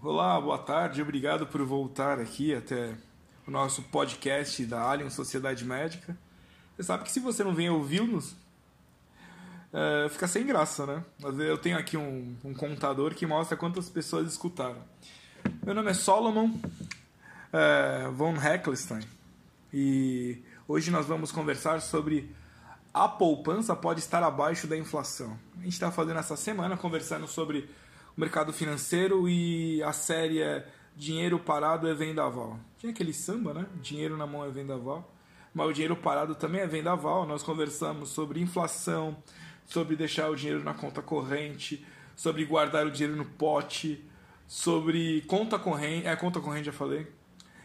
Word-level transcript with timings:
Olá, 0.00 0.40
boa 0.40 0.58
tarde, 0.58 1.02
obrigado 1.02 1.44
por 1.44 1.60
voltar 1.64 2.20
aqui 2.20 2.54
até 2.54 2.94
o 3.44 3.50
nosso 3.50 3.82
podcast 3.82 4.64
da 4.64 4.88
Alien 4.88 5.10
Sociedade 5.10 5.64
Médica. 5.64 6.16
Você 6.76 6.84
sabe 6.84 7.02
que 7.02 7.10
se 7.10 7.18
você 7.18 7.42
não 7.42 7.52
vem 7.52 7.68
ouvir-nos, 7.68 8.36
é, 9.72 10.08
fica 10.08 10.28
sem 10.28 10.46
graça, 10.46 10.86
né? 10.86 11.04
Mas 11.20 11.36
eu 11.40 11.58
tenho 11.58 11.76
aqui 11.76 11.96
um, 11.96 12.36
um, 12.44 12.54
contador 12.54 13.12
que 13.12 13.26
mostra 13.26 13.56
quantas 13.56 13.90
pessoas 13.90 14.28
escutaram. 14.28 14.80
Meu 15.64 15.74
nome 15.74 15.90
é 15.90 15.94
Solomon 15.94 16.52
é, 17.52 18.08
von 18.12 18.36
Heckelstein 18.36 19.02
e 19.74 20.40
hoje 20.68 20.92
nós 20.92 21.06
vamos 21.06 21.32
conversar 21.32 21.80
sobre 21.80 22.32
a 22.94 23.08
poupança 23.08 23.74
pode 23.74 23.98
estar 23.98 24.22
abaixo 24.22 24.68
da 24.68 24.76
inflação. 24.76 25.36
A 25.58 25.64
gente 25.64 25.72
está 25.72 25.90
fazendo 25.90 26.20
essa 26.20 26.36
semana 26.36 26.76
conversando 26.76 27.26
sobre 27.26 27.68
mercado 28.18 28.52
financeiro 28.52 29.28
e 29.28 29.80
a 29.84 29.92
série 29.92 30.42
é 30.42 30.66
Dinheiro 30.96 31.38
Parado 31.38 31.86
é 31.86 31.94
Vendaval. 31.94 32.58
Tinha 32.76 32.90
aquele 32.90 33.12
samba, 33.12 33.54
né? 33.54 33.66
Dinheiro 33.80 34.16
na 34.16 34.26
mão 34.26 34.44
é 34.44 34.50
vendaval. 34.50 35.14
Mas 35.54 35.68
o 35.68 35.72
dinheiro 35.72 35.96
parado 35.96 36.34
também 36.34 36.60
é 36.60 36.66
vendaval. 36.66 37.26
Nós 37.26 37.42
conversamos 37.42 38.10
sobre 38.10 38.40
inflação, 38.40 39.16
sobre 39.64 39.96
deixar 39.96 40.28
o 40.28 40.36
dinheiro 40.36 40.62
na 40.62 40.74
conta 40.74 41.00
corrente, 41.00 41.86
sobre 42.14 42.44
guardar 42.44 42.86
o 42.86 42.90
dinheiro 42.90 43.16
no 43.16 43.24
pote, 43.24 44.04
sobre 44.46 45.22
conta 45.22 45.58
corrente. 45.58 46.06
É, 46.06 46.14
conta 46.16 46.40
corrente 46.40 46.66
já 46.66 46.72
falei. 46.72 47.10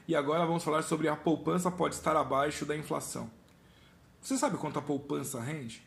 E 0.07 0.15
agora 0.15 0.45
vamos 0.45 0.63
falar 0.63 0.83
sobre 0.83 1.07
a 1.07 1.15
poupança 1.15 1.71
pode 1.71 1.95
estar 1.95 2.15
abaixo 2.15 2.65
da 2.65 2.75
inflação. 2.75 3.29
Você 4.21 4.37
sabe 4.37 4.57
quanto 4.57 4.79
a 4.79 4.81
poupança 4.81 5.41
rende? 5.41 5.83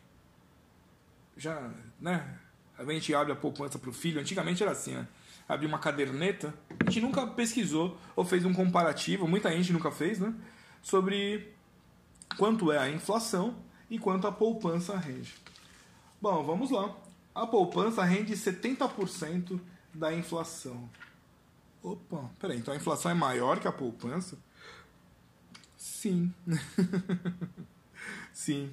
Já, 1.35 1.71
né? 1.99 2.37
A 2.77 2.83
gente 2.85 3.13
abre 3.13 3.33
a 3.33 3.35
poupança 3.35 3.79
para 3.79 3.89
o 3.89 3.93
filho. 3.93 4.19
Antigamente 4.19 4.61
era 4.61 4.71
assim, 4.71 4.93
né? 4.93 5.07
Abrir 5.47 5.65
uma 5.65 5.79
caderneta. 5.79 6.53
A 6.79 6.89
gente 6.89 7.01
nunca 7.01 7.25
pesquisou 7.25 7.97
ou 8.15 8.23
fez 8.23 8.45
um 8.45 8.53
comparativo, 8.53 9.27
muita 9.27 9.51
gente 9.51 9.73
nunca 9.73 9.91
fez, 9.91 10.19
né? 10.19 10.33
Sobre 10.81 11.53
quanto 12.37 12.71
é 12.71 12.77
a 12.77 12.89
inflação 12.89 13.55
e 13.89 13.97
quanto 13.97 14.27
a 14.27 14.31
poupança 14.31 14.97
rende. 14.97 15.33
Bom, 16.21 16.43
vamos 16.43 16.71
lá. 16.71 16.95
A 17.33 17.45
poupança 17.45 18.03
rende 18.03 18.33
70% 18.33 19.59
da 19.93 20.13
inflação. 20.13 20.89
Opa, 21.81 22.29
peraí, 22.39 22.57
então 22.57 22.73
a 22.73 22.77
inflação 22.77 23.11
é 23.11 23.13
maior 23.13 23.59
que 23.59 23.67
a 23.67 23.71
poupança? 23.71 24.37
Sim. 25.77 26.33
Sim. 28.33 28.71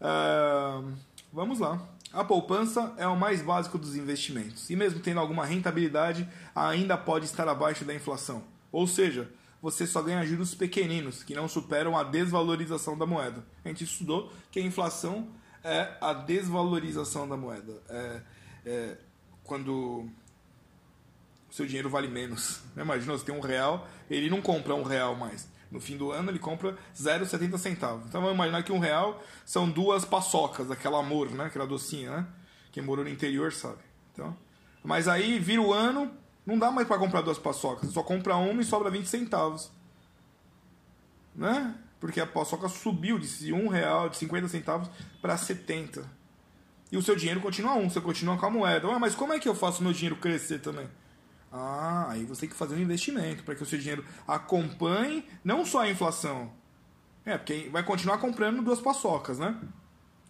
Uh, 0.00 0.92
vamos 1.34 1.58
lá. 1.58 1.86
A 2.12 2.22
poupança 2.22 2.94
é 2.96 3.06
o 3.08 3.16
mais 3.16 3.42
básico 3.42 3.76
dos 3.76 3.96
investimentos. 3.96 4.70
E 4.70 4.76
mesmo 4.76 5.00
tendo 5.00 5.18
alguma 5.18 5.44
rentabilidade, 5.44 6.28
ainda 6.54 6.96
pode 6.96 7.24
estar 7.24 7.48
abaixo 7.48 7.84
da 7.84 7.92
inflação. 7.92 8.44
Ou 8.70 8.86
seja, 8.86 9.28
você 9.60 9.84
só 9.84 10.00
ganha 10.00 10.24
juros 10.24 10.54
pequeninos, 10.54 11.24
que 11.24 11.34
não 11.34 11.48
superam 11.48 11.98
a 11.98 12.04
desvalorização 12.04 12.96
da 12.96 13.04
moeda. 13.04 13.44
A 13.64 13.68
gente 13.68 13.82
estudou 13.82 14.32
que 14.52 14.60
a 14.60 14.62
inflação 14.62 15.28
é 15.64 15.96
a 16.00 16.12
desvalorização 16.12 17.28
da 17.28 17.36
moeda. 17.36 17.82
É, 17.88 18.20
é 18.64 18.98
quando 19.42 20.08
o 21.50 21.52
seu 21.52 21.66
dinheiro 21.66 21.90
vale 21.90 22.06
menos. 22.06 22.60
Imagina, 22.76 23.12
você 23.12 23.24
tem 23.24 23.34
um 23.34 23.40
real, 23.40 23.88
ele 24.08 24.30
não 24.30 24.40
compra 24.40 24.72
um 24.74 24.84
real 24.84 25.16
mais. 25.16 25.48
No 25.74 25.80
fim 25.80 25.96
do 25.96 26.12
ano 26.12 26.30
ele 26.30 26.38
compra 26.38 26.76
0,70 26.96 27.58
centavos. 27.58 28.06
Então 28.06 28.20
vamos 28.20 28.36
imaginar 28.36 28.62
que 28.62 28.72
um 28.72 28.78
real 28.78 29.22
são 29.44 29.68
duas 29.68 30.04
paçocas, 30.04 30.70
aquela 30.70 31.00
amor, 31.00 31.30
né? 31.30 31.46
Aquela 31.46 31.66
docinha, 31.66 32.10
né? 32.10 32.26
Quem 32.72 32.82
morou 32.82 33.04
no 33.04 33.10
interior 33.10 33.52
sabe. 33.52 33.82
Então, 34.12 34.36
mas 34.82 35.08
aí 35.08 35.38
vira 35.38 35.60
o 35.60 35.72
ano, 35.72 36.10
não 36.46 36.58
dá 36.58 36.70
mais 36.70 36.88
para 36.88 36.98
comprar 36.98 37.20
duas 37.20 37.38
paçocas. 37.38 37.90
Só 37.90 38.02
compra 38.02 38.36
uma 38.36 38.62
e 38.62 38.64
sobra 38.64 38.88
20 38.88 39.06
centavos. 39.06 39.70
Né? 41.34 41.74
porque 42.04 42.20
a 42.20 42.26
paçoca 42.26 42.68
subiu 42.68 43.18
de 43.18 43.50
um 43.50 43.66
real, 43.66 44.10
de 44.10 44.18
50 44.18 44.46
centavos 44.48 44.90
para 45.22 45.38
70. 45.38 46.04
E 46.92 46.98
o 46.98 47.02
seu 47.02 47.16
dinheiro 47.16 47.40
continua 47.40 47.72
um, 47.76 47.88
você 47.88 47.98
continua 47.98 48.36
com 48.36 48.44
a 48.44 48.50
moeda. 48.50 48.86
Ah, 48.88 48.98
mas 48.98 49.14
como 49.14 49.32
é 49.32 49.38
que 49.38 49.48
eu 49.48 49.54
faço 49.54 49.82
meu 49.82 49.90
dinheiro 49.90 50.16
crescer 50.16 50.58
também? 50.58 50.86
Ah, 51.56 52.06
aí 52.10 52.24
você 52.24 52.40
tem 52.40 52.48
que 52.48 52.56
fazer 52.56 52.74
um 52.74 52.80
investimento 52.80 53.44
para 53.44 53.54
que 53.54 53.62
o 53.62 53.66
seu 53.66 53.78
dinheiro 53.78 54.04
acompanhe 54.26 55.24
não 55.44 55.64
só 55.64 55.82
a 55.82 55.88
inflação. 55.88 56.52
É, 57.24 57.38
porque 57.38 57.68
vai 57.70 57.84
continuar 57.84 58.18
comprando 58.18 58.60
duas 58.60 58.80
paçocas, 58.80 59.38
né? 59.38 59.56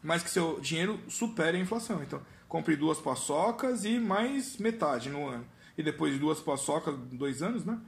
Mas 0.02 0.22
que 0.22 0.28
seu 0.28 0.60
dinheiro 0.60 1.00
supere 1.08 1.56
a 1.56 1.60
inflação. 1.60 2.02
Então, 2.02 2.20
compre 2.46 2.76
duas 2.76 2.98
paçocas 2.98 3.86
e 3.86 3.98
mais 3.98 4.58
metade 4.58 5.08
no 5.08 5.26
ano. 5.26 5.46
E 5.78 5.82
depois 5.82 6.12
de 6.12 6.18
duas 6.18 6.40
paçocas, 6.40 6.94
dois 7.10 7.42
anos, 7.42 7.64
né? 7.64 7.80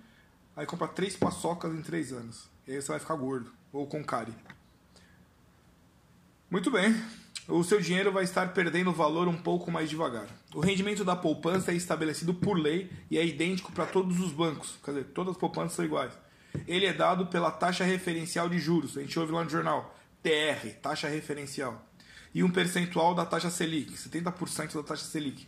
Aí 0.57 0.65
compra 0.65 0.89
três 0.89 1.15
paçocas 1.15 1.75
em 1.75 1.83
três 1.83 2.15
anos. 2.15 2.49
E 2.67 2.73
aí 2.73 2.81
você 2.81 2.89
vai 2.89 2.99
ficar 2.99 3.17
gordo 3.17 3.53
ou 3.71 3.87
com 3.87 4.03
cárie. 4.03 4.35
Muito 6.51 6.71
bem. 6.71 6.95
O 7.49 7.63
seu 7.63 7.81
dinheiro 7.81 8.11
vai 8.11 8.25
estar 8.25 8.53
perdendo 8.53 8.93
valor 8.93 9.29
um 9.29 9.37
pouco 9.37 9.71
mais 9.71 9.89
devagar. 9.89 10.27
O 10.53 10.59
rendimento 10.59 11.05
da 11.05 11.15
poupança 11.15 11.71
é 11.71 11.75
estabelecido 11.75 12.35
por 12.35 12.59
lei 12.59 12.91
e 13.09 13.17
é 13.19 13.25
idêntico 13.25 13.71
para 13.71 13.87
todos 13.87 14.19
os 14.19 14.33
bancos. 14.33 14.77
Quer 14.85 14.91
dizer, 14.91 15.05
todas 15.15 15.35
as 15.35 15.39
poupanças 15.39 15.75
são 15.75 15.85
iguais. 15.85 16.13
Ele 16.67 16.87
é 16.87 16.93
dado 16.93 17.27
pela 17.27 17.53
taxa 17.53 17.85
referencial 17.85 18.49
de 18.49 18.59
juros. 18.59 18.99
A 18.99 19.01
gente 19.01 19.17
ouve 19.17 19.33
lá 19.33 19.45
no 19.45 19.51
jornal. 19.51 19.95
TR, 20.23 20.71
taxa 20.83 21.07
referencial. 21.07 21.87
E 22.35 22.43
um 22.43 22.51
percentual 22.51 23.15
da 23.15 23.25
taxa 23.25 23.49
Selic, 23.49 23.93
70% 23.93 24.75
da 24.75 24.83
taxa 24.83 25.05
Selic. 25.05 25.47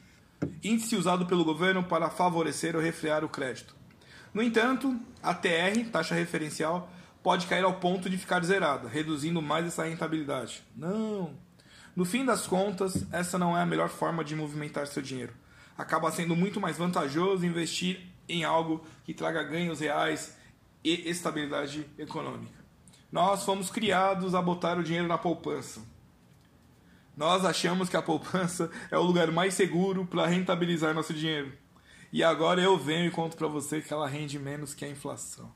Índice 0.62 0.94
usado 0.94 1.26
pelo 1.26 1.44
governo 1.44 1.82
para 1.82 2.08
favorecer 2.10 2.76
ou 2.76 2.82
refrear 2.82 3.24
o 3.24 3.28
crédito. 3.28 3.74
No 4.32 4.40
entanto, 4.40 4.96
a 5.20 5.34
TR, 5.34 5.90
taxa 5.90 6.14
referencial, 6.14 6.88
pode 7.24 7.48
cair 7.48 7.64
ao 7.64 7.80
ponto 7.80 8.08
de 8.08 8.16
ficar 8.16 8.44
zerada, 8.44 8.88
reduzindo 8.88 9.42
mais 9.42 9.66
essa 9.66 9.84
rentabilidade. 9.84 10.62
Não. 10.76 11.47
No 11.98 12.04
fim 12.04 12.24
das 12.24 12.46
contas, 12.46 13.04
essa 13.10 13.36
não 13.36 13.58
é 13.58 13.60
a 13.60 13.66
melhor 13.66 13.88
forma 13.88 14.22
de 14.22 14.36
movimentar 14.36 14.86
seu 14.86 15.02
dinheiro. 15.02 15.34
Acaba 15.76 16.12
sendo 16.12 16.36
muito 16.36 16.60
mais 16.60 16.78
vantajoso 16.78 17.44
investir 17.44 18.06
em 18.28 18.44
algo 18.44 18.86
que 19.04 19.12
traga 19.12 19.42
ganhos 19.42 19.80
reais 19.80 20.36
e 20.84 21.10
estabilidade 21.10 21.84
econômica. 21.98 22.64
Nós 23.10 23.42
fomos 23.42 23.68
criados 23.68 24.32
a 24.36 24.40
botar 24.40 24.78
o 24.78 24.84
dinheiro 24.84 25.08
na 25.08 25.18
poupança. 25.18 25.82
Nós 27.16 27.44
achamos 27.44 27.88
que 27.88 27.96
a 27.96 28.02
poupança 28.02 28.70
é 28.92 28.96
o 28.96 29.02
lugar 29.02 29.32
mais 29.32 29.54
seguro 29.54 30.06
para 30.06 30.24
rentabilizar 30.24 30.94
nosso 30.94 31.12
dinheiro. 31.12 31.52
E 32.12 32.22
agora 32.22 32.60
eu 32.60 32.78
venho 32.78 33.08
e 33.08 33.10
conto 33.10 33.36
para 33.36 33.48
você 33.48 33.80
que 33.80 33.92
ela 33.92 34.06
rende 34.06 34.38
menos 34.38 34.72
que 34.72 34.84
a 34.84 34.88
inflação. 34.88 35.52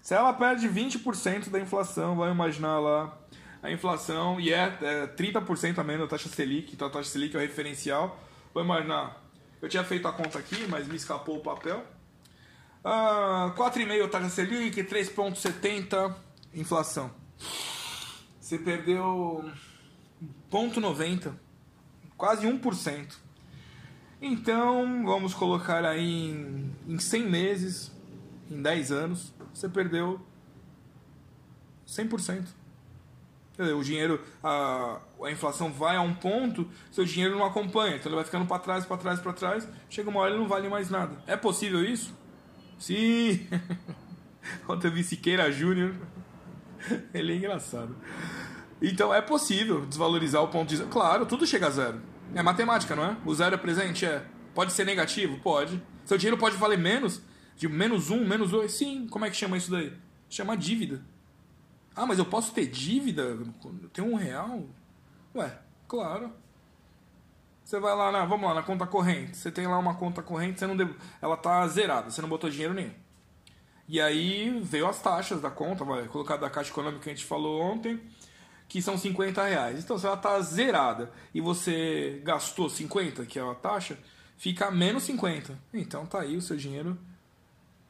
Se 0.00 0.14
ela 0.14 0.32
perde 0.32 0.66
20% 0.70 1.50
da 1.50 1.60
inflação, 1.60 2.16
vai 2.16 2.30
imaginar 2.30 2.78
lá 2.78 3.18
a 3.62 3.70
inflação, 3.70 4.40
e 4.40 4.52
é, 4.52 4.76
é 4.82 5.06
30% 5.06 5.78
a 5.78 5.84
menos 5.84 6.02
da 6.02 6.08
taxa 6.08 6.28
Selic, 6.28 6.72
então 6.74 6.88
a 6.88 6.90
taxa 6.90 7.10
Selic 7.10 7.36
é 7.36 7.38
o 7.38 7.42
referencial. 7.42 8.20
Vou 8.52 8.62
imaginar, 8.62 9.22
eu 9.60 9.68
tinha 9.68 9.84
feito 9.84 10.08
a 10.08 10.12
conta 10.12 10.38
aqui, 10.38 10.66
mas 10.68 10.88
me 10.88 10.96
escapou 10.96 11.36
o 11.36 11.40
papel. 11.40 11.84
Ah, 12.84 13.54
4,5% 13.56 14.10
taxa 14.10 14.28
Selic, 14.30 14.82
3,70% 14.82 16.14
inflação. 16.52 17.10
Você 18.40 18.58
perdeu 18.58 19.48
0,90%, 20.50 21.32
quase 22.16 22.46
1%. 22.46 23.14
Então, 24.20 25.04
vamos 25.04 25.34
colocar 25.34 25.84
aí 25.84 26.30
em, 26.30 26.76
em 26.86 26.98
100 26.98 27.30
meses, 27.30 27.92
em 28.50 28.60
10 28.60 28.92
anos, 28.92 29.32
você 29.54 29.68
perdeu 29.68 30.20
100%. 31.86 32.61
O 33.58 33.82
dinheiro, 33.82 34.20
a, 34.42 34.98
a 35.22 35.30
inflação 35.30 35.70
vai 35.72 35.96
a 35.96 36.00
um 36.00 36.14
ponto, 36.14 36.68
seu 36.90 37.04
dinheiro 37.04 37.36
não 37.36 37.44
acompanha, 37.44 37.96
então 37.96 38.08
ele 38.08 38.16
vai 38.16 38.24
ficando 38.24 38.46
para 38.46 38.58
trás, 38.58 38.86
para 38.86 38.96
trás, 38.96 39.20
para 39.20 39.32
trás, 39.32 39.68
chega 39.90 40.08
uma 40.08 40.20
hora 40.20 40.30
ele 40.30 40.40
não 40.40 40.48
vale 40.48 40.68
mais 40.68 40.88
nada. 40.90 41.22
É 41.26 41.36
possível 41.36 41.84
isso? 41.84 42.14
Sim! 42.78 43.46
Ontem 44.68 44.88
eu 44.88 44.92
vi 44.92 45.04
Siqueira 45.04 45.52
Júnior, 45.52 45.94
ele 47.12 47.32
é 47.32 47.36
engraçado. 47.36 47.94
Então 48.80 49.14
é 49.14 49.20
possível 49.20 49.86
desvalorizar 49.86 50.42
o 50.42 50.48
ponto 50.48 50.74
de 50.74 50.82
Claro, 50.86 51.24
tudo 51.26 51.46
chega 51.46 51.68
a 51.68 51.70
zero. 51.70 52.00
É 52.34 52.42
matemática, 52.42 52.96
não 52.96 53.04
é? 53.04 53.16
O 53.24 53.34
zero 53.34 53.54
é 53.54 53.58
presente? 53.58 54.04
É. 54.04 54.24
Pode 54.54 54.72
ser 54.72 54.84
negativo? 54.84 55.38
Pode. 55.38 55.80
Seu 56.04 56.18
dinheiro 56.18 56.36
pode 56.36 56.56
valer 56.56 56.78
menos? 56.78 57.22
De 57.56 57.68
menos 57.68 58.10
um, 58.10 58.26
menos 58.26 58.50
dois? 58.50 58.72
Sim. 58.72 59.06
Como 59.08 59.24
é 59.24 59.30
que 59.30 59.36
chama 59.36 59.56
isso 59.56 59.70
daí? 59.70 59.92
Chama 60.28 60.56
dívida. 60.56 61.00
Ah, 61.94 62.06
mas 62.06 62.18
eu 62.18 62.24
posso 62.24 62.52
ter 62.52 62.66
dívida? 62.66 63.22
Eu 63.22 63.88
tenho 63.92 64.08
um 64.08 64.14
real? 64.14 64.64
Ué, 65.34 65.58
claro. 65.86 66.32
Você 67.64 67.78
vai 67.78 67.94
lá 67.94 68.10
na, 68.10 68.24
vamos 68.24 68.48
lá, 68.48 68.54
na 68.54 68.62
conta 68.62 68.86
corrente. 68.86 69.36
Você 69.36 69.50
tem 69.50 69.66
lá 69.66 69.78
uma 69.78 69.94
conta 69.94 70.22
corrente, 70.22 70.58
você 70.58 70.66
não 70.66 70.76
deu, 70.76 70.94
ela 71.20 71.36
tá 71.36 71.66
zerada, 71.68 72.10
você 72.10 72.20
não 72.20 72.28
botou 72.28 72.50
dinheiro 72.50 72.74
nenhum. 72.74 72.92
E 73.88 74.00
aí 74.00 74.60
veio 74.60 74.86
as 74.86 75.00
taxas 75.00 75.40
da 75.40 75.50
conta, 75.50 75.84
vai 75.84 76.06
colocar 76.08 76.36
da 76.36 76.50
Caixa 76.50 76.70
Econômica 76.70 77.02
que 77.02 77.10
a 77.10 77.14
gente 77.14 77.24
falou 77.24 77.60
ontem, 77.60 78.00
que 78.68 78.80
são 78.80 78.96
50 78.96 79.44
reais. 79.44 79.84
Então, 79.84 79.98
se 79.98 80.06
ela 80.06 80.16
tá 80.16 80.40
zerada 80.40 81.10
e 81.34 81.40
você 81.40 82.20
gastou 82.24 82.70
50, 82.70 83.26
que 83.26 83.38
é 83.38 83.42
a 83.42 83.54
taxa, 83.54 83.98
fica 84.36 84.70
menos 84.70 85.02
50. 85.04 85.58
Então 85.72 86.06
tá 86.06 86.20
aí 86.20 86.36
o 86.36 86.42
seu 86.42 86.56
dinheiro, 86.56 86.98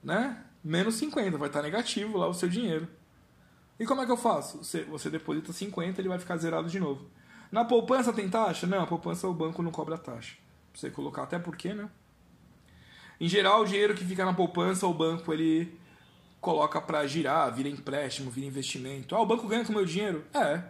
né? 0.03 0.45
Menos 0.63 0.97
50, 0.97 1.39
vai 1.39 1.49
estar 1.49 1.63
negativo 1.63 2.19
lá 2.19 2.29
o 2.29 2.35
seu 2.35 2.49
dinheiro. 2.49 2.89
E 3.79 3.87
como 3.87 4.01
é 4.03 4.07
que 4.07 4.13
eu 4.13 4.17
faço? 4.17 4.59
Você, 4.59 4.83
você 4.85 5.11
deposita 5.11 5.53
50, 5.53 6.01
ele 6.01 6.09
vai 6.09 6.19
ficar 6.19 6.37
zerado 6.37 6.69
de 6.69 6.79
novo. 6.79 7.07
Na 7.51 7.65
poupança 7.65 8.13
tem 8.13 8.29
taxa? 8.29 8.67
Não, 8.67 8.83
a 8.83 8.87
poupança 8.87 9.29
o 9.29 9.35
banco 9.35 9.63
não 9.63 9.71
cobra 9.71 9.99
taxa. 9.99 10.37
Pra 10.73 10.81
você 10.81 10.91
colocar 10.91 11.25
até 11.25 11.39
porque, 11.39 11.75
né? 11.75 11.89
Em 13.21 13.29
geral, 13.29 13.63
o 13.63 13.65
dinheiro 13.65 13.95
que 13.95 14.05
fica 14.05 14.25
na 14.25 14.35
poupança, 14.35 14.87
o 14.87 14.95
banco 14.95 15.33
ele 15.33 15.79
coloca 16.41 16.81
para 16.81 17.07
girar, 17.07 17.55
vira 17.55 17.69
empréstimo, 17.69 18.31
vira 18.31 18.47
investimento. 18.47 19.15
Ah, 19.15 19.21
o 19.21 19.27
banco 19.27 19.47
ganha 19.47 19.65
com 19.65 19.73
o 19.73 19.77
meu 19.77 19.85
dinheiro? 19.85 20.25
É. 20.35 20.63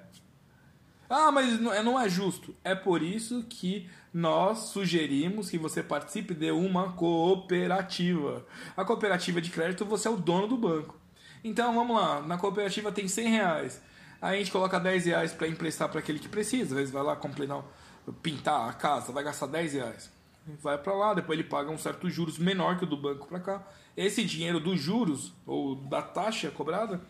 Ah, 1.09 1.31
mas 1.31 1.55
é, 1.55 1.83
não 1.83 1.99
é 1.99 2.09
justo. 2.09 2.55
É 2.65 2.75
por 2.75 3.03
isso 3.03 3.45
que 3.45 3.89
nós 4.13 4.59
sugerimos 4.71 5.49
que 5.49 5.59
você 5.59 5.83
participe 5.83 6.35
de 6.35 6.51
uma 6.51 6.93
cooperativa. 6.93 8.47
A 8.77 8.85
cooperativa 8.85 9.41
de 9.41 9.51
crédito, 9.51 9.85
você 9.85 10.09
é 10.09 10.11
o 10.11 10.17
dono 10.17 10.47
do 10.47 10.57
banco. 10.57 10.99
Então, 11.45 11.75
vamos 11.75 11.97
lá. 11.97 12.21
Na 12.23 12.39
cooperativa 12.39 12.93
tem 12.93 13.09
100 13.09 13.29
reais. 13.29 13.83
Aí 14.21 14.37
a 14.37 14.39
gente 14.39 14.53
coloca 14.53 14.79
10 14.79 15.07
reais 15.07 15.33
para 15.33 15.49
emprestar 15.49 15.89
para 15.89 16.01
aquele 16.01 16.19
que 16.19 16.29
precisa. 16.29 16.75
Às 16.75 16.79
vezes 16.79 16.93
vai 16.93 17.03
lá 17.03 17.17
completar, 17.17 17.63
pintar 18.23 18.69
a 18.69 18.73
casa, 18.73 19.13
vai 19.13 19.25
gastar 19.25 19.47
10 19.47 19.73
reais 19.75 20.23
vai 20.61 20.77
para 20.79 20.93
lá, 20.93 21.15
depois 21.15 21.39
ele 21.39 21.49
paga 21.49 21.71
um 21.71 21.79
certo 21.79 22.11
juros 22.11 22.39
menor 22.39 22.79
que 22.79 22.85
o 22.85 22.87
do 22.87 22.97
banco 22.97 23.27
para 23.27 23.41
cá. 23.41 23.63
Esse 23.97 24.25
dinheiro 24.25 24.59
dos 24.59 24.81
juros, 24.81 25.33
ou 25.47 25.77
da 25.77 26.03
taxa 26.03 26.51
cobrada, 26.51 27.01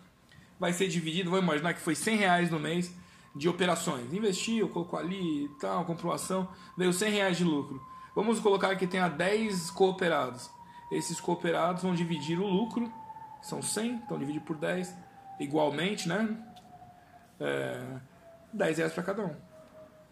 vai 0.59 0.73
ser 0.73 0.89
dividido, 0.89 1.31
vamos 1.31 1.45
imaginar 1.45 1.75
que 1.75 1.81
foi 1.81 1.95
100 1.95 2.17
reais 2.17 2.51
no 2.51 2.59
mês 2.59 2.95
de 3.35 3.49
operações. 3.49 4.13
Investiu, 4.13 4.69
colocou 4.69 4.99
ali 4.99 5.45
e 5.45 5.49
tal, 5.61 5.85
comprou 5.85 6.13
ação, 6.13 6.49
veio 6.77 6.93
100 6.93 7.11
reais 7.11 7.37
de 7.37 7.45
lucro. 7.45 7.81
Vamos 8.15 8.41
colocar 8.41 8.77
que 8.77 8.87
tenha 8.87 9.09
10 9.09 9.71
cooperados. 9.71 10.51
Esses 10.91 11.19
cooperados 11.21 11.83
vão 11.83 11.95
dividir 11.95 12.39
o 12.39 12.47
lucro, 12.47 12.93
são 13.43 13.61
100, 13.61 13.91
então 13.97 14.19
divide 14.19 14.41
por 14.41 14.57
10, 14.57 14.95
igualmente, 15.39 16.09
né? 16.09 16.35
É, 17.39 17.85
10 18.53 18.79
reais 18.79 18.93
para 18.93 19.03
cada 19.03 19.25
um. 19.25 19.37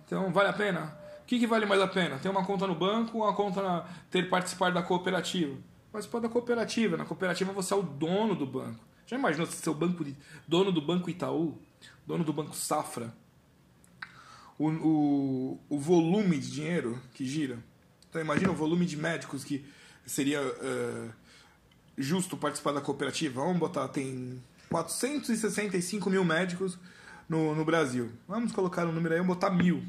Então, 0.04 0.32
vale 0.32 0.48
a 0.48 0.52
pena? 0.52 1.00
que, 1.30 1.38
que 1.38 1.46
vale 1.46 1.64
mais 1.64 1.80
a 1.80 1.86
pena? 1.86 2.18
Ter 2.18 2.28
uma 2.28 2.44
conta 2.44 2.66
no 2.66 2.74
banco 2.74 3.16
ou 3.16 3.22
uma 3.22 3.32
conta 3.32 3.62
na, 3.62 3.86
ter 4.10 4.28
participar 4.28 4.72
da 4.72 4.82
cooperativa? 4.82 5.56
Participar 5.92 6.18
da 6.18 6.28
cooperativa. 6.28 6.96
Na 6.96 7.04
cooperativa 7.04 7.52
você 7.52 7.72
é 7.72 7.76
o 7.76 7.82
dono 7.82 8.34
do 8.34 8.44
banco. 8.44 8.84
Já 9.06 9.16
imaginou 9.16 9.46
se 9.46 9.56
ser 9.56 9.70
o 9.70 9.74
banco 9.74 10.04
de, 10.04 10.16
dono 10.48 10.72
do 10.72 10.82
Banco 10.82 11.08
Itaú, 11.08 11.56
dono 12.04 12.24
do 12.24 12.32
Banco 12.32 12.52
Safra? 12.56 13.14
O, 14.58 14.70
o, 14.70 15.60
o 15.68 15.78
volume 15.78 16.36
de 16.36 16.50
dinheiro 16.50 17.00
que 17.14 17.24
gira. 17.24 17.58
Então 18.08 18.20
imagina 18.20 18.50
o 18.50 18.54
volume 18.54 18.84
de 18.84 18.96
médicos 18.96 19.44
que 19.44 19.64
seria 20.04 20.42
uh, 20.42 21.12
justo 22.00 22.37
participar 22.37 22.73
da 22.73 22.81
cooperativa. 22.81 23.43
Vamos 23.43 23.58
botar, 23.58 23.88
tem 23.88 24.43
465 24.69 26.08
mil 26.11 26.25
médicos 26.25 26.79
no, 27.29 27.55
no 27.55 27.64
Brasil. 27.64 28.11
Vamos 28.26 28.52
colocar 28.52 28.87
um 28.87 28.93
número 28.93 29.14
aí, 29.14 29.20
vamos 29.20 29.35
botar 29.35 29.50
mil. 29.50 29.82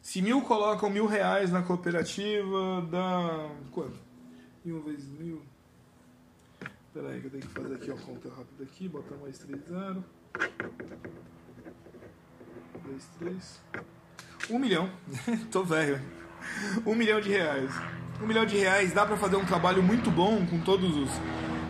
Se 0.00 0.20
mil 0.20 0.42
colocam 0.42 0.90
mil 0.90 1.06
reais 1.06 1.50
na 1.50 1.62
cooperativa, 1.62 2.86
dá. 2.90 3.48
quanto? 3.70 3.98
Mil 4.64 4.82
vezes 4.82 5.06
mil. 5.18 5.42
Espera 6.88 7.08
aí 7.08 7.20
que 7.20 7.26
eu 7.26 7.30
tenho 7.30 7.42
que 7.42 7.48
fazer 7.48 7.74
aqui 7.74 7.90
uma 7.90 8.00
conta 8.00 8.28
rápida 8.28 8.64
aqui, 8.64 8.88
botar 8.88 9.16
mais 9.16 9.38
3 9.38 9.62
zero. 9.68 10.04
2, 12.84 13.04
3. 13.18 13.60
Um 14.50 14.58
milhão. 14.58 14.90
Tô 15.50 15.64
velho. 15.64 16.00
Um 16.84 16.94
milhão 16.94 17.20
de 17.20 17.30
reais. 17.30 17.70
Um 18.22 18.26
milhão 18.26 18.46
de 18.46 18.56
reais 18.56 18.92
dá 18.92 19.04
para 19.04 19.16
fazer 19.16 19.34
um 19.34 19.44
trabalho 19.44 19.82
muito 19.82 20.08
bom 20.08 20.46
com 20.46 20.60
todos 20.60 20.96
os 20.96 21.10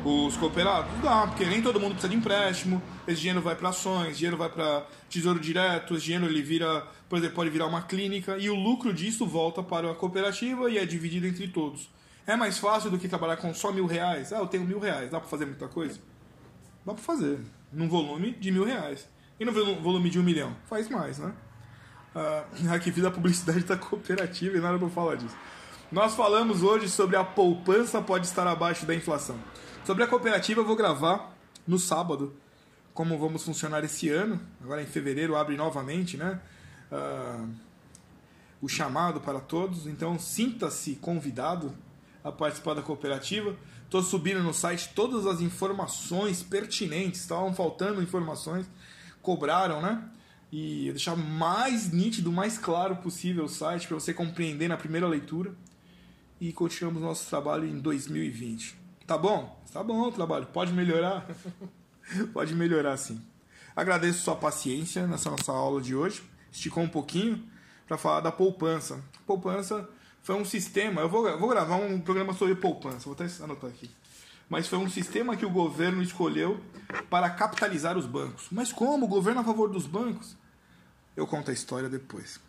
os 0.05 0.37
cooperados? 0.37 0.91
Dá, 1.01 1.27
porque 1.29 1.45
nem 1.45 1.63
todo 1.63 1.79
mundo 1.79 1.93
precisa 1.93 2.09
de 2.09 2.17
empréstimo, 2.17 2.83
esse 3.07 3.21
dinheiro 3.21 3.41
vai 3.41 3.55
para 3.55 3.69
ações, 3.69 4.19
dinheiro 4.19 4.37
vai 4.37 4.49
para 4.49 4.85
tesouro 5.09 5.39
direto, 5.39 5.95
esse 5.95 6.07
dinheiro 6.07 6.27
ele 6.27 6.43
vira, 6.43 6.87
por 7.09 7.19
exemplo, 7.19 7.37
pode 7.37 7.51
virar 7.51 7.67
uma 7.67 7.83
clínica 7.83 8.37
e 8.37 8.51
o 8.51 8.55
lucro 8.55 8.93
disso 8.93 9.25
volta 9.25 9.63
para 9.63 9.93
a 9.93 9.95
cooperativa 9.95 10.69
e 10.69 10.77
é 10.77 10.85
dividido 10.85 11.27
entre 11.27 11.49
todos. 11.49 11.89
É 12.27 12.37
mais 12.37 12.59
fácil 12.59 12.91
do 12.91 12.99
que 12.99 13.09
trabalhar 13.09 13.37
com 13.37 13.55
só 13.55 13.73
mil 13.73 13.87
reais? 13.87 14.33
Ah, 14.33 14.39
eu 14.39 14.47
tenho 14.47 14.65
mil 14.65 14.79
reais, 14.79 15.11
dá 15.11 15.21
para 15.21 15.29
fazer 15.29 15.47
muita 15.47 15.69
coisa? 15.69 16.01
Dá 16.85 16.93
para 16.93 17.03
fazer, 17.03 17.39
num 17.73 17.89
volume 17.89 18.33
de 18.33 18.51
mil 18.51 18.65
reais. 18.65 19.09
E 19.39 19.45
no 19.45 19.53
volume 19.53 20.11
de 20.11 20.19
um 20.19 20.23
milhão? 20.23 20.55
Faz 20.69 20.89
mais, 20.89 21.19
né? 21.19 21.33
Ah, 22.15 22.45
aqui 22.75 22.91
fiz 22.91 23.05
a 23.05 23.11
publicidade 23.11 23.61
da 23.61 23.77
cooperativa 23.77 24.57
e 24.57 24.61
nada 24.61 24.79
para 24.79 24.89
falar 24.89 25.15
disso. 25.15 25.37
Nós 25.93 26.15
falamos 26.15 26.63
hoje 26.63 26.89
sobre 26.89 27.17
a 27.17 27.23
poupança 27.23 28.01
pode 28.01 28.27
estar 28.27 28.47
abaixo 28.47 28.87
da 28.87 28.95
inflação. 28.95 29.37
Sobre 29.85 30.03
a 30.03 30.07
cooperativa 30.07 30.63
eu 30.63 30.65
vou 30.65 30.75
gravar 30.75 31.37
no 31.69 31.79
sábado 31.79 32.35
como 32.95 33.19
vamos 33.19 33.45
funcionar 33.45 33.85
esse 33.85 34.09
ano. 34.09 34.41
Agora 34.63 34.83
em 34.83 34.87
fevereiro 34.87 35.37
abre 35.37 35.55
novamente, 35.55 36.17
né? 36.17 36.41
Uh, 36.91 37.47
o 38.63 38.71
chamado 38.71 39.21
para 39.21 39.39
todos. 39.39 39.87
Então 39.87 40.19
sinta-se 40.19 40.95
convidado 40.95 41.75
a 42.25 42.33
participar 42.33 42.73
da 42.73 42.81
cooperativa. 42.81 43.55
Estou 43.85 44.03
subindo 44.03 44.43
no 44.43 44.55
site 44.55 44.95
todas 44.95 45.27
as 45.27 45.43
informações 45.43 46.43
pertinentes. 46.43 47.21
Estavam 47.21 47.53
faltando 47.53 48.03
informações, 48.03 48.65
cobraram, 49.21 49.83
né? 49.83 50.03
E 50.51 50.89
deixar 50.89 51.17
mais 51.17 51.93
nítido, 51.93 52.33
mais 52.33 52.57
claro 52.57 52.97
possível 52.97 53.45
o 53.45 53.49
site 53.49 53.87
para 53.87 54.01
você 54.01 54.15
compreender 54.15 54.69
na 54.69 54.79
primeira 54.79 55.07
leitura. 55.07 55.55
E 56.43 56.53
continuamos 56.53 57.01
nosso 57.01 57.31
trabalho 57.31 57.65
em 57.65 57.79
2020. 57.79 58.77
Tá 59.07 59.17
bom? 59.17 59.63
Tá 59.73 59.81
bom 59.81 60.09
o 60.09 60.11
trabalho. 60.11 60.45
Pode 60.47 60.73
melhorar? 60.73 61.25
Pode 62.35 62.53
melhorar 62.53 62.97
sim. 62.97 63.23
Agradeço 63.77 64.25
sua 64.25 64.35
paciência 64.35 65.07
nessa 65.07 65.31
nossa 65.31 65.53
aula 65.53 65.81
de 65.81 65.95
hoje. 65.95 66.21
Esticou 66.51 66.83
um 66.83 66.89
pouquinho 66.89 67.49
para 67.87 67.97
falar 67.97 68.19
da 68.19 68.33
poupança. 68.33 69.01
Poupança 69.25 69.89
foi 70.21 70.35
um 70.35 70.45
sistema. 70.45 71.03
Eu 71.03 71.09
vou, 71.09 71.39
vou 71.39 71.49
gravar 71.49 71.77
um 71.77 72.01
programa 72.01 72.33
sobre 72.33 72.57
poupança. 72.57 73.05
Vou 73.05 73.13
até 73.13 73.27
anotar 73.41 73.71
aqui. 73.71 73.89
Mas 74.49 74.67
foi 74.67 74.81
um 74.81 74.91
sistema 74.91 75.37
que 75.37 75.47
o 75.47 75.51
governo 75.51 76.03
escolheu 76.03 76.61
para 77.09 77.31
capitalizar 77.31 77.97
os 77.97 78.05
bancos. 78.05 78.49
Mas 78.51 78.73
como? 78.73 79.07
O 79.07 79.09
governo 79.09 79.43
a 79.43 79.45
favor 79.45 79.71
dos 79.71 79.87
bancos? 79.87 80.37
Eu 81.17 81.25
conto 81.25 81.53
a 81.53 81.55
história 81.55 81.89
depois. 81.89 82.41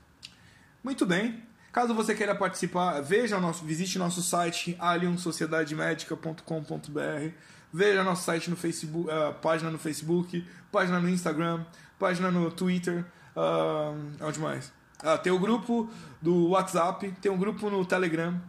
Muito 0.83 1.05
bem. 1.05 1.52
Caso 1.73 1.93
você 1.95 2.13
queira 2.13 2.35
participar, 2.35 3.01
veja 3.01 3.39
nosso, 3.39 3.65
visite 3.65 3.97
nosso 3.97 4.21
site 4.21 4.77
aliensociedademedica.com.br. 4.79 7.31
Veja 7.73 8.03
nosso 8.03 8.23
site 8.23 8.51
no 8.51 8.55
Facebook, 8.55 9.09
uh, 9.09 9.33
página 9.41 9.71
no 9.71 9.79
Facebook, 9.79 10.47
página 10.71 10.99
no 10.99 11.09
Instagram, 11.09 11.65
página 11.97 12.29
no 12.29 12.51
Twitter, 12.51 13.03
uh, 13.35 13.97
onde 14.21 14.39
mais? 14.39 14.71
Ah, 15.01 15.17
tem 15.17 15.33
o 15.33 15.39
grupo 15.39 15.89
do 16.21 16.49
WhatsApp, 16.49 17.11
tem 17.19 17.31
um 17.31 17.39
grupo 17.39 17.67
no 17.71 17.83
Telegram. 17.83 18.39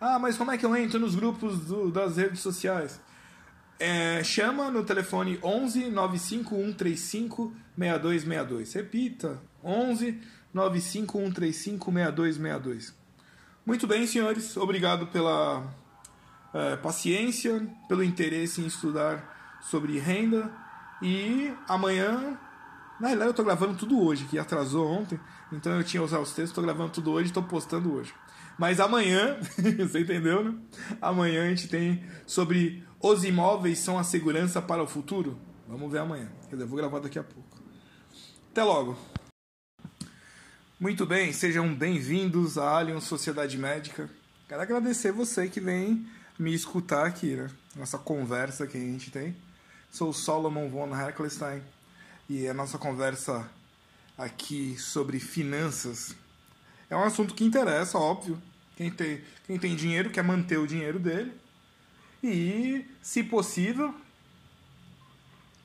Ah, 0.00 0.20
mas 0.20 0.36
como 0.36 0.52
é 0.52 0.56
que 0.56 0.64
eu 0.64 0.76
entro 0.76 1.00
nos 1.00 1.16
grupos 1.16 1.58
do, 1.66 1.90
das 1.90 2.16
redes 2.16 2.38
sociais? 2.38 3.00
É, 3.80 4.22
chama 4.22 4.70
no 4.70 4.84
telefone 4.84 5.40
11 5.42 5.90
95135 5.90 7.52
6262. 7.76 8.72
Repita, 8.72 9.40
11 9.64 10.37
95135 10.52 11.92
6262. 11.92 12.94
Muito 13.64 13.86
bem, 13.86 14.06
senhores. 14.06 14.56
Obrigado 14.56 15.06
pela 15.08 15.66
é, 16.54 16.76
paciência, 16.76 17.66
pelo 17.88 18.02
interesse 18.02 18.60
em 18.60 18.66
estudar 18.66 19.58
sobre 19.60 19.98
renda. 19.98 20.50
E 21.02 21.52
amanhã, 21.68 22.38
na 22.98 23.08
realidade, 23.08 23.28
eu 23.28 23.30
estou 23.30 23.44
gravando 23.44 23.74
tudo 23.74 24.02
hoje, 24.02 24.24
que 24.24 24.38
atrasou 24.38 24.88
ontem. 24.88 25.20
Então 25.52 25.72
eu 25.72 25.84
tinha 25.84 26.02
usado 26.02 26.22
os 26.22 26.30
textos, 26.30 26.50
estou 26.50 26.64
gravando 26.64 26.90
tudo 26.90 27.12
hoje 27.12 27.28
estou 27.28 27.42
postando 27.42 27.92
hoje. 27.94 28.14
Mas 28.58 28.80
amanhã, 28.80 29.38
você 29.78 30.00
entendeu, 30.00 30.42
né? 30.42 30.54
Amanhã 31.00 31.44
a 31.44 31.48
gente 31.48 31.68
tem 31.68 32.02
sobre 32.26 32.84
os 33.00 33.22
imóveis 33.22 33.78
são 33.78 33.98
a 33.98 34.02
segurança 34.02 34.60
para 34.60 34.82
o 34.82 34.86
futuro. 34.86 35.38
Vamos 35.68 35.92
ver 35.92 35.98
amanhã. 35.98 36.28
Quer 36.48 36.56
dizer, 36.56 36.64
eu 36.64 36.68
vou 36.68 36.76
gravar 36.76 36.98
daqui 36.98 37.18
a 37.18 37.22
pouco. 37.22 37.58
Até 38.50 38.64
logo. 38.64 38.96
Muito 40.80 41.04
bem, 41.04 41.32
sejam 41.32 41.74
bem-vindos 41.74 42.56
à 42.56 42.78
Alien 42.78 43.00
Sociedade 43.00 43.58
Médica. 43.58 44.08
Quero 44.48 44.62
agradecer 44.62 45.10
você 45.10 45.48
que 45.48 45.58
vem 45.58 46.06
me 46.38 46.54
escutar 46.54 47.04
aqui, 47.04 47.34
né? 47.34 47.50
Nossa 47.74 47.98
conversa 47.98 48.64
que 48.64 48.76
a 48.76 48.80
gente 48.80 49.10
tem. 49.10 49.34
Sou 49.90 50.12
Solomon 50.12 50.68
von 50.68 50.96
Heckelstein 50.96 51.60
e 52.28 52.46
a 52.46 52.54
nossa 52.54 52.78
conversa 52.78 53.50
aqui 54.16 54.76
sobre 54.78 55.18
finanças 55.18 56.14
é 56.88 56.96
um 56.96 57.02
assunto 57.02 57.34
que 57.34 57.42
interessa, 57.42 57.98
óbvio. 57.98 58.40
Quem 58.76 58.88
tem, 58.88 59.20
quem 59.48 59.58
tem 59.58 59.74
dinheiro 59.74 60.10
quer 60.10 60.22
manter 60.22 60.58
o 60.58 60.66
dinheiro 60.66 61.00
dele 61.00 61.32
e, 62.22 62.84
se 63.02 63.24
possível, 63.24 63.92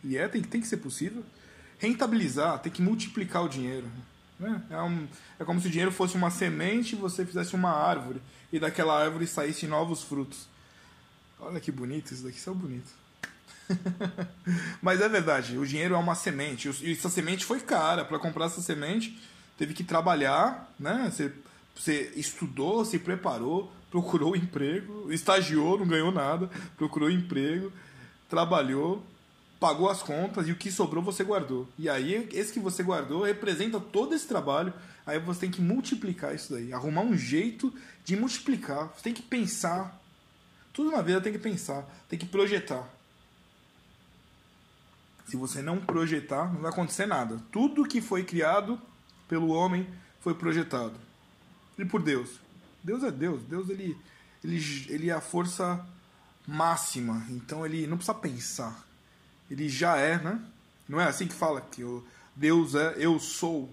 e 0.04 0.18
é, 0.18 0.28
tem, 0.28 0.42
tem 0.42 0.60
que 0.60 0.68
ser 0.68 0.78
possível, 0.78 1.24
rentabilizar, 1.78 2.58
tem 2.58 2.72
que 2.72 2.82
multiplicar 2.82 3.44
o 3.44 3.48
dinheiro. 3.48 3.88
Né? 4.44 4.62
É, 4.70 4.82
um, 4.82 5.08
é 5.40 5.46
como 5.46 5.62
se 5.62 5.68
o 5.68 5.70
dinheiro 5.70 5.92
fosse 5.92 6.16
uma 6.16 6.30
semente 6.30 6.96
e 6.96 7.00
você 7.00 7.26
fizesse 7.26 7.56
uma 7.56 7.72
árvore 7.72 8.22
e 8.52 8.60
daquela 8.60 9.02
árvore 9.02 9.26
saíssem 9.26 9.70
novos 9.70 10.04
frutos. 10.04 10.48
Olha 11.40 11.62
que 11.62 11.72
bonito 11.72 12.14
isso 12.14 12.24
daqui, 12.24 12.38
isso 12.38 12.50
é 12.50 12.54
bonito. 12.54 12.92
Mas 14.82 15.00
é 15.00 15.08
verdade, 15.08 15.58
o 15.58 15.66
dinheiro 15.66 15.96
é 15.96 15.98
uma 15.98 16.14
semente. 16.14 16.70
E 16.82 16.92
essa 16.92 17.10
semente 17.10 17.46
foi 17.46 17.62
cara. 17.62 18.04
Para 18.04 18.20
comprar 18.20 18.46
essa 18.46 18.62
semente, 18.62 19.18
teve 19.58 19.74
que 19.74 19.84
trabalhar, 19.84 20.74
né? 20.78 21.10
Você, 21.10 21.32
você 21.74 22.12
estudou, 22.16 22.84
se 22.84 23.00
preparou, 23.00 23.72
procurou 23.90 24.36
emprego, 24.36 25.12
estagiou, 25.12 25.80
não 25.80 25.88
ganhou 25.88 26.12
nada, 26.12 26.50
procurou 26.78 27.10
emprego, 27.10 27.72
trabalhou, 28.30 29.06
pagou 29.64 29.90
as 29.90 30.04
contas 30.04 30.46
e 30.46 30.52
o 30.52 30.58
que 30.58 30.70
sobrou 30.70 31.02
você 31.02 31.24
guardou. 31.24 31.70
E 31.80 31.88
aí, 31.88 32.28
esse 32.34 32.52
que 32.52 32.60
você 32.60 32.84
guardou 32.84 33.24
representa 33.24 33.80
todo 33.80 34.14
esse 34.14 34.28
trabalho. 34.28 34.74
Aí 35.06 35.18
você 35.20 35.40
tem 35.40 35.52
que 35.52 35.62
multiplicar 35.62 36.36
isso 36.36 36.52
daí, 36.52 36.74
arrumar 36.74 37.00
um 37.00 37.16
jeito 37.16 37.74
de 38.04 38.18
multiplicar. 38.18 38.92
Você 38.94 39.04
tem 39.04 39.14
que 39.14 39.22
pensar. 39.22 39.98
Tudo 40.74 40.92
na 40.92 41.02
vida 41.02 41.22
tem 41.22 41.32
que 41.32 41.40
pensar, 41.40 41.86
tem 42.10 42.20
que 42.20 42.26
projetar. 42.26 42.86
Se 45.28 45.38
você 45.38 45.62
não 45.62 45.80
projetar, 45.80 46.52
não 46.52 46.60
vai 46.60 46.70
acontecer 46.70 47.06
nada. 47.06 47.42
Tudo 47.50 47.88
que 47.88 48.02
foi 48.02 48.26
criado 48.26 48.78
pelo 49.30 49.48
homem 49.48 49.88
foi 50.20 50.34
projetado. 50.36 50.96
E 51.80 51.86
por 51.86 52.02
Deus. 52.02 52.32
Deus 52.84 53.02
é 53.02 53.12
Deus. 53.12 53.42
Deus 53.44 53.70
ele, 53.70 53.98
ele, 54.44 54.86
ele 54.90 55.10
é 55.10 55.14
a 55.14 55.22
força 55.22 55.88
máxima. 56.46 57.26
Então 57.30 57.66
ele 57.66 57.88
não 57.88 57.96
precisa 57.96 58.14
pensar. 58.14 58.93
Ele 59.54 59.70
já 59.70 59.98
é, 59.98 60.18
né? 60.18 60.40
Não 60.90 61.00
é 61.00 61.06
assim 61.06 61.28
que 61.28 61.34
fala 61.34 61.62
que 61.62 61.84
o 61.84 62.04
Deus 62.36 62.74
é 62.76 62.96
eu 62.98 63.20
sou. 63.20 63.70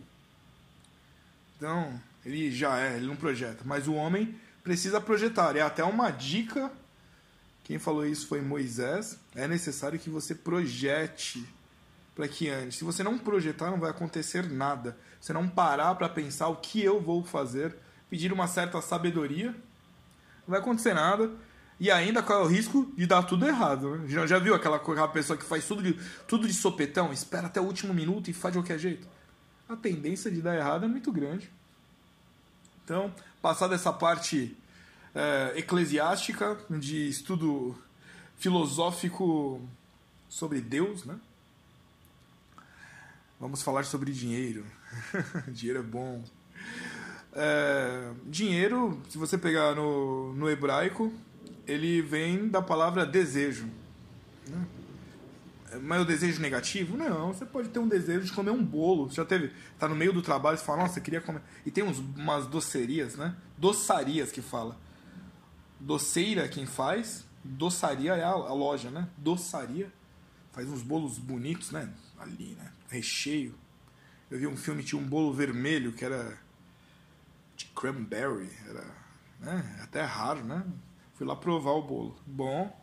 Então, 1.57 1.99
ele 2.25 2.53
já 2.53 2.79
é, 2.79 2.97
ele 2.97 3.07
não 3.07 3.17
projeta. 3.17 3.63
Mas 3.65 3.89
o 3.89 3.95
homem 3.95 4.35
precisa 4.63 5.01
projetar. 5.01 5.57
É 5.57 5.63
até 5.63 5.83
uma 5.83 6.11
dica 6.11 6.71
quem 7.71 7.79
falou 7.79 8.05
isso 8.05 8.27
foi 8.27 8.41
Moisés. 8.41 9.17
É 9.33 9.47
necessário 9.47 9.97
que 9.97 10.11
você 10.11 10.35
projete 10.35 11.47
para 12.17 12.27
que 12.27 12.49
antes. 12.49 12.79
Se 12.79 12.83
você 12.83 13.01
não 13.05 13.17
projetar, 13.17 13.71
não 13.71 13.79
vai 13.79 13.91
acontecer 13.91 14.51
nada. 14.51 14.99
Se 15.21 15.33
não 15.33 15.49
parar 15.49 15.95
para 15.95 16.09
pensar 16.09 16.49
o 16.49 16.57
que 16.57 16.83
eu 16.83 17.01
vou 17.01 17.23
fazer, 17.23 17.77
pedir 18.11 18.33
uma 18.33 18.49
certa 18.49 18.83
sabedoria, 18.83 19.53
não 19.53 20.49
vai 20.49 20.59
acontecer 20.59 20.95
nada. 20.95 21.31
E 21.81 21.91
ainda 21.91 22.23
qual 22.23 22.43
é 22.43 22.45
o 22.45 22.47
risco 22.47 22.93
de 22.95 23.07
dar 23.07 23.23
tudo 23.23 23.49
errado. 23.49 23.97
Né? 23.97 24.09
Já, 24.09 24.27
já 24.27 24.39
viu 24.39 24.55
aquela, 24.55 24.77
aquela 24.77 25.09
pessoa 25.09 25.37
que 25.37 25.45
faz 25.45 25.67
tudo 25.67 25.83
de, 25.83 25.99
tudo 26.29 26.47
de 26.47 26.53
sopetão, 26.53 27.11
espera 27.11 27.47
até 27.47 27.59
o 27.59 27.65
último 27.65 27.95
minuto 27.95 28.29
e 28.29 28.35
faz 28.35 28.53
de 28.53 28.61
qualquer 28.61 28.79
jeito? 28.79 29.09
A 29.67 29.75
tendência 29.75 30.31
de 30.31 30.43
dar 30.43 30.55
errado 30.55 30.85
é 30.85 30.89
muito 30.89 31.11
grande. 31.11 31.51
Então, 32.85 33.15
passar 33.41 33.67
dessa 33.67 33.91
parte 33.91 34.55
é, 35.15 35.55
eclesiástica, 35.57 36.59
de 36.69 37.09
estudo 37.09 37.75
filosófico 38.37 39.67
sobre 40.29 40.61
Deus, 40.61 41.05
né? 41.05 41.19
Vamos 43.41 43.63
falar 43.63 43.87
sobre 43.87 44.13
dinheiro. 44.13 44.67
dinheiro 45.49 45.81
é 45.81 45.83
bom. 45.83 46.23
É, 47.33 48.13
dinheiro, 48.27 49.01
se 49.09 49.17
você 49.17 49.39
pegar 49.39 49.75
no, 49.75 50.35
no 50.35 50.51
hebraico, 50.51 51.11
ele 51.71 52.03
vem 52.03 52.49
da 52.49 52.61
palavra 52.61 53.07
desejo. 53.07 53.69
Né? 54.47 54.67
Mas 55.83 56.03
o 56.03 56.05
desejo 56.05 56.41
negativo? 56.41 56.97
Não, 56.97 57.33
você 57.33 57.47
pode 57.47 57.69
ter 57.69 57.79
um 57.79 57.87
desejo 57.87 58.25
de 58.25 58.33
comer 58.33 58.51
um 58.51 58.65
bolo. 58.65 59.09
Você 59.09 59.17
já 59.17 59.25
teve, 59.25 59.53
tá 59.79 59.89
no 59.89 59.95
meio 59.95 60.13
do 60.13 60.21
trabalho, 60.21 60.59
você 60.59 60.65
fala, 60.65 60.83
nossa, 60.83 60.99
eu 60.99 61.03
queria 61.03 61.21
comer. 61.21 61.43
E 61.65 61.71
tem 61.71 61.85
uns, 61.85 61.99
umas 61.99 62.47
docerias, 62.47 63.15
né? 63.15 63.37
Doçarias 63.57 64.33
que 64.33 64.43
fala 64.43 64.77
Doceira 65.81 66.47
quem 66.47 66.67
faz, 66.67 67.25
doçaria 67.43 68.13
é 68.13 68.23
a, 68.23 68.29
a, 68.29 68.53
loja, 68.53 68.91
né? 68.91 69.09
Doçaria 69.17 69.91
faz 70.53 70.69
uns 70.69 70.83
bolos 70.83 71.19
bonitos, 71.19 71.71
né? 71.71 71.91
Ali, 72.19 72.55
né? 72.55 72.71
Recheio. 72.89 73.55
Eu 74.31 74.39
vi 74.39 74.47
um 74.47 74.57
filme 74.59 74.83
tinha 74.83 75.01
um 75.01 75.07
bolo 75.07 75.33
vermelho 75.33 75.93
que 75.93 76.05
era 76.05 76.39
de 77.57 77.65
cranberry, 77.67 78.51
era, 78.69 78.85
né? 79.41 79.81
Até 79.83 80.03
raro, 80.03 80.45
né? 80.45 80.63
Fui 81.21 81.27
lá 81.27 81.37
provar 81.37 81.73
o 81.73 81.83
bolo. 81.83 82.17
Bom. 82.25 82.75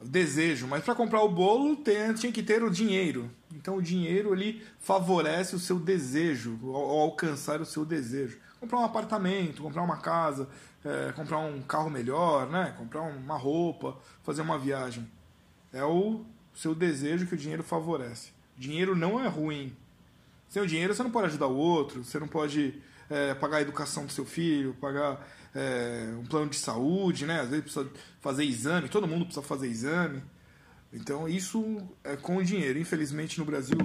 Desejo, 0.00 0.66
mas 0.66 0.82
para 0.82 0.94
comprar 0.94 1.20
o 1.20 1.28
bolo 1.28 1.76
tem, 1.76 2.14
tinha 2.14 2.32
que 2.32 2.42
ter 2.42 2.62
o 2.62 2.70
dinheiro. 2.70 3.30
Então 3.54 3.76
o 3.76 3.82
dinheiro 3.82 4.32
ele 4.32 4.66
favorece 4.80 5.54
o 5.54 5.58
seu 5.58 5.78
desejo, 5.78 6.58
ao, 6.62 6.74
ao 6.74 7.00
alcançar 7.00 7.60
o 7.60 7.66
seu 7.66 7.84
desejo. 7.84 8.38
Comprar 8.58 8.78
um 8.78 8.84
apartamento, 8.84 9.62
comprar 9.62 9.82
uma 9.82 9.98
casa, 9.98 10.48
é, 10.82 11.12
comprar 11.12 11.36
um 11.36 11.60
carro 11.60 11.90
melhor, 11.90 12.48
né? 12.48 12.74
comprar 12.78 13.02
uma 13.02 13.36
roupa, 13.36 13.94
fazer 14.22 14.40
uma 14.40 14.58
viagem. 14.58 15.06
É 15.70 15.84
o 15.84 16.24
seu 16.54 16.74
desejo 16.74 17.26
que 17.26 17.34
o 17.34 17.38
dinheiro 17.38 17.62
favorece. 17.62 18.30
Dinheiro 18.56 18.96
não 18.96 19.22
é 19.22 19.28
ruim. 19.28 19.76
Sem 20.48 20.62
o 20.62 20.66
dinheiro 20.66 20.94
você 20.94 21.02
não 21.02 21.10
pode 21.10 21.26
ajudar 21.26 21.48
o 21.48 21.56
outro, 21.58 22.04
você 22.04 22.18
não 22.18 22.26
pode 22.26 22.80
é, 23.10 23.34
pagar 23.34 23.58
a 23.58 23.62
educação 23.62 24.06
do 24.06 24.12
seu 24.12 24.24
filho, 24.24 24.74
pagar 24.80 25.20
é, 25.54 26.14
um 26.18 26.24
plano 26.24 26.50
de 26.50 26.56
saúde, 26.56 27.26
né? 27.26 27.40
Às 27.40 27.48
vezes 27.50 27.64
precisa 27.64 27.90
fazer 28.20 28.44
exame, 28.44 28.88
todo 28.88 29.06
mundo 29.06 29.24
precisa 29.24 29.46
fazer 29.46 29.68
exame. 29.68 30.22
Então 30.92 31.28
isso 31.28 31.80
é 32.04 32.16
com 32.16 32.36
o 32.36 32.44
dinheiro. 32.44 32.78
Infelizmente 32.78 33.38
no 33.38 33.44
Brasil 33.44 33.78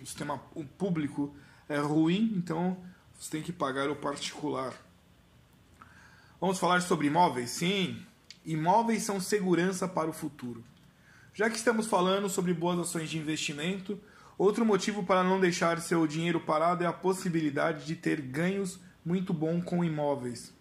o 0.00 0.06
sistema 0.06 0.38
público 0.78 1.34
é 1.68 1.78
ruim, 1.78 2.32
então 2.36 2.76
você 3.18 3.30
tem 3.30 3.42
que 3.42 3.52
pagar 3.52 3.88
o 3.88 3.96
particular. 3.96 4.74
Vamos 6.40 6.58
falar 6.58 6.82
sobre 6.82 7.06
imóveis? 7.06 7.50
Sim, 7.50 8.04
imóveis 8.44 9.04
são 9.04 9.20
segurança 9.20 9.86
para 9.86 10.10
o 10.10 10.12
futuro. 10.12 10.64
Já 11.32 11.48
que 11.48 11.56
estamos 11.56 11.86
falando 11.86 12.28
sobre 12.28 12.52
boas 12.52 12.78
ações 12.80 13.08
de 13.08 13.16
investimento, 13.16 13.98
outro 14.36 14.66
motivo 14.66 15.04
para 15.04 15.22
não 15.22 15.40
deixar 15.40 15.80
seu 15.80 16.06
dinheiro 16.06 16.40
parado 16.40 16.82
é 16.82 16.86
a 16.86 16.92
possibilidade 16.92 17.86
de 17.86 17.94
ter 17.94 18.20
ganhos 18.20 18.80
muito 19.04 19.32
bons 19.32 19.64
com 19.64 19.84
imóveis. 19.84 20.52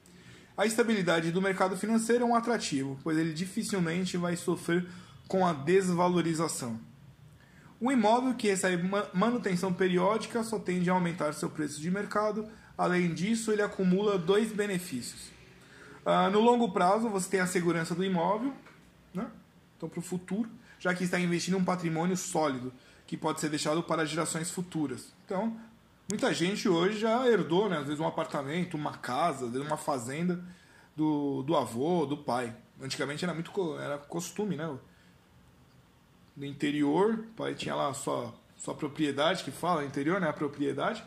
A 0.62 0.66
estabilidade 0.68 1.32
do 1.32 1.42
mercado 1.42 1.76
financeiro 1.76 2.24
é 2.24 2.28
um 2.28 2.36
atrativo, 2.36 2.96
pois 3.04 3.18
ele 3.18 3.34
dificilmente 3.34 4.16
vai 4.16 4.36
sofrer 4.36 4.88
com 5.28 5.44
a 5.44 5.54
desvalorização. 5.54 6.80
O 7.80 7.92
imóvel 7.92 8.36
que 8.36 8.48
recebe 8.48 8.88
manutenção 9.12 9.74
periódica 9.74 10.44
só 10.44 10.60
tende 10.60 10.88
a 10.88 10.94
aumentar 10.94 11.34
seu 11.34 11.50
preço 11.50 11.82
de 11.82 11.90
mercado. 11.90 12.48
Além 12.78 13.12
disso, 13.12 13.52
ele 13.52 13.64
acumula 13.64 14.20
dois 14.20 14.52
benefícios. 14.52 15.32
Uh, 16.06 16.30
no 16.32 16.40
longo 16.40 16.72
prazo, 16.72 17.10
você 17.10 17.28
tem 17.28 17.40
a 17.40 17.48
segurança 17.48 17.96
do 17.96 18.04
imóvel, 18.04 18.54
né? 19.16 19.26
então 19.76 19.90
para 19.90 20.00
o 20.00 20.04
futuro, 20.04 20.48
já 20.78 20.94
que 20.94 21.04
está 21.04 21.20
investindo 21.20 21.58
em 21.58 21.60
um 21.62 21.66
patrimônio 21.66 22.16
sólido, 22.16 22.72
que 23.08 23.18
pode 23.18 23.42
ser 23.42 23.50
deixado 23.50 23.82
para 23.82 24.06
gerações 24.06 24.52
futuras. 24.52 25.12
Então, 25.26 25.58
muita 26.12 26.34
gente 26.34 26.68
hoje 26.68 27.00
já 27.00 27.26
herdou, 27.28 27.70
né? 27.70 27.78
às 27.78 27.86
vezes, 27.86 28.00
um 28.00 28.08
apartamento, 28.08 28.76
uma 28.76 28.98
casa, 28.98 29.46
uma 29.46 29.78
fazenda 29.78 30.44
do, 30.96 31.42
do 31.44 31.56
avô, 31.56 32.06
do 32.06 32.18
pai. 32.18 32.56
Antigamente 32.82 33.24
era 33.24 33.34
muito 33.34 33.52
era 33.80 33.98
costume, 33.98 34.56
né? 34.56 34.78
No 36.36 36.46
interior, 36.46 37.14
o 37.14 37.34
pai 37.34 37.56
tinha 37.56 37.76
lá 37.76 37.90
a 37.90 37.94
sua, 37.94 38.34
sua 38.58 38.74
propriedade, 38.74 39.44
que 39.44 39.52
fala, 39.52 39.86
interior, 39.86 40.20
né? 40.20 40.28
A 40.28 40.34
propriedade 40.34 41.04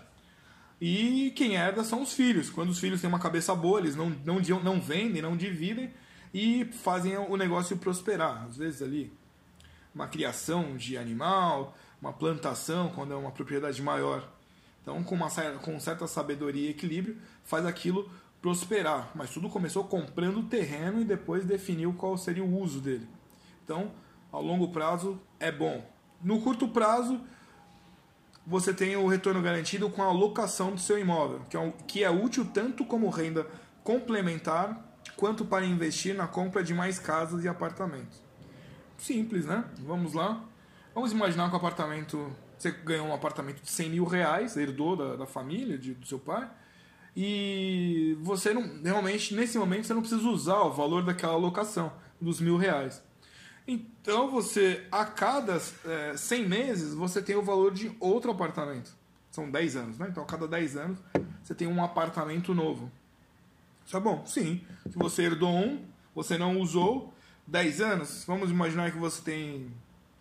e 0.81 1.33
quem 1.35 1.55
herda 1.57 1.85
são 1.85 2.03
os 2.03 2.13
filhos. 2.13 2.51
Quando 2.51 2.71
os 2.71 2.79
filhos 2.79 3.01
têm 3.01 3.09
uma 3.09 3.19
cabeça 3.19 3.55
boa, 3.55 3.79
eles 3.79 3.97
não, 3.97 4.11
não, 4.25 4.39
não 4.63 4.81
vendem, 4.81 5.23
não 5.23 5.37
dividem 5.37 5.93
e 6.33 6.65
fazem 6.65 7.17
o 7.17 7.37
negócio 7.37 7.77
prosperar. 7.77 8.45
Às 8.45 8.57
vezes 8.57 8.83
ali, 8.83 9.13
uma 9.95 10.09
criação 10.09 10.77
de 10.77 10.99
animal, 10.99 11.77
uma 12.01 12.13
plantação, 12.13 12.91
quando 12.91 13.13
é 13.13 13.17
uma 13.17 13.31
propriedade 13.31 13.81
maior. 13.81 14.29
Então, 14.85 15.03
com, 15.03 15.15
uma, 15.15 15.31
com 15.63 15.81
certa 15.81 16.07
sabedoria 16.07 16.69
e 16.69 16.71
equilíbrio, 16.71 17.17
faz 17.43 17.65
aquilo 17.65 18.11
prosperar. 18.43 19.11
Mas 19.15 19.31
tudo 19.31 19.49
começou 19.49 19.85
comprando 19.85 20.41
o 20.41 20.43
terreno 20.45 21.01
e 21.01 21.05
depois 21.05 21.47
definiu 21.47 21.95
qual 21.95 22.19
seria 22.19 22.45
o 22.45 22.61
uso 22.61 22.83
dele. 22.83 23.09
Então, 23.65 23.91
ao 24.31 24.43
longo 24.43 24.69
prazo 24.69 25.19
é 25.41 25.51
bom. 25.51 25.83
No 26.23 26.43
curto 26.43 26.69
prazo, 26.69 27.19
você 28.47 28.75
tem 28.75 28.95
o 28.95 29.09
retorno 29.09 29.41
garantido 29.41 29.89
com 29.89 30.03
a 30.03 30.13
locação 30.13 30.73
do 30.73 30.81
seu 30.81 30.99
imóvel, 30.99 31.41
que 31.49 31.57
é, 31.57 31.73
que 31.89 32.05
é 32.05 32.11
útil 32.11 32.45
tanto 32.45 32.85
como 32.85 33.09
renda 33.09 33.47
complementar 33.83 34.95
quanto 35.17 35.47
para 35.47 35.65
investir 35.65 36.15
na 36.15 36.27
compra 36.27 36.63
de 36.63 36.75
mais 36.75 36.99
casas 36.99 37.43
e 37.43 37.49
apartamentos. 37.49 38.23
Simples, 38.99 39.47
né? 39.47 39.65
Vamos 39.79 40.13
lá. 40.13 40.43
Vamos 40.95 41.13
imaginar 41.13 41.49
que 41.49 41.55
o 41.55 41.57
apartamento. 41.57 42.31
Você 42.65 42.71
ganhou 42.71 43.09
um 43.09 43.13
apartamento 43.13 43.61
de 43.61 43.71
100 43.71 43.91
mil 43.91 44.05
reais, 44.07 44.57
herdou 44.57 44.97
da, 44.97 45.17
da 45.17 45.27
família, 45.27 45.77
de, 45.77 45.93
do 45.93 46.07
seu 46.07 46.19
pai, 46.19 46.51
e 47.15 48.17
você 48.23 48.55
não. 48.55 48.83
Realmente, 48.83 49.35
nesse 49.35 49.59
momento, 49.59 49.87
você 49.87 49.93
não 49.93 50.01
precisa 50.01 50.27
usar 50.27 50.63
o 50.63 50.73
valor 50.73 51.05
daquela 51.05 51.37
locação, 51.37 51.93
dos 52.19 52.41
mil 52.41 52.57
reais. 52.57 53.03
Então 53.69 54.31
você, 54.31 54.87
a 54.91 55.05
cada 55.05 55.61
é, 55.85 56.17
100 56.17 56.49
meses, 56.49 56.95
você 56.95 57.21
tem 57.21 57.37
o 57.37 57.43
valor 57.43 57.71
de 57.71 57.95
outro 58.01 58.31
apartamento. 58.31 58.97
são 59.31 59.51
10 59.51 59.77
anos, 59.77 59.99
né? 59.99 60.07
Então 60.09 60.23
a 60.23 60.27
cada 60.27 60.49
10 60.49 60.77
anos 60.79 60.99
você 61.43 61.55
tem 61.55 61.69
um 61.69 61.85
apartamento 61.85 62.55
novo. 62.55 62.91
Isso 63.85 63.95
é 63.95 64.01
bom? 64.01 64.25
Sim. 64.25 64.63
Se 64.91 64.97
você 64.97 65.25
herdou 65.25 65.51
um, 65.51 65.85
você 66.15 66.39
não 66.39 66.59
usou, 66.59 67.13
10 67.47 67.83
anos, 67.83 68.25
vamos 68.27 68.51
imaginar 68.51 68.91
que 68.91 68.97
você 68.97 69.21
tem 69.21 69.71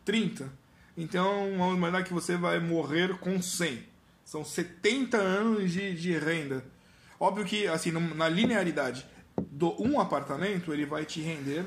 30. 0.03 0.62
Então 0.95 1.57
vamos 1.57 1.77
imaginar 1.77 2.03
que 2.03 2.13
você 2.13 2.38
vai 2.38 2.59
morrer 2.59 3.17
com 3.17 3.41
100. 3.41 3.83
São 4.23 4.45
70 4.45 5.17
anos 5.17 5.71
de, 5.71 5.95
de 5.95 6.17
renda. 6.17 6.63
Óbvio 7.19 7.45
que, 7.45 7.67
assim, 7.67 7.91
na 7.91 8.27
linearidade 8.29 9.05
do 9.38 9.81
um 9.81 10.00
apartamento, 10.00 10.73
ele 10.73 10.85
vai 10.85 11.05
te 11.05 11.21
render. 11.21 11.65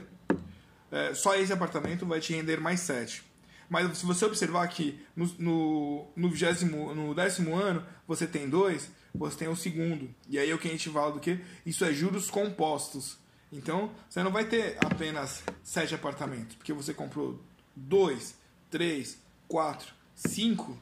É, 0.91 1.15
só 1.15 1.35
esse 1.35 1.53
apartamento 1.53 2.07
vai 2.07 2.21
te 2.21 2.33
render 2.33 2.61
mais 2.61 2.81
7. 2.81 3.25
Mas 3.69 3.99
se 3.99 4.07
você 4.07 4.25
observar 4.25 4.67
que 4.69 5.01
no, 5.15 5.27
no, 5.39 6.07
no, 6.15 6.31
vigésimo, 6.31 6.95
no 6.95 7.15
décimo 7.15 7.57
ano 7.57 7.85
você 8.07 8.27
tem 8.27 8.49
dois, 8.49 8.91
você 9.15 9.37
tem 9.39 9.49
o 9.49 9.57
segundo. 9.57 10.09
E 10.29 10.39
aí 10.39 10.51
é 10.51 10.55
o 10.55 10.59
que 10.59 10.69
a 10.69 10.71
gente 10.71 10.89
fala 10.91 11.13
do 11.13 11.21
que? 11.21 11.41
Isso 11.65 11.85
é 11.85 11.93
juros 11.93 12.31
compostos. 12.31 13.19
Então 13.53 13.91
você 14.09 14.23
não 14.23 14.31
vai 14.31 14.45
ter 14.45 14.77
apenas 14.85 15.43
sete 15.63 15.95
apartamentos, 15.95 16.57
porque 16.57 16.73
você 16.73 16.95
comprou 16.95 17.43
dois, 17.75 18.37
três, 18.71 19.19
quatro, 19.49 19.95
cinco. 20.15 20.79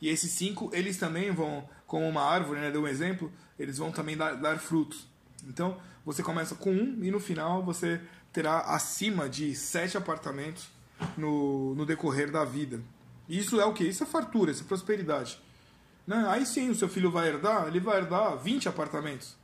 E 0.00 0.08
esses 0.08 0.30
cinco, 0.30 0.70
eles 0.72 0.98
também 0.98 1.30
vão, 1.30 1.68
como 1.86 2.08
uma 2.08 2.22
árvore, 2.22 2.60
né? 2.60 2.70
Deu 2.70 2.82
um 2.82 2.88
exemplo, 2.88 3.32
eles 3.58 3.78
vão 3.78 3.90
também 3.90 4.16
dar, 4.16 4.34
dar 4.34 4.58
frutos. 4.58 5.06
Então 5.46 5.78
você 6.04 6.22
começa 6.22 6.54
com 6.54 6.70
um 6.70 7.02
e 7.02 7.10
no 7.10 7.20
final 7.20 7.62
você 7.62 8.00
terá 8.32 8.60
acima 8.60 9.28
de 9.28 9.54
sete 9.54 9.96
apartamentos 9.96 10.68
no, 11.16 11.74
no 11.74 11.86
decorrer 11.86 12.30
da 12.30 12.44
vida. 12.44 12.80
Isso 13.28 13.60
é 13.60 13.64
o 13.64 13.72
que? 13.72 13.84
Isso 13.84 14.02
é 14.02 14.06
fartura, 14.06 14.50
isso 14.50 14.64
é 14.64 14.66
prosperidade. 14.66 15.40
Né? 16.06 16.24
Aí 16.28 16.44
sim, 16.44 16.68
o 16.68 16.74
seu 16.74 16.88
filho 16.88 17.10
vai 17.10 17.28
herdar, 17.28 17.66
ele 17.66 17.80
vai 17.80 17.98
herdar 17.98 18.36
20 18.36 18.68
apartamentos. 18.68 19.36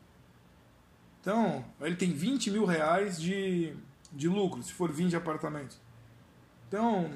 Então, 1.21 1.65
ele 1.81 1.97
tem 1.97 2.13
20 2.13 2.51
mil 2.51 2.65
reais 2.65 3.21
de, 3.21 3.75
de 4.13 4.29
lucro, 4.29 4.63
se 4.63 4.73
for 4.73 4.91
20 4.91 5.17
apartamentos. 5.17 5.79
Então, 6.69 7.11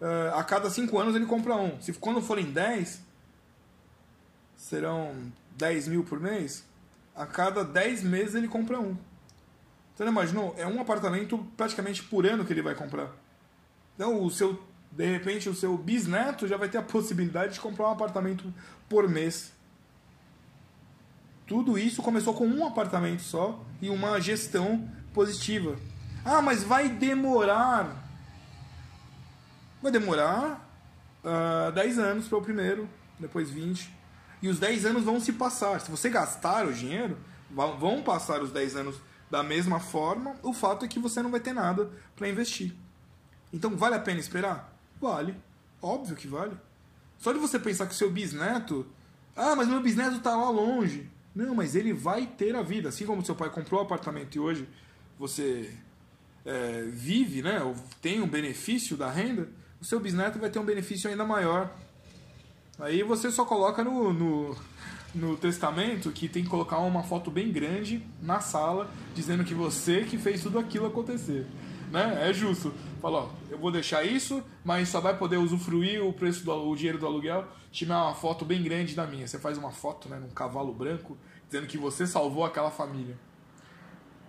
uh, 0.00 0.34
a 0.34 0.44
cada 0.44 0.70
5 0.70 0.98
anos 0.98 1.14
ele 1.14 1.26
compra 1.26 1.56
um. 1.56 1.80
Se 1.80 1.92
quando 1.92 2.20
forem 2.20 2.50
10, 2.52 3.00
serão 4.56 5.14
10 5.56 5.88
mil 5.88 6.04
por 6.04 6.20
mês. 6.20 6.64
A 7.14 7.26
cada 7.26 7.64
10 7.64 8.02
meses 8.02 8.34
ele 8.34 8.48
compra 8.48 8.80
um. 8.80 8.96
Não 9.98 10.08
imaginou? 10.08 10.54
É 10.58 10.66
um 10.66 10.80
apartamento 10.80 11.38
praticamente 11.56 12.02
por 12.02 12.26
ano 12.26 12.44
que 12.44 12.52
ele 12.52 12.62
vai 12.62 12.74
comprar. 12.74 13.10
Então, 13.94 14.22
o 14.22 14.30
seu, 14.30 14.60
de 14.90 15.06
repente, 15.06 15.48
o 15.48 15.54
seu 15.54 15.78
bisneto 15.78 16.48
já 16.48 16.56
vai 16.56 16.68
ter 16.68 16.78
a 16.78 16.82
possibilidade 16.82 17.54
de 17.54 17.60
comprar 17.60 17.88
um 17.88 17.92
apartamento 17.92 18.52
por 18.88 19.08
mês. 19.08 19.52
Tudo 21.46 21.78
isso 21.78 22.02
começou 22.02 22.34
com 22.34 22.46
um 22.46 22.66
apartamento 22.66 23.22
só 23.22 23.62
e 23.80 23.88
uma 23.88 24.20
gestão 24.20 24.88
positiva. 25.12 25.76
Ah, 26.24 26.42
mas 26.42 26.64
vai 26.64 26.88
demorar. 26.88 28.03
Vai 29.84 29.92
demorar 29.92 30.66
uh, 31.22 31.68
ah, 31.68 31.70
10 31.74 31.98
anos 31.98 32.26
para 32.26 32.38
o 32.38 32.40
primeiro, 32.40 32.88
depois 33.20 33.50
20. 33.50 33.94
E 34.40 34.48
os 34.48 34.58
10 34.58 34.86
anos 34.86 35.04
vão 35.04 35.20
se 35.20 35.34
passar. 35.34 35.78
Se 35.78 35.90
você 35.90 36.08
gastar 36.08 36.66
o 36.66 36.72
dinheiro, 36.72 37.18
vão 37.50 38.02
passar 38.02 38.40
os 38.40 38.50
10 38.50 38.76
anos 38.76 38.96
da 39.30 39.42
mesma 39.42 39.78
forma, 39.78 40.36
o 40.42 40.54
fato 40.54 40.86
é 40.86 40.88
que 40.88 40.98
você 40.98 41.20
não 41.20 41.30
vai 41.30 41.38
ter 41.38 41.52
nada 41.52 41.90
para 42.16 42.26
investir. 42.26 42.74
Então, 43.52 43.76
vale 43.76 43.94
a 43.94 43.98
pena 43.98 44.18
esperar? 44.18 44.74
Vale. 44.98 45.36
Óbvio 45.82 46.16
que 46.16 46.26
vale. 46.26 46.56
Só 47.18 47.30
de 47.34 47.38
você 47.38 47.58
pensar 47.58 47.84
que 47.84 47.92
o 47.92 47.96
seu 47.96 48.10
bisneto. 48.10 48.86
Ah, 49.36 49.54
mas 49.54 49.68
meu 49.68 49.82
bisneto 49.82 50.16
está 50.16 50.34
lá 50.34 50.48
longe. 50.48 51.10
Não, 51.34 51.54
mas 51.54 51.74
ele 51.74 51.92
vai 51.92 52.26
ter 52.26 52.56
a 52.56 52.62
vida. 52.62 52.88
Assim 52.88 53.04
como 53.04 53.22
seu 53.22 53.34
pai 53.34 53.50
comprou 53.50 53.82
o 53.82 53.84
apartamento 53.84 54.34
e 54.34 54.40
hoje 54.40 54.66
você 55.18 55.70
é, 56.46 56.84
vive, 56.90 57.42
né, 57.42 57.62
ou 57.62 57.76
tem 58.00 58.22
um 58.22 58.26
benefício 58.26 58.96
da 58.96 59.10
renda, 59.10 59.46
o 59.84 59.86
seu 59.86 60.00
bisneto 60.00 60.38
vai 60.38 60.48
ter 60.48 60.58
um 60.58 60.64
benefício 60.64 61.10
ainda 61.10 61.26
maior. 61.26 61.70
Aí 62.80 63.02
você 63.02 63.30
só 63.30 63.44
coloca 63.44 63.84
no, 63.84 64.14
no 64.14 64.56
no 65.14 65.36
testamento 65.36 66.10
que 66.10 66.26
tem 66.26 66.42
que 66.42 66.48
colocar 66.48 66.78
uma 66.78 67.04
foto 67.04 67.30
bem 67.30 67.52
grande 67.52 68.02
na 68.20 68.40
sala 68.40 68.90
dizendo 69.14 69.44
que 69.44 69.54
você 69.54 70.02
que 70.02 70.18
fez 70.18 70.42
tudo 70.42 70.58
aquilo 70.58 70.86
acontecer. 70.86 71.46
Né? 71.92 72.28
É 72.28 72.32
justo. 72.32 72.74
Fala, 73.00 73.24
ó, 73.24 73.28
eu 73.48 73.58
vou 73.58 73.70
deixar 73.70 74.02
isso, 74.02 74.42
mas 74.64 74.88
só 74.88 75.00
vai 75.00 75.16
poder 75.16 75.36
usufruir 75.36 76.02
o 76.02 76.12
preço 76.12 76.44
do 76.44 76.52
o 76.52 76.74
dinheiro 76.74 76.98
do 76.98 77.06
aluguel 77.06 77.46
se 77.70 77.78
tiver 77.78 77.94
uma 77.94 78.14
foto 78.14 78.44
bem 78.44 78.62
grande 78.62 78.94
da 78.94 79.06
minha. 79.06 79.28
Você 79.28 79.38
faz 79.38 79.58
uma 79.58 79.70
foto, 79.70 80.08
né, 80.08 80.18
num 80.18 80.30
cavalo 80.30 80.72
branco, 80.72 81.16
dizendo 81.46 81.68
que 81.68 81.76
você 81.76 82.06
salvou 82.06 82.44
aquela 82.44 82.70
família. 82.70 83.16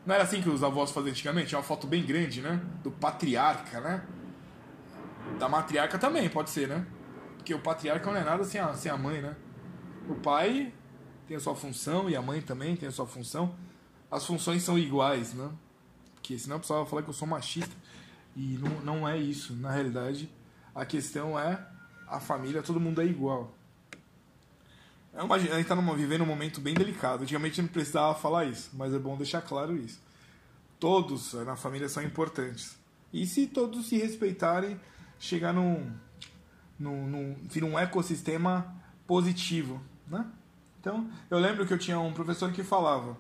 Não 0.06 0.14
era 0.14 0.26
assim 0.26 0.42
que 0.42 0.50
os 0.50 0.64
avós 0.64 0.92
faziam 0.92 1.12
antigamente? 1.12 1.48
Tinha 1.48 1.58
uma 1.58 1.66
foto 1.66 1.88
bem 1.88 2.06
grande, 2.06 2.42
né? 2.42 2.62
Do 2.84 2.92
patriarca, 2.92 3.80
né? 3.80 4.04
Da 5.40 5.50
matriarca 5.50 5.98
também, 5.98 6.30
pode 6.30 6.50
ser, 6.50 6.68
né? 6.68 6.86
Porque 7.38 7.54
o 7.54 7.60
patriarca 7.60 8.10
não 8.10 8.18
é 8.18 8.24
nada 8.24 8.44
sem 8.44 8.60
a, 8.60 8.74
sem 8.74 8.92
a 8.92 8.98
mãe, 8.98 9.22
né? 9.22 9.36
O 10.10 10.16
pai 10.16 10.74
tem 11.28 11.38
a 11.38 11.40
sua 11.40 11.56
função 11.56 12.10
e 12.10 12.16
a 12.16 12.22
mãe 12.22 12.42
também 12.42 12.76
tem 12.76 12.88
a 12.90 12.92
sua 12.92 13.06
função. 13.06 13.56
As 14.10 14.26
funções 14.26 14.64
são 14.64 14.78
iguais, 14.78 15.34
né? 15.34 15.50
Porque 16.14 16.38
senão 16.38 16.58
o 16.58 16.60
pessoal 16.60 16.82
vai 16.82 16.90
falar 16.90 17.04
que 17.04 17.10
eu 17.10 17.14
sou 17.14 17.28
machista. 17.28 17.76
E 18.36 18.58
não, 18.58 18.82
não 18.82 19.08
é 19.08 19.18
isso. 19.18 19.54
Na 19.54 19.72
realidade, 19.72 20.30
a 20.74 20.86
questão 20.86 21.40
é 21.40 21.66
a 22.08 22.20
família, 22.20 22.62
todo 22.62 22.80
mundo 22.80 23.02
é 23.02 23.06
igual. 23.06 23.54
É 25.14 25.24
uma, 25.24 25.36
a 25.36 25.40
gente 25.40 25.54
está 25.54 25.76
vivendo 25.76 26.22
um 26.22 26.26
momento 26.26 26.60
bem 26.60 26.74
delicado. 26.74 27.24
Antigamente 27.24 27.62
não 27.62 27.70
precisava 27.70 28.14
falar 28.16 28.46
isso, 28.46 28.72
mas 28.74 28.94
é 28.94 29.00
bom 29.00 29.16
deixar 29.16 29.42
claro 29.42 29.76
isso. 29.78 30.02
Todos 30.80 31.34
na 31.34 31.56
família 31.56 31.88
são 31.88 32.04
importantes. 32.04 32.78
E 33.14 33.26
se 33.26 33.48
todos 33.48 33.88
se 33.88 33.98
respeitarem, 33.98 34.80
chegar 35.20 35.54
num, 35.54 35.92
num, 36.80 37.08
num, 37.08 37.36
num 37.56 37.80
ecossistema 37.80 38.76
positivo. 39.08 39.82
Né? 40.08 40.26
Então, 40.80 41.10
eu 41.30 41.40
lembro 41.40 41.66
que 41.66 41.74
eu 41.74 41.78
tinha 41.78 42.00
um 42.00 42.14
professor 42.14 42.52
que 42.52 42.64
falava: 42.64 43.18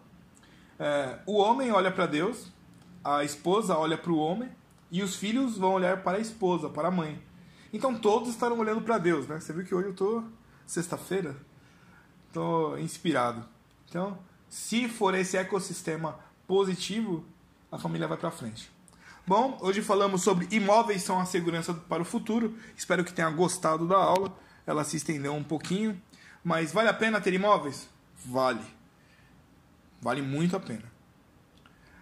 é, 0.79 1.19
o 1.25 1.38
homem 1.38 1.71
olha 1.71 1.91
para 1.91 2.05
Deus, 2.05 2.51
a 3.03 3.23
esposa 3.23 3.77
olha 3.77 3.97
para 3.97 4.12
o 4.12 4.17
homem 4.17 4.49
e 4.91 5.01
os 5.01 5.15
filhos 5.15 5.58
vão 5.58 5.73
olhar 5.73 6.03
para 6.03 6.17
a 6.17 6.21
esposa, 6.21 6.69
para 6.69 6.89
a 6.89 6.91
mãe. 6.91 7.21
Então 7.73 7.97
todos 7.97 8.29
estarão 8.29 8.60
olhando 8.60 8.81
para 8.81 8.97
Deus, 8.97 9.27
né? 9.27 9.39
Você 9.39 9.51
viu 9.51 9.65
que 9.65 9.75
hoje 9.75 9.89
eu 9.89 9.93
tô 9.93 10.23
sexta-feira, 10.65 11.36
tô 12.31 12.77
inspirado. 12.77 13.45
Então, 13.89 14.17
se 14.49 14.88
for 14.88 15.13
esse 15.13 15.38
ecossistema 15.38 16.19
positivo, 16.47 17.25
a 17.71 17.77
família 17.77 18.08
vai 18.08 18.17
para 18.17 18.31
frente. 18.31 18.71
Bom, 19.27 19.57
hoje 19.59 19.81
falamos 19.81 20.21
sobre 20.21 20.47
imóveis 20.51 21.01
são 21.01 21.19
a 21.19 21.25
segurança 21.25 21.73
para 21.73 22.03
o 22.03 22.05
futuro. 22.05 22.55
Espero 22.77 23.03
que 23.03 23.11
tenha 23.11 23.27
gostado 23.31 23.88
da 23.88 23.97
aula. 23.97 24.31
Ela 24.67 24.83
se 24.83 24.97
estendeu 24.97 25.33
um 25.33 25.43
pouquinho. 25.43 25.99
Mas 26.43 26.71
vale 26.71 26.89
a 26.89 26.93
pena 26.93 27.19
ter 27.19 27.33
imóveis? 27.33 27.89
Vale. 28.23 28.61
Vale 29.99 30.21
muito 30.21 30.55
a 30.55 30.59
pena. 30.59 30.83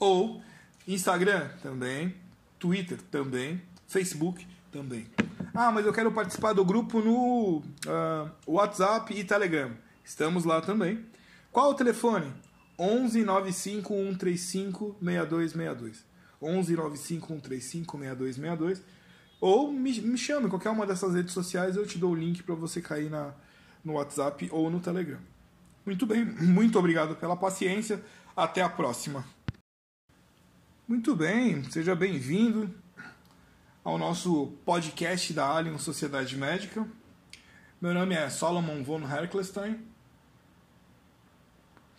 ou 0.00 0.42
Instagram 0.88 1.48
também, 1.62 2.16
Twitter 2.58 2.98
também, 3.10 3.62
Facebook 3.86 4.44
também. 4.72 5.06
Ah, 5.52 5.72
mas 5.72 5.84
eu 5.84 5.92
quero 5.92 6.12
participar 6.12 6.52
do 6.52 6.64
grupo 6.64 7.00
no 7.00 7.58
uh, 7.58 8.30
WhatsApp 8.46 9.12
e 9.12 9.24
Telegram. 9.24 9.72
Estamos 10.04 10.44
lá 10.44 10.60
também. 10.60 11.04
Qual 11.50 11.70
o 11.70 11.74
telefone? 11.74 12.32
11 12.78 13.24
95 13.24 13.92
135 13.92 14.96
6262. 15.02 16.04
11 16.40 16.76
95 16.76 17.26
135 17.26 17.98
6262. 17.98 18.82
Ou 19.40 19.72
me, 19.72 20.00
me 20.00 20.16
chame 20.16 20.48
qualquer 20.48 20.70
uma 20.70 20.86
dessas 20.86 21.14
redes 21.14 21.32
sociais, 21.32 21.74
eu 21.74 21.86
te 21.86 21.98
dou 21.98 22.12
o 22.12 22.14
link 22.14 22.42
para 22.42 22.54
você 22.54 22.80
cair 22.80 23.10
na, 23.10 23.32
no 23.84 23.94
WhatsApp 23.94 24.48
ou 24.52 24.70
no 24.70 24.80
Telegram. 24.80 25.18
Muito 25.84 26.06
bem, 26.06 26.24
muito 26.24 26.78
obrigado 26.78 27.16
pela 27.16 27.36
paciência. 27.36 28.00
Até 28.36 28.62
a 28.62 28.68
próxima. 28.68 29.24
Muito 30.86 31.16
bem, 31.16 31.64
seja 31.64 31.94
bem-vindo 31.94 32.72
ao 33.84 33.98
nosso 33.98 34.52
podcast 34.64 35.32
da 35.32 35.56
Alien 35.56 35.78
Sociedade 35.78 36.36
Médica. 36.36 36.86
Meu 37.80 37.94
nome 37.94 38.14
é 38.14 38.28
Solomon 38.28 38.82
von 38.82 39.00
Herklestein 39.00 39.90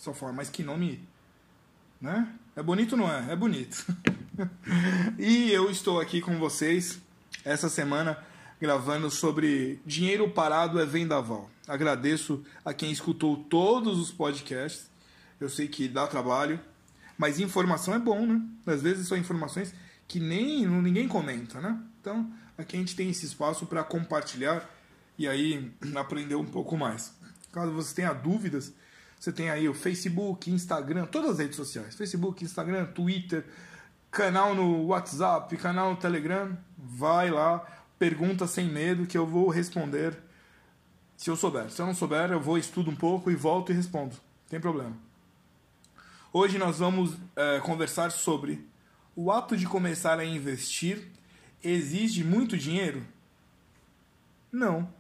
só 0.01 0.13
forma. 0.13 0.37
Mas 0.37 0.49
que 0.49 0.63
nome. 0.63 1.07
Né? 1.99 2.27
É 2.55 2.63
bonito 2.63 2.97
não 2.97 3.11
é? 3.11 3.31
É 3.31 3.35
bonito. 3.35 3.85
e 5.17 5.51
eu 5.51 5.69
estou 5.69 6.01
aqui 6.01 6.19
com 6.19 6.39
vocês 6.39 6.99
essa 7.45 7.69
semana 7.69 8.17
gravando 8.59 9.09
sobre 9.11 9.79
dinheiro 9.85 10.29
parado 10.29 10.79
é 10.79 10.85
vendaval. 10.85 11.49
Agradeço 11.67 12.43
a 12.65 12.73
quem 12.73 12.91
escutou 12.91 13.37
todos 13.37 13.99
os 13.99 14.11
podcasts. 14.11 14.89
Eu 15.39 15.49
sei 15.49 15.67
que 15.67 15.87
dá 15.87 16.07
trabalho. 16.07 16.59
Mas 17.17 17.39
informação 17.39 17.93
é 17.93 17.99
bom, 17.99 18.25
né? 18.25 18.41
Às 18.65 18.81
vezes 18.81 19.07
são 19.07 19.17
informações 19.17 19.73
que 20.11 20.19
nem 20.19 20.67
ninguém 20.67 21.07
comenta, 21.07 21.61
né? 21.61 21.81
Então, 22.01 22.29
aqui 22.57 22.75
a 22.75 22.79
gente 22.79 22.97
tem 22.97 23.09
esse 23.09 23.25
espaço 23.25 23.65
para 23.65 23.81
compartilhar 23.81 24.69
e 25.17 25.25
aí 25.25 25.71
aprender 25.95 26.35
um 26.35 26.43
pouco 26.43 26.75
mais. 26.75 27.13
Caso 27.49 27.71
você 27.71 27.95
tenha 27.95 28.11
dúvidas, 28.11 28.73
você 29.17 29.31
tem 29.31 29.49
aí 29.49 29.69
o 29.69 29.73
Facebook, 29.73 30.51
Instagram, 30.51 31.05
todas 31.05 31.31
as 31.31 31.39
redes 31.39 31.55
sociais: 31.55 31.95
Facebook, 31.95 32.43
Instagram, 32.43 32.87
Twitter, 32.87 33.45
canal 34.11 34.53
no 34.53 34.87
WhatsApp, 34.87 35.55
canal 35.55 35.91
no 35.91 35.95
Telegram. 35.95 36.57
Vai 36.77 37.31
lá, 37.31 37.65
pergunta 37.97 38.45
sem 38.47 38.67
medo 38.67 39.07
que 39.07 39.17
eu 39.17 39.25
vou 39.25 39.47
responder 39.47 40.17
se 41.15 41.29
eu 41.29 41.37
souber. 41.37 41.71
Se 41.71 41.81
eu 41.81 41.85
não 41.85 41.95
souber, 41.95 42.31
eu 42.31 42.41
vou 42.41 42.57
estudo 42.57 42.91
um 42.91 42.95
pouco 42.97 43.31
e 43.31 43.35
volto 43.35 43.71
e 43.71 43.75
respondo. 43.75 44.17
Tem 44.49 44.59
problema. 44.59 44.91
Hoje 46.33 46.57
nós 46.57 46.79
vamos 46.79 47.15
é, 47.33 47.61
conversar 47.61 48.11
sobre 48.11 48.69
o 49.15 49.31
ato 49.31 49.57
de 49.57 49.65
começar 49.65 50.19
a 50.19 50.25
investir 50.25 51.07
exige 51.63 52.23
muito 52.23 52.57
dinheiro? 52.57 53.05
Não. 54.51 54.91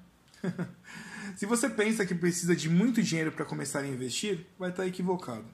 Se 1.35 1.45
você 1.45 1.69
pensa 1.69 2.05
que 2.05 2.13
precisa 2.13 2.55
de 2.55 2.69
muito 2.69 3.01
dinheiro 3.01 3.31
para 3.31 3.45
começar 3.45 3.79
a 3.79 3.87
investir, 3.87 4.45
vai 4.59 4.69
estar 4.69 4.85
equivocado. 4.85 5.45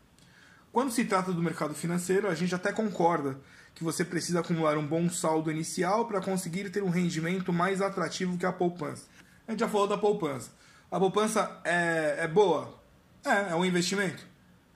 Quando 0.72 0.91
se 0.91 1.06
trata 1.06 1.32
do 1.32 1.41
mercado 1.41 1.74
financeiro, 1.74 2.28
a 2.28 2.36
gente 2.36 2.54
até 2.54 2.72
concorda 2.72 3.39
que 3.74 3.84
você 3.84 4.04
precisa 4.04 4.39
acumular 4.39 4.78
um 4.78 4.86
bom 4.86 5.10
saldo 5.10 5.52
inicial 5.52 6.08
para 6.08 6.22
conseguir 6.22 6.70
ter 6.72 6.84
um 6.84 6.89
rendimento 6.89 7.54
mais 7.54 7.82
atrativo 7.82 8.38
que 8.38 8.46
a 8.46 8.52
poupança. 8.52 9.06
A 9.48 9.52
gente 9.52 9.60
já 9.60 9.70
falou 9.70 9.88
da 9.88 9.98
poupança. 9.98 10.52
A 10.89 11.00
poupança 11.00 11.62
é, 11.63 12.17
é 12.20 12.28
boa? 12.28 12.82
É, 13.24 13.52
é 13.52 13.56
um 13.56 13.65
investimento? 13.65 14.26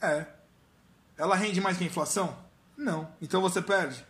É. 0.02 0.26
Ela 1.18 1.36
rende 1.36 1.60
mais 1.60 1.78
que 1.78 1.84
a 1.84 1.88
inflação? 1.88 2.38
Não. 2.82 3.08
Então 3.22 3.42
você 3.42 3.62
perde? 3.62 4.06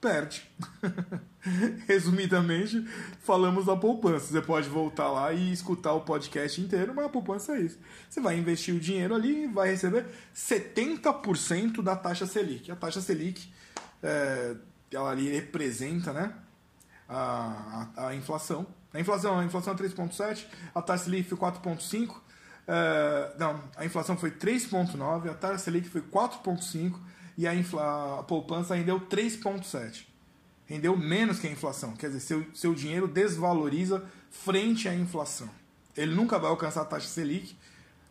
perde. 0.00 0.50
Resumidamente, 1.86 2.86
falamos 3.22 3.66
da 3.66 3.76
poupança. 3.76 4.26
Você 4.26 4.42
pode 4.42 4.68
voltar 4.68 5.08
lá 5.08 5.32
e 5.32 5.52
escutar 5.52 5.92
o 5.92 6.00
podcast 6.00 6.60
inteiro, 6.60 6.92
mas 6.94 7.04
a 7.04 7.08
poupança 7.08 7.56
é 7.56 7.60
isso. 7.60 7.78
Você 8.08 8.20
vai 8.20 8.36
investir 8.38 8.74
o 8.74 8.80
dinheiro 8.80 9.14
ali 9.14 9.44
e 9.44 9.46
vai 9.46 9.68
receber 9.68 10.06
70% 10.34 11.82
da 11.82 11.94
taxa 11.94 12.26
Selic. 12.26 12.70
A 12.70 12.76
taxa 12.76 13.00
Selic, 13.00 13.52
é, 14.02 14.56
ela 14.92 15.10
ali 15.10 15.30
representa 15.30 16.12
né, 16.12 16.32
a, 17.08 17.86
a, 17.96 18.08
a, 18.08 18.14
inflação. 18.14 18.66
A 18.92 19.00
inflação, 19.00 19.38
a 19.38 19.44
inflação 19.44 19.72
é 19.74 19.76
3,7, 19.76 20.46
a 20.74 20.82
taxa 20.82 21.04
Selic 21.04 21.28
foi 21.28 21.38
4,5. 21.38 22.16
É, 22.66 23.34
não, 23.38 23.62
a 23.76 23.84
inflação 23.84 24.16
foi 24.16 24.30
3,9, 24.30 25.30
a 25.30 25.34
taxa 25.34 25.58
Selic 25.58 25.88
foi 25.88 26.02
4,5 26.02 26.98
e 27.40 27.48
a, 27.48 27.54
infla, 27.54 28.20
a 28.20 28.22
poupança 28.22 28.74
rendeu 28.74 29.00
3,7. 29.00 30.04
Rendeu 30.66 30.94
menos 30.94 31.38
que 31.38 31.48
a 31.48 31.50
inflação. 31.50 31.96
Quer 31.96 32.08
dizer, 32.08 32.20
seu, 32.20 32.46
seu 32.52 32.74
dinheiro 32.74 33.08
desvaloriza 33.08 34.04
frente 34.30 34.86
à 34.86 34.94
inflação. 34.94 35.48
Ele 35.96 36.14
nunca 36.14 36.38
vai 36.38 36.50
alcançar 36.50 36.82
a 36.82 36.84
taxa 36.84 37.08
Selic. 37.08 37.56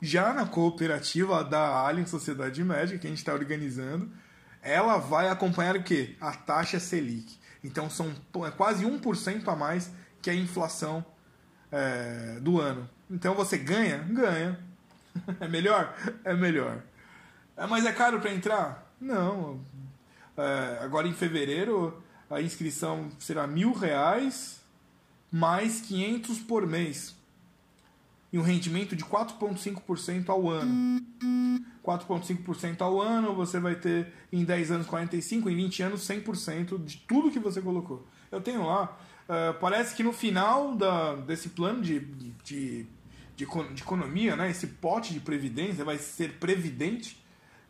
Já 0.01 0.33
na 0.33 0.47
cooperativa 0.47 1.43
da 1.43 1.85
Alien 1.85 2.07
Sociedade 2.07 2.63
Médica, 2.63 2.97
que 2.97 3.05
a 3.05 3.09
gente 3.11 3.19
está 3.19 3.31
organizando, 3.31 4.09
ela 4.63 4.97
vai 4.97 5.29
acompanhar 5.29 5.75
o 5.75 5.83
quê? 5.83 6.15
A 6.19 6.31
taxa 6.31 6.79
Selic. 6.79 7.37
Então 7.63 7.87
são 7.87 8.11
é 8.47 8.49
quase 8.49 8.83
1% 8.83 9.47
a 9.47 9.55
mais 9.55 9.91
que 10.23 10.31
a 10.31 10.33
inflação 10.33 11.05
é, 11.71 12.39
do 12.41 12.59
ano. 12.59 12.89
Então 13.11 13.35
você 13.35 13.59
ganha? 13.59 13.99
Ganha. 13.99 14.59
É 15.39 15.47
melhor? 15.47 15.95
É 16.23 16.33
melhor. 16.33 16.81
É, 17.55 17.67
mas 17.67 17.85
é 17.85 17.91
caro 17.91 18.19
para 18.19 18.33
entrar? 18.33 18.88
Não. 18.99 19.59
É, 20.37 20.79
agora 20.81 21.07
em 21.07 21.13
fevereiro 21.13 22.01
a 22.29 22.41
inscrição 22.41 23.09
será 23.19 23.47
mil 23.47 23.73
reais 23.73 24.61
mais 25.31 25.81
500 25.81 26.39
por 26.39 26.65
mês. 26.65 27.15
E 28.31 28.37
um 28.37 28.43
rendimento 28.43 28.95
de 28.95 29.03
4,5% 29.03 30.29
ao 30.29 30.49
ano. 30.49 31.01
4,5% 31.83 32.81
ao 32.81 33.01
ano, 33.01 33.33
você 33.33 33.59
vai 33.59 33.75
ter 33.75 34.13
em 34.31 34.43
10 34.43 34.71
anos 34.71 34.87
45%, 34.87 35.47
em 35.47 35.55
20 35.55 35.83
anos 35.83 36.07
100% 36.07 36.83
de 36.83 36.97
tudo 36.97 37.31
que 37.31 37.39
você 37.39 37.61
colocou. 37.61 38.05
Eu 38.31 38.39
tenho 38.39 38.63
lá, 38.65 38.95
uh, 39.27 39.59
parece 39.59 39.95
que 39.95 40.03
no 40.03 40.13
final 40.13 40.75
da, 40.75 41.15
desse 41.15 41.49
plano 41.49 41.81
de, 41.81 41.99
de, 41.99 42.31
de, 42.43 42.87
de, 43.35 43.43
economia, 43.81 44.35
né, 44.35 44.51
esse 44.51 44.67
pote 44.67 45.11
de 45.11 45.19
previdência 45.19 45.83
vai 45.83 45.97
ser 45.97 46.33
previdente, 46.33 47.18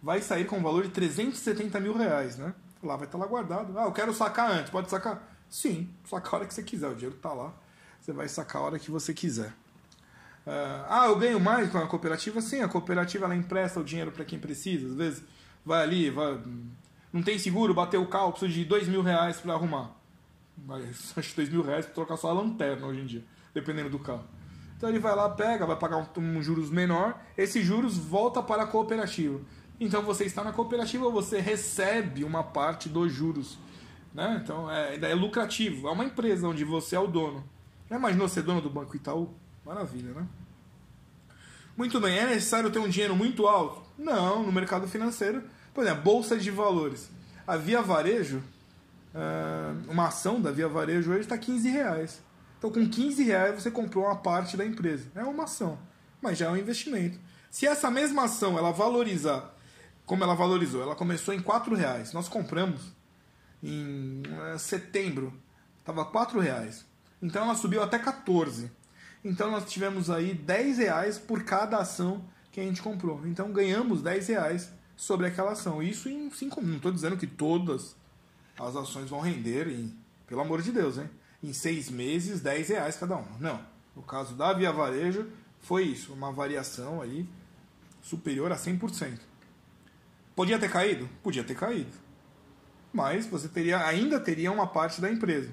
vai 0.01 0.21
sair 0.21 0.45
com 0.45 0.57
um 0.57 0.63
valor 0.63 0.83
de 0.83 0.89
370 0.89 1.79
mil 1.79 1.95
reais, 1.95 2.38
né? 2.38 2.53
Lá 2.81 2.95
vai 2.95 3.05
estar 3.05 3.17
lá 3.17 3.25
guardado. 3.25 3.77
Ah, 3.77 3.83
eu 3.83 3.91
quero 3.91 4.13
sacar 4.13 4.51
antes. 4.51 4.69
Pode 4.69 4.89
sacar? 4.89 5.21
Sim, 5.49 5.89
sacar 6.05 6.33
a 6.33 6.38
hora 6.38 6.45
que 6.45 6.53
você 6.53 6.63
quiser. 6.63 6.88
O 6.88 6.95
dinheiro 6.95 7.15
está 7.15 7.33
lá. 7.33 7.53
Você 7.99 8.13
vai 8.13 8.27
sacar 8.27 8.62
a 8.62 8.65
hora 8.65 8.79
que 8.79 8.89
você 8.89 9.13
quiser. 9.13 9.49
Uh, 10.47 10.85
ah, 10.88 11.05
eu 11.07 11.17
ganho 11.17 11.39
mais 11.39 11.69
com 11.69 11.77
a 11.77 11.88
cooperativa? 11.88 12.41
Sim, 12.41 12.62
a 12.62 12.69
cooperativa 12.69 13.25
ela 13.25 13.35
empresta 13.35 13.79
o 13.79 13.83
dinheiro 13.83 14.12
para 14.12 14.23
quem 14.23 14.39
precisa. 14.39 14.88
Às 14.88 14.95
vezes 14.95 15.23
vai 15.65 15.83
ali, 15.83 16.09
vai, 16.09 16.39
não 17.12 17.21
tem 17.21 17.38
seguro, 17.38 17.73
bateu 17.73 18.01
o 18.01 18.07
carro, 18.07 18.31
precisa 18.31 18.53
de 18.53 18.65
dois 18.65 18.88
mil 18.88 19.01
reais 19.01 19.38
para 19.38 19.53
arrumar. 19.53 19.91
Mas 20.57 21.13
acho 21.17 21.35
dois 21.35 21.49
mil 21.49 21.62
reais 21.62 21.85
para 21.85 21.93
trocar 21.93 22.17
só 22.17 22.29
a 22.29 22.33
lanterna 22.33 22.88
hoje 22.88 23.01
em 23.01 23.05
dia, 23.05 23.23
dependendo 23.53 23.89
do 23.89 23.99
carro. 23.99 24.23
Então 24.77 24.88
ele 24.88 24.99
vai 24.99 25.13
lá, 25.13 25.29
pega, 25.29 25.65
vai 25.65 25.75
pagar 25.75 25.97
um, 25.97 26.21
um 26.21 26.41
juros 26.41 26.69
menor, 26.69 27.19
esses 27.38 27.65
juros 27.65 27.97
volta 27.97 28.41
para 28.41 28.63
a 28.63 28.67
cooperativa. 28.67 29.39
Então 29.80 30.02
você 30.02 30.26
está 30.26 30.44
na 30.44 30.52
cooperativa, 30.52 31.10
você 31.10 31.39
recebe 31.39 32.24
uma 32.24 32.44
parte 32.44 32.89
dos 32.89 33.12
juros. 33.12 33.58
Né? 34.13 34.42
Então 34.44 34.70
é, 34.70 34.96
é 34.96 35.15
lucrativo. 35.15 35.88
É 35.88 35.92
uma 35.92 36.04
empresa 36.04 36.48
onde 36.48 36.65
você 36.65 36.96
é 36.96 37.00
o 37.00 37.08
dono. 37.08 37.44
Já 37.89 37.96
imaginou 37.96 38.28
ser 38.28 38.44
dono 38.44 38.62
do 38.62 38.70
Banco 38.70 38.96
Itaú? 38.96 39.34
Maravilha, 39.65 40.13
né? 40.13 40.28
Muito 41.78 42.00
bem, 42.02 42.18
é 42.18 42.26
necessário 42.26 42.70
ter 42.70 42.80
um 42.80 42.89
dinheiro 42.89 43.15
muito 43.15 43.48
alto? 43.48 43.82
Não, 43.98 44.44
no 44.44 44.52
mercado 44.52 44.88
financeiro. 44.88 45.44
Por 45.74 45.84
exemplo, 45.84 46.04
Bolsa 46.04 46.38
de 46.38 46.52
Valores. 46.52 47.10
A 47.48 47.56
Via 47.56 47.82
Varejo, 47.82 48.44
é, 49.15 49.89
uma 49.89 50.08
ação 50.08 50.42
da 50.42 50.52
Via 50.52 50.68
Varejo 50.68 51.12
hoje 51.12 51.22
está 51.22 51.38
15 51.38 51.70
reais. 51.70 52.22
Então 52.58 52.70
com 52.70 52.88
15 52.88 53.24
reais 53.24 53.56
você 53.56 53.72
comprou 53.72 54.04
uma 54.04 54.18
parte 54.18 54.58
da 54.58 54.65
empresa. 54.65 55.10
É 55.15 55.24
uma 55.24 55.46
ação, 55.46 55.80
mas 56.22 56.38
já 56.38 56.48
é 56.48 56.50
um 56.50 56.58
investimento. 56.58 57.18
Se 57.50 57.65
essa 57.65 57.89
mesma 57.89 58.26
ação 58.26 58.58
ela 58.58 58.72
valorizar 58.72 59.56
como 60.10 60.24
ela 60.24 60.34
valorizou. 60.34 60.82
Ela 60.82 60.95
começou 60.95 61.36
em 61.36 61.38
R$ 61.38 61.76
reais. 61.76 62.13
Nós 62.13 62.28
compramos 62.28 62.82
em 63.62 64.24
eh, 64.26 64.58
setembro, 64.58 65.32
estava 65.78 66.02
R$ 66.02 66.41
reais. 66.41 66.84
Então 67.22 67.43
ela 67.43 67.54
subiu 67.54 67.84
até 67.84 68.00
14. 68.00 68.72
Então 69.24 69.52
nós 69.52 69.69
tivemos 69.69 70.10
aí 70.10 70.34
10 70.34 70.80
reais 70.80 71.19
por 71.19 71.43
cada 71.43 71.78
ação 71.78 72.26
que 72.52 72.60
a 72.60 72.63
gente 72.63 72.82
comprou. 72.82 73.22
Então 73.28 73.52
ganhamos 73.52 74.02
10 74.02 74.30
reais 74.30 74.72
sobre 74.98 75.28
aquela 75.28 75.52
ação. 75.52 75.84
Isso 75.84 76.10
em 76.10 76.32
5 76.32 76.60
Não 76.60 76.78
estou 76.78 76.91
dizendo 76.91 77.15
que 77.15 77.28
todas 77.28 77.95
as 78.60 78.76
ações 78.76 79.12
vão 79.12 79.19
render, 79.19 79.67
em, 79.67 79.95
pelo 80.26 80.41
amor 80.41 80.63
de 80.63 80.72
Deus, 80.72 80.98
hein? 80.98 81.08
em 81.43 81.54
6 81.54 81.91
meses, 81.91 82.41
10 82.41 82.69
reais 82.69 82.95
cada 82.95 83.15
uma. 83.15 83.38
Não. 83.39 83.62
No 83.95 84.02
caso 84.02 84.34
da 84.34 84.54
Via 84.54 84.72
Varejo, 84.72 85.28
foi 85.60 85.84
isso, 85.84 86.13
uma 86.13 86.32
variação 86.32 87.00
aí 87.00 87.30
superior 88.02 88.52
a 88.52 88.56
100%. 88.56 89.29
Podia 90.39 90.58
ter 90.58 90.71
caído? 90.71 91.10
Podia 91.21 91.43
ter 91.43 91.54
caído. 91.54 91.91
Mas 92.93 93.25
você 93.25 93.49
teria, 93.49 93.86
ainda 93.86 94.21
teria 94.21 94.49
uma 94.49 94.65
parte 94.65 95.02
da 95.02 95.12
empresa. 95.12 95.49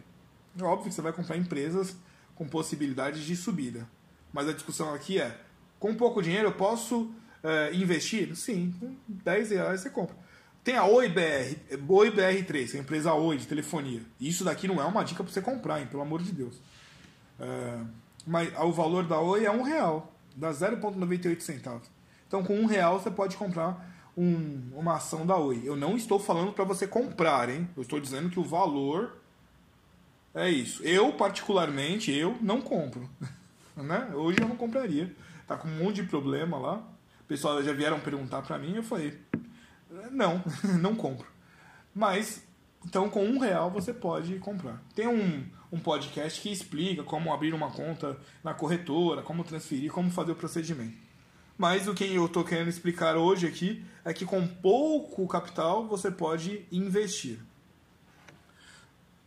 É 0.56 0.62
óbvio 0.62 0.88
que 0.88 0.94
você 0.94 1.02
vai 1.02 1.12
comprar 1.12 1.36
empresas 1.36 1.96
com 2.36 2.46
possibilidades 2.46 3.24
de 3.24 3.34
subida. 3.34 3.84
Mas 4.32 4.48
a 4.48 4.52
discussão 4.52 4.94
aqui 4.94 5.20
é: 5.20 5.40
com 5.80 5.92
pouco 5.96 6.22
dinheiro 6.22 6.46
eu 6.46 6.52
posso 6.52 7.12
é, 7.42 7.74
investir? 7.74 8.36
Sim, 8.36 8.72
com 8.78 8.94
10 9.08 9.50
reais 9.50 9.80
você 9.80 9.90
compra. 9.90 10.14
Tem 10.62 10.76
a 10.76 10.84
Oi 10.84 11.08
BR, 11.08 11.88
Oi 11.88 12.12
BR3, 12.12 12.70
que 12.70 12.76
é 12.76 12.78
a 12.78 12.82
empresa 12.84 13.12
Oi 13.12 13.38
de 13.38 13.48
telefonia. 13.48 14.02
Isso 14.20 14.44
daqui 14.44 14.68
não 14.68 14.80
é 14.80 14.84
uma 14.84 15.02
dica 15.02 15.24
para 15.24 15.32
você 15.32 15.42
comprar, 15.42 15.80
hein, 15.80 15.88
pelo 15.90 16.04
amor 16.04 16.22
de 16.22 16.30
Deus. 16.30 16.60
É, 17.40 17.80
mas 18.24 18.56
o 18.60 18.70
valor 18.70 19.04
da 19.04 19.18
Oi 19.18 19.46
é 19.46 19.50
um 19.50 19.62
real, 19.62 20.14
dá 20.36 20.52
0,98 20.52 21.40
centavos. 21.40 21.88
Então 22.28 22.44
com 22.44 22.56
um 22.56 22.66
real 22.66 23.00
você 23.00 23.10
pode 23.10 23.36
comprar 23.36 23.95
um, 24.16 24.70
uma 24.74 24.94
ação 24.94 25.26
da 25.26 25.36
Oi. 25.36 25.62
Eu 25.64 25.76
não 25.76 25.96
estou 25.96 26.18
falando 26.18 26.52
para 26.52 26.64
você 26.64 26.86
comprar, 26.86 27.48
hein? 27.48 27.68
Eu 27.76 27.82
estou 27.82 28.00
dizendo 28.00 28.30
que 28.30 28.40
o 28.40 28.44
valor 28.44 29.18
é 30.34 30.48
isso. 30.48 30.82
Eu, 30.82 31.12
particularmente, 31.12 32.10
eu 32.12 32.36
não 32.40 32.60
compro. 32.60 33.08
né? 33.76 34.10
Hoje 34.14 34.38
eu 34.40 34.48
não 34.48 34.56
compraria. 34.56 35.14
Tá 35.46 35.56
com 35.56 35.68
um 35.68 35.84
monte 35.84 36.02
de 36.02 36.04
problema 36.04 36.58
lá. 36.58 36.76
O 37.20 37.24
pessoal 37.28 37.62
já 37.62 37.72
vieram 37.72 38.00
perguntar 38.00 38.42
para 38.42 38.58
mim 38.58 38.76
eu 38.76 38.82
falei, 38.82 39.18
não, 40.10 40.42
não 40.80 40.94
compro. 40.94 41.26
Mas, 41.94 42.42
então 42.84 43.10
com 43.10 43.24
um 43.24 43.38
real 43.38 43.70
você 43.70 43.92
pode 43.92 44.38
comprar. 44.38 44.82
Tem 44.94 45.06
um, 45.06 45.44
um 45.72 45.78
podcast 45.78 46.40
que 46.40 46.50
explica 46.50 47.02
como 47.02 47.32
abrir 47.32 47.52
uma 47.52 47.70
conta 47.70 48.16
na 48.42 48.54
corretora, 48.54 49.22
como 49.22 49.44
transferir, 49.44 49.90
como 49.90 50.10
fazer 50.10 50.32
o 50.32 50.36
procedimento. 50.36 51.05
Mas 51.56 51.88
o 51.88 51.94
que 51.94 52.04
eu 52.14 52.26
estou 52.26 52.44
querendo 52.44 52.68
explicar 52.68 53.16
hoje 53.16 53.46
aqui 53.46 53.84
é 54.04 54.12
que 54.12 54.24
com 54.24 54.46
pouco 54.46 55.26
capital 55.26 55.86
você 55.86 56.10
pode 56.10 56.66
investir. 56.70 57.38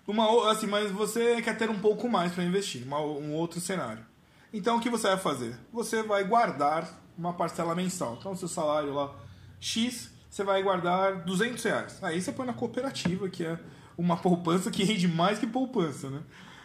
Uma, 0.07 0.51
assim, 0.51 0.65
mas 0.65 0.91
você 0.91 1.41
quer 1.41 1.57
ter 1.57 1.69
um 1.69 1.79
pouco 1.79 2.09
mais 2.09 2.31
para 2.33 2.43
investir, 2.43 2.83
uma, 2.83 2.99
um 2.99 3.33
outro 3.33 3.59
cenário. 3.59 4.03
Então 4.51 4.77
o 4.77 4.81
que 4.81 4.89
você 4.89 5.07
vai 5.07 5.17
fazer? 5.17 5.55
Você 5.71 6.01
vai 6.01 6.23
guardar 6.23 6.99
uma 7.19 7.33
parcela 7.33 7.75
mensal. 7.75 8.15
Então, 8.17 8.35
seu 8.35 8.47
salário 8.47 8.93
lá 8.93 9.13
X, 9.59 10.09
você 10.29 10.43
vai 10.43 10.63
guardar 10.63 11.23
200 11.25 11.63
reais. 11.63 12.03
Aí 12.03 12.21
você 12.21 12.31
põe 12.31 12.47
na 12.47 12.53
cooperativa, 12.53 13.27
que 13.29 13.45
é 13.45 13.59
uma 13.97 14.15
poupança 14.17 14.71
que 14.71 14.83
rende 14.83 15.07
mais 15.07 15.37
que 15.37 15.45
poupança, 15.45 16.09
né? 16.09 16.21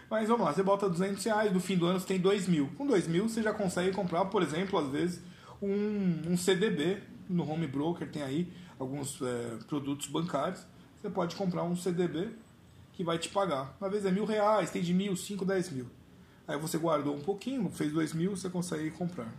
Mas 0.08 0.28
vamos 0.28 0.46
lá, 0.46 0.52
você 0.52 0.62
bota 0.62 0.88
200 0.88 1.24
reais, 1.24 1.52
no 1.52 1.58
fim 1.58 1.76
do 1.76 1.86
ano 1.86 1.98
você 1.98 2.06
tem 2.06 2.20
2 2.20 2.46
mil. 2.46 2.70
Com 2.76 2.86
2 2.86 3.08
mil 3.08 3.28
você 3.28 3.42
já 3.42 3.52
consegue 3.52 3.90
comprar, 3.90 4.24
por 4.26 4.42
exemplo, 4.42 4.78
às 4.78 4.88
vezes, 4.88 5.20
um, 5.62 6.32
um 6.32 6.36
CDB 6.36 7.02
no 7.28 7.48
home 7.48 7.66
broker, 7.66 8.08
tem 8.08 8.22
aí 8.22 8.52
alguns 8.78 9.20
é, 9.22 9.58
produtos 9.66 10.06
bancários. 10.08 10.66
Você 11.00 11.10
pode 11.10 11.36
comprar 11.36 11.62
um 11.62 11.76
CDB 11.76 12.30
que 12.92 13.04
vai 13.04 13.18
te 13.18 13.28
pagar. 13.28 13.76
Às 13.80 13.90
vezes 13.90 14.06
é 14.06 14.10
mil 14.10 14.24
reais, 14.24 14.70
tem 14.70 14.82
de 14.82 14.94
mil, 14.94 15.16
cinco, 15.16 15.44
dez 15.44 15.70
mil. 15.70 15.86
Aí 16.46 16.58
você 16.58 16.78
guardou 16.78 17.14
um 17.14 17.20
pouquinho, 17.20 17.68
fez 17.70 17.92
dois 17.92 18.12
mil, 18.12 18.36
você 18.36 18.48
consegue 18.48 18.90
comprar. 18.90 19.32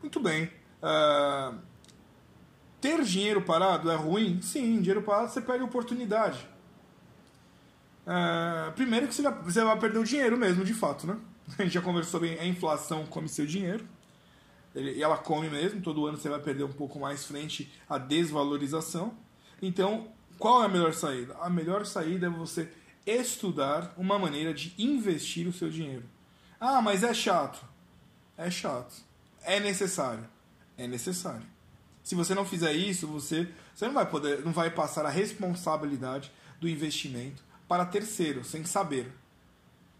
Muito 0.00 0.20
bem. 0.20 0.50
Uh, 0.82 1.58
ter 2.80 3.02
dinheiro 3.02 3.42
parado 3.42 3.90
é 3.90 3.96
ruim? 3.96 4.40
Sim, 4.42 4.76
dinheiro 4.78 5.02
parado 5.02 5.30
você 5.30 5.40
perde 5.40 5.64
oportunidade. 5.64 6.46
Uh, 8.06 8.70
primeiro 8.72 9.08
que 9.08 9.14
você 9.14 9.22
vai, 9.22 9.42
você 9.42 9.64
vai 9.64 9.78
perder 9.78 9.98
o 9.98 10.04
dinheiro 10.04 10.36
mesmo, 10.36 10.64
de 10.64 10.74
fato, 10.74 11.06
né? 11.06 11.18
A 11.58 11.62
gente 11.62 11.72
já 11.72 11.80
conversou 11.80 12.20
bem, 12.20 12.38
a 12.38 12.46
inflação 12.46 13.06
come 13.06 13.28
seu 13.28 13.46
dinheiro. 13.46 13.86
E 14.76 15.02
ela 15.02 15.16
come 15.16 15.48
mesmo, 15.48 15.80
todo 15.80 16.06
ano 16.06 16.18
você 16.18 16.28
vai 16.28 16.40
perder 16.40 16.64
um 16.64 16.72
pouco 16.72 16.98
mais 16.98 17.24
frente 17.24 17.72
à 17.88 17.96
desvalorização. 17.96 19.16
Então, 19.60 20.08
qual 20.38 20.62
é 20.62 20.66
a 20.66 20.68
melhor 20.68 20.92
saída? 20.92 21.34
A 21.40 21.48
melhor 21.48 21.86
saída 21.86 22.26
é 22.26 22.30
você 22.30 22.68
estudar 23.06 23.94
uma 23.96 24.18
maneira 24.18 24.52
de 24.52 24.74
investir 24.78 25.46
o 25.46 25.52
seu 25.52 25.70
dinheiro. 25.70 26.04
Ah, 26.60 26.82
mas 26.82 27.02
é 27.02 27.14
chato. 27.14 27.64
É 28.36 28.50
chato. 28.50 28.94
É 29.42 29.58
necessário. 29.60 30.28
É 30.76 30.86
necessário. 30.86 31.46
Se 32.02 32.14
você 32.14 32.34
não 32.34 32.44
fizer 32.44 32.72
isso, 32.72 33.06
você, 33.06 33.48
você 33.74 33.86
não 33.86 33.94
vai 33.94 34.06
poder, 34.06 34.44
não 34.44 34.52
vai 34.52 34.70
passar 34.70 35.06
a 35.06 35.10
responsabilidade 35.10 36.30
do 36.60 36.68
investimento 36.68 37.42
para 37.66 37.84
terceiro, 37.84 38.44
sem 38.44 38.64
saber. 38.64 39.12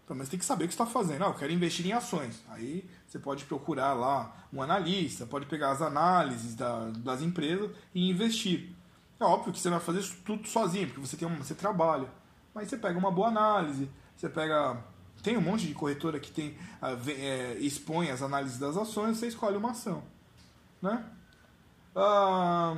Então, 0.07 0.15
mas 0.15 0.29
tem 0.29 0.39
que 0.39 0.45
saber 0.45 0.63
o 0.63 0.67
que 0.69 0.73
está 0.73 0.85
fazendo. 0.85 1.25
Ah, 1.25 1.27
eu 1.27 1.33
quero 1.33 1.51
investir 1.51 1.85
em 1.85 1.91
ações. 1.91 2.41
Aí 2.47 2.89
você 3.05 3.19
pode 3.19 3.43
procurar 3.43 3.91
lá 3.91 4.33
um 4.53 4.61
analista, 4.61 5.25
pode 5.25 5.45
pegar 5.47 5.71
as 5.71 5.81
análises 5.81 6.55
da, 6.55 6.91
das 6.91 7.21
empresas 7.21 7.69
e 7.93 8.09
investir. 8.09 8.73
É 9.19 9.25
óbvio 9.25 9.51
que 9.51 9.59
você 9.59 9.69
vai 9.69 9.81
fazer 9.81 9.99
isso 9.99 10.15
tudo 10.23 10.47
sozinho, 10.47 10.87
porque 10.87 11.01
você 11.01 11.17
tem 11.17 11.27
um, 11.27 11.35
você 11.35 11.53
trabalha. 11.53 12.07
Mas 12.55 12.69
você 12.69 12.77
pega 12.77 12.97
uma 12.97 13.11
boa 13.11 13.27
análise, 13.27 13.89
você 14.15 14.29
pega 14.29 14.81
tem 15.21 15.35
um 15.35 15.41
monte 15.41 15.67
de 15.67 15.73
corretora 15.73 16.21
que 16.21 16.31
tem 16.31 16.57
é, 17.07 17.57
expõe 17.59 18.09
as 18.09 18.21
análises 18.21 18.57
das 18.57 18.77
ações, 18.77 19.17
você 19.17 19.27
escolhe 19.27 19.57
uma 19.57 19.71
ação, 19.71 20.01
né? 20.81 21.03
Ah, 21.93 22.77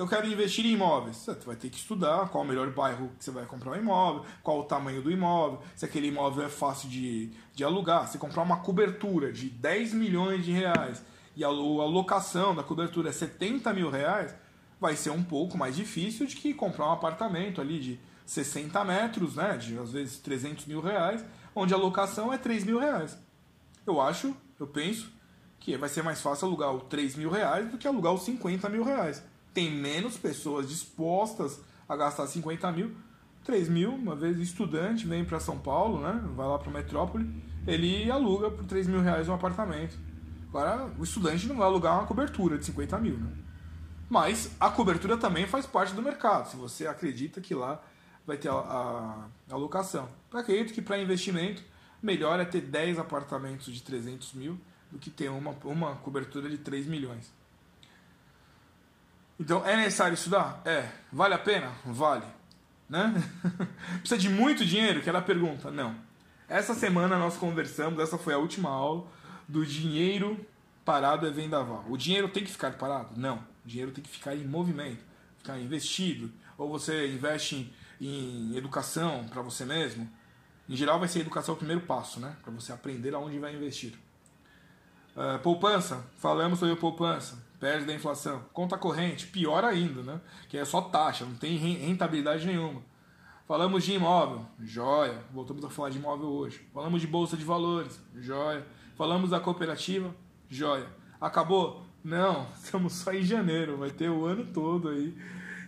eu 0.00 0.08
quero 0.08 0.26
investir 0.26 0.64
em 0.64 0.72
imóveis. 0.72 1.18
Você 1.18 1.34
vai 1.44 1.56
ter 1.56 1.68
que 1.68 1.76
estudar 1.76 2.30
qual 2.30 2.42
o 2.42 2.46
melhor 2.46 2.70
bairro 2.70 3.10
que 3.18 3.24
você 3.24 3.30
vai 3.30 3.44
comprar 3.44 3.72
um 3.72 3.76
imóvel, 3.76 4.24
qual 4.42 4.60
o 4.60 4.64
tamanho 4.64 5.02
do 5.02 5.10
imóvel, 5.10 5.60
se 5.76 5.84
aquele 5.84 6.06
imóvel 6.06 6.46
é 6.46 6.48
fácil 6.48 6.88
de, 6.88 7.30
de 7.54 7.62
alugar. 7.62 8.08
Se 8.08 8.16
comprar 8.16 8.42
uma 8.42 8.60
cobertura 8.60 9.30
de 9.30 9.50
10 9.50 9.92
milhões 9.92 10.42
de 10.42 10.52
reais 10.52 11.02
e 11.36 11.44
a, 11.44 11.48
a 11.48 11.50
locação 11.50 12.54
da 12.54 12.62
cobertura 12.62 13.10
é 13.10 13.12
70 13.12 13.74
mil 13.74 13.90
reais, 13.90 14.34
vai 14.80 14.96
ser 14.96 15.10
um 15.10 15.22
pouco 15.22 15.58
mais 15.58 15.76
difícil 15.76 16.26
de 16.26 16.34
que 16.34 16.54
comprar 16.54 16.88
um 16.88 16.92
apartamento 16.92 17.60
ali 17.60 17.78
de 17.78 18.00
60 18.24 18.82
metros, 18.86 19.36
né, 19.36 19.58
de 19.58 19.76
às 19.76 19.92
vezes 19.92 20.18
300 20.20 20.64
mil 20.64 20.80
reais, 20.80 21.22
onde 21.54 21.74
a 21.74 21.76
locação 21.76 22.32
é 22.32 22.38
3 22.38 22.64
mil 22.64 22.78
reais. 22.78 23.18
Eu 23.86 24.00
acho, 24.00 24.34
eu 24.58 24.66
penso, 24.66 25.12
que 25.58 25.76
vai 25.76 25.90
ser 25.90 26.02
mais 26.02 26.22
fácil 26.22 26.46
alugar 26.46 26.74
o 26.74 26.80
3 26.80 27.16
mil 27.16 27.28
reais 27.28 27.70
do 27.70 27.76
que 27.76 27.86
alugar 27.86 28.14
os 28.14 28.22
50 28.22 28.66
mil 28.70 28.82
reais 28.82 29.22
tem 29.52 29.70
menos 29.70 30.16
pessoas 30.16 30.68
dispostas 30.68 31.60
a 31.88 31.96
gastar 31.96 32.26
50 32.26 32.70
mil. 32.72 32.94
3 33.44 33.68
mil, 33.68 33.94
uma 33.94 34.14
vez 34.14 34.38
estudante, 34.38 35.06
vem 35.06 35.24
para 35.24 35.40
São 35.40 35.58
Paulo, 35.58 36.00
né? 36.00 36.22
vai 36.36 36.46
lá 36.46 36.58
para 36.58 36.70
metrópole, 36.70 37.42
ele 37.66 38.10
aluga 38.10 38.50
por 38.50 38.64
3 38.64 38.86
mil 38.86 39.00
reais 39.00 39.28
um 39.28 39.34
apartamento. 39.34 39.98
Agora, 40.48 40.92
o 40.98 41.02
estudante 41.02 41.46
não 41.46 41.56
vai 41.56 41.66
alugar 41.66 41.94
uma 41.94 42.06
cobertura 42.06 42.58
de 42.58 42.66
50 42.66 42.98
mil. 42.98 43.16
Né? 43.16 43.32
Mas 44.08 44.50
a 44.60 44.68
cobertura 44.68 45.16
também 45.16 45.46
faz 45.46 45.64
parte 45.64 45.94
do 45.94 46.02
mercado, 46.02 46.50
se 46.50 46.56
você 46.56 46.86
acredita 46.86 47.40
que 47.40 47.54
lá 47.54 47.82
vai 48.26 48.36
ter 48.36 48.48
a, 48.48 48.54
a, 48.54 49.28
a 49.50 49.56
locação. 49.56 50.08
Eu 50.32 50.38
acredito 50.38 50.74
que 50.74 50.82
para 50.82 50.98
investimento, 50.98 51.62
melhor 52.02 52.38
é 52.40 52.44
ter 52.44 52.60
10 52.60 52.98
apartamentos 52.98 53.72
de 53.72 53.82
300 53.82 54.34
mil 54.34 54.58
do 54.90 54.98
que 54.98 55.10
ter 55.10 55.30
uma, 55.30 55.52
uma 55.64 55.96
cobertura 55.96 56.48
de 56.48 56.58
3 56.58 56.86
milhões. 56.86 57.32
Então, 59.40 59.66
é 59.66 59.74
necessário 59.74 60.12
estudar? 60.12 60.60
É. 60.66 60.86
Vale 61.10 61.32
a 61.32 61.38
pena? 61.38 61.72
Vale. 61.82 62.26
Né? 62.86 63.14
Precisa 64.00 64.18
de 64.18 64.28
muito 64.28 64.66
dinheiro? 64.66 65.00
Que 65.00 65.08
era 65.08 65.18
a 65.18 65.22
pergunta. 65.22 65.70
Não. 65.70 65.96
Essa 66.46 66.74
semana 66.74 67.16
nós 67.16 67.38
conversamos, 67.38 67.98
essa 68.00 68.18
foi 68.18 68.34
a 68.34 68.38
última 68.38 68.68
aula, 68.68 69.06
do 69.48 69.64
dinheiro 69.64 70.44
parado 70.84 71.26
é 71.26 71.30
vendaval. 71.30 71.86
O 71.88 71.96
dinheiro 71.96 72.28
tem 72.28 72.44
que 72.44 72.50
ficar 72.50 72.72
parado? 72.74 73.18
Não. 73.18 73.38
O 73.64 73.68
dinheiro 73.68 73.92
tem 73.92 74.04
que 74.04 74.10
ficar 74.10 74.36
em 74.36 74.44
movimento, 74.44 75.02
ficar 75.38 75.58
investido. 75.58 76.30
Ou 76.58 76.68
você 76.68 77.08
investe 77.08 77.74
em, 77.98 78.52
em 78.52 78.56
educação 78.58 79.26
para 79.26 79.40
você 79.40 79.64
mesmo. 79.64 80.06
Em 80.68 80.76
geral, 80.76 80.98
vai 80.98 81.08
ser 81.08 81.20
educação 81.20 81.54
o 81.54 81.56
primeiro 81.56 81.80
passo, 81.86 82.20
né? 82.20 82.36
Para 82.42 82.52
você 82.52 82.72
aprender 82.72 83.14
aonde 83.14 83.38
vai 83.38 83.54
investir. 83.54 83.94
Uh, 85.16 85.38
poupança, 85.38 86.04
falamos 86.18 86.58
sobre 86.58 86.76
poupança 86.76 87.49
perde 87.60 87.84
da 87.84 87.94
inflação. 87.94 88.42
Conta 88.52 88.76
corrente, 88.78 89.26
pior 89.26 89.64
ainda, 89.64 90.02
né? 90.02 90.20
Que 90.48 90.56
é 90.56 90.64
só 90.64 90.80
taxa, 90.80 91.26
não 91.26 91.34
tem 91.34 91.56
rentabilidade 91.56 92.46
nenhuma. 92.46 92.80
Falamos 93.46 93.84
de 93.84 93.92
imóvel, 93.92 94.46
joia. 94.58 95.22
Voltamos 95.32 95.64
a 95.64 95.68
falar 95.68 95.90
de 95.90 95.98
imóvel 95.98 96.28
hoje. 96.28 96.66
Falamos 96.72 97.00
de 97.00 97.06
bolsa 97.06 97.36
de 97.36 97.44
valores, 97.44 98.00
joia. 98.16 98.66
Falamos 98.96 99.30
da 99.30 99.38
cooperativa, 99.38 100.12
joia. 100.48 100.88
Acabou? 101.20 101.84
Não, 102.02 102.48
estamos 102.56 102.94
só 102.94 103.12
em 103.12 103.22
janeiro, 103.22 103.76
vai 103.76 103.90
ter 103.90 104.08
o 104.08 104.24
ano 104.24 104.46
todo 104.46 104.88
aí 104.88 105.14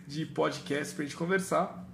de 0.07 0.25
podcast 0.25 0.95
para 0.95 1.05
gente 1.05 1.15
conversar. 1.15 1.85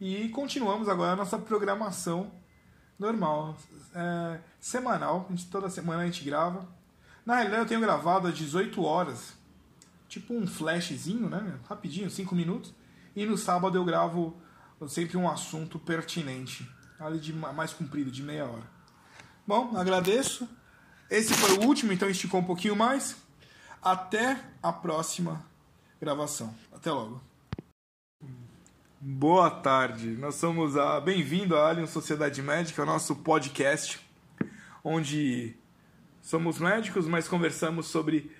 E 0.00 0.28
continuamos 0.30 0.88
agora 0.88 1.12
a 1.12 1.16
nossa 1.16 1.38
programação 1.38 2.30
normal, 2.98 3.56
é, 3.94 4.40
semanal. 4.60 5.28
Toda 5.50 5.68
semana 5.68 6.02
a 6.02 6.06
gente 6.06 6.24
grava. 6.24 6.66
Na 7.24 7.36
realidade, 7.36 7.62
eu 7.62 7.68
tenho 7.68 7.80
gravado 7.80 8.28
às 8.28 8.36
18 8.36 8.82
horas, 8.84 9.34
tipo 10.08 10.32
um 10.32 10.46
flashzinho, 10.46 11.28
né? 11.28 11.58
Rapidinho, 11.68 12.08
5 12.08 12.34
minutos. 12.34 12.72
E 13.14 13.26
no 13.26 13.36
sábado 13.36 13.76
eu 13.76 13.84
gravo 13.84 14.36
sempre 14.88 15.16
um 15.16 15.28
assunto 15.28 15.78
pertinente 15.78 16.68
ali 16.98 17.18
de 17.18 17.32
mais 17.32 17.72
comprido, 17.72 18.10
de 18.10 18.22
meia 18.22 18.44
hora. 18.44 18.64
Bom, 19.46 19.76
agradeço. 19.76 20.48
Esse 21.10 21.34
foi 21.34 21.58
o 21.58 21.62
último, 21.62 21.92
então 21.92 22.08
esticou 22.08 22.40
um 22.40 22.44
pouquinho 22.44 22.74
mais. 22.74 23.16
Até 23.82 24.40
a 24.62 24.72
próxima 24.72 25.44
gravação. 26.00 26.54
Até 26.72 26.90
logo. 26.90 27.20
Boa 28.98 29.50
tarde, 29.50 30.16
nós 30.16 30.34
somos 30.34 30.76
a 30.76 30.98
bem-vindo 31.00 31.54
à 31.54 31.68
Alien 31.68 31.86
Sociedade 31.86 32.42
Médica, 32.42 32.82
o 32.82 32.86
nosso 32.86 33.14
podcast, 33.14 34.00
onde 34.82 35.54
somos 36.20 36.58
médicos, 36.58 37.06
mas 37.06 37.28
conversamos 37.28 37.86
sobre 37.86 38.34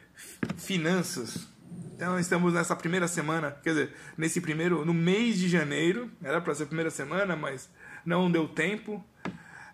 finanças. 0.57 1.47
Então 1.95 2.19
estamos 2.19 2.55
nessa 2.55 2.75
primeira 2.75 3.07
semana, 3.07 3.53
quer 3.63 3.71
dizer, 3.71 3.97
nesse 4.19 4.41
primeiro, 4.41 4.85
no 4.85 4.93
mês 4.93 5.39
de 5.39 5.49
janeiro, 5.49 6.11
era 6.21 6.41
para 6.41 6.55
ser 6.55 6.65
a 6.65 6.67
primeira 6.67 6.91
semana, 6.91 7.37
mas 7.37 7.71
não 8.07 8.31
deu 8.31 8.49
tempo, 8.49 9.05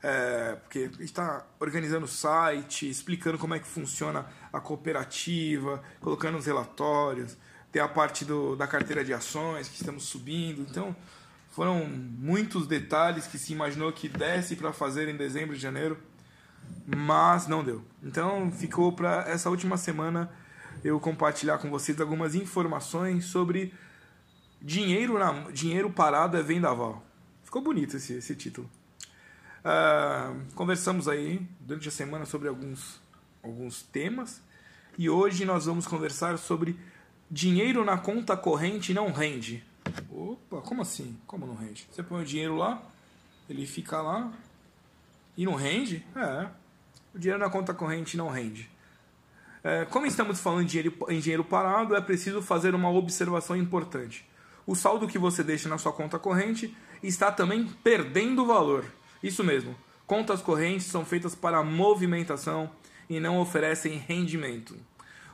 é, 0.02 0.56
porque 0.62 0.90
está 0.98 1.46
organizando 1.60 2.06
o 2.06 2.08
site, 2.08 2.88
explicando 2.88 3.38
como 3.38 3.54
é 3.54 3.58
que 3.58 3.66
funciona 3.66 4.26
a 4.52 4.58
cooperativa, 4.58 5.82
colocando 6.00 6.38
os 6.38 6.46
relatórios, 6.46 7.36
tem 7.70 7.80
a 7.80 7.88
parte 7.88 8.24
do, 8.24 8.56
da 8.56 8.66
carteira 8.66 9.04
de 9.04 9.14
ações 9.14 9.68
que 9.68 9.76
estamos 9.76 10.04
subindo. 10.04 10.62
Então, 10.62 10.96
foram 11.50 11.84
muitos 11.86 12.66
detalhes 12.66 13.26
que 13.26 13.38
se 13.38 13.52
imaginou 13.52 13.92
que 13.92 14.08
desse 14.08 14.56
para 14.56 14.72
fazer 14.72 15.08
em 15.08 15.16
dezembro 15.16 15.54
e 15.54 15.58
janeiro, 15.58 15.98
mas 16.86 17.46
não 17.46 17.62
deu. 17.62 17.84
Então, 18.02 18.50
ficou 18.50 18.92
para 18.92 19.28
essa 19.28 19.50
última 19.50 19.76
semana 19.76 20.30
eu 20.82 20.98
compartilhar 20.98 21.58
com 21.58 21.70
vocês 21.70 22.00
algumas 22.00 22.34
informações 22.34 23.26
sobre 23.26 23.72
dinheiro, 24.60 25.18
na, 25.18 25.50
dinheiro 25.50 25.90
parado 25.90 26.36
é 26.36 26.42
vendaval. 26.42 27.04
Ficou 27.52 27.60
bonito 27.60 27.98
esse, 27.98 28.14
esse 28.14 28.34
título. 28.34 28.66
Uh, 29.60 30.54
conversamos 30.54 31.06
aí 31.06 31.46
durante 31.60 31.86
a 31.86 31.90
semana 31.90 32.24
sobre 32.24 32.48
alguns, 32.48 32.98
alguns 33.42 33.82
temas 33.82 34.40
e 34.96 35.10
hoje 35.10 35.44
nós 35.44 35.66
vamos 35.66 35.86
conversar 35.86 36.38
sobre 36.38 36.74
dinheiro 37.30 37.84
na 37.84 37.98
conta 37.98 38.38
corrente 38.38 38.94
não 38.94 39.12
rende. 39.12 39.62
Opa, 40.10 40.62
como 40.62 40.80
assim? 40.80 41.14
Como 41.26 41.46
não 41.46 41.54
rende? 41.54 41.86
Você 41.92 42.02
põe 42.02 42.22
o 42.22 42.24
dinheiro 42.24 42.56
lá, 42.56 42.82
ele 43.50 43.66
fica 43.66 44.00
lá 44.00 44.32
e 45.36 45.44
não 45.44 45.54
rende? 45.54 46.06
É. 46.16 46.48
O 47.14 47.18
dinheiro 47.18 47.38
na 47.38 47.50
conta 47.50 47.74
corrente 47.74 48.16
não 48.16 48.30
rende. 48.30 48.70
É, 49.62 49.84
como 49.84 50.06
estamos 50.06 50.40
falando 50.40 50.66
dinheiro, 50.66 50.96
em 51.06 51.20
dinheiro 51.20 51.44
parado, 51.44 51.94
é 51.94 52.00
preciso 52.00 52.40
fazer 52.40 52.74
uma 52.74 52.88
observação 52.88 53.54
importante. 53.54 54.26
O 54.66 54.74
saldo 54.74 55.06
que 55.06 55.18
você 55.18 55.44
deixa 55.44 55.68
na 55.68 55.76
sua 55.76 55.92
conta 55.92 56.18
corrente 56.18 56.74
está 57.02 57.32
também 57.32 57.66
perdendo 57.82 58.46
valor. 58.46 58.84
Isso 59.22 59.42
mesmo. 59.42 59.74
Contas 60.06 60.42
correntes 60.42 60.86
são 60.86 61.04
feitas 61.04 61.34
para 61.34 61.62
movimentação 61.62 62.70
e 63.08 63.18
não 63.18 63.38
oferecem 63.38 63.96
rendimento. 63.96 64.76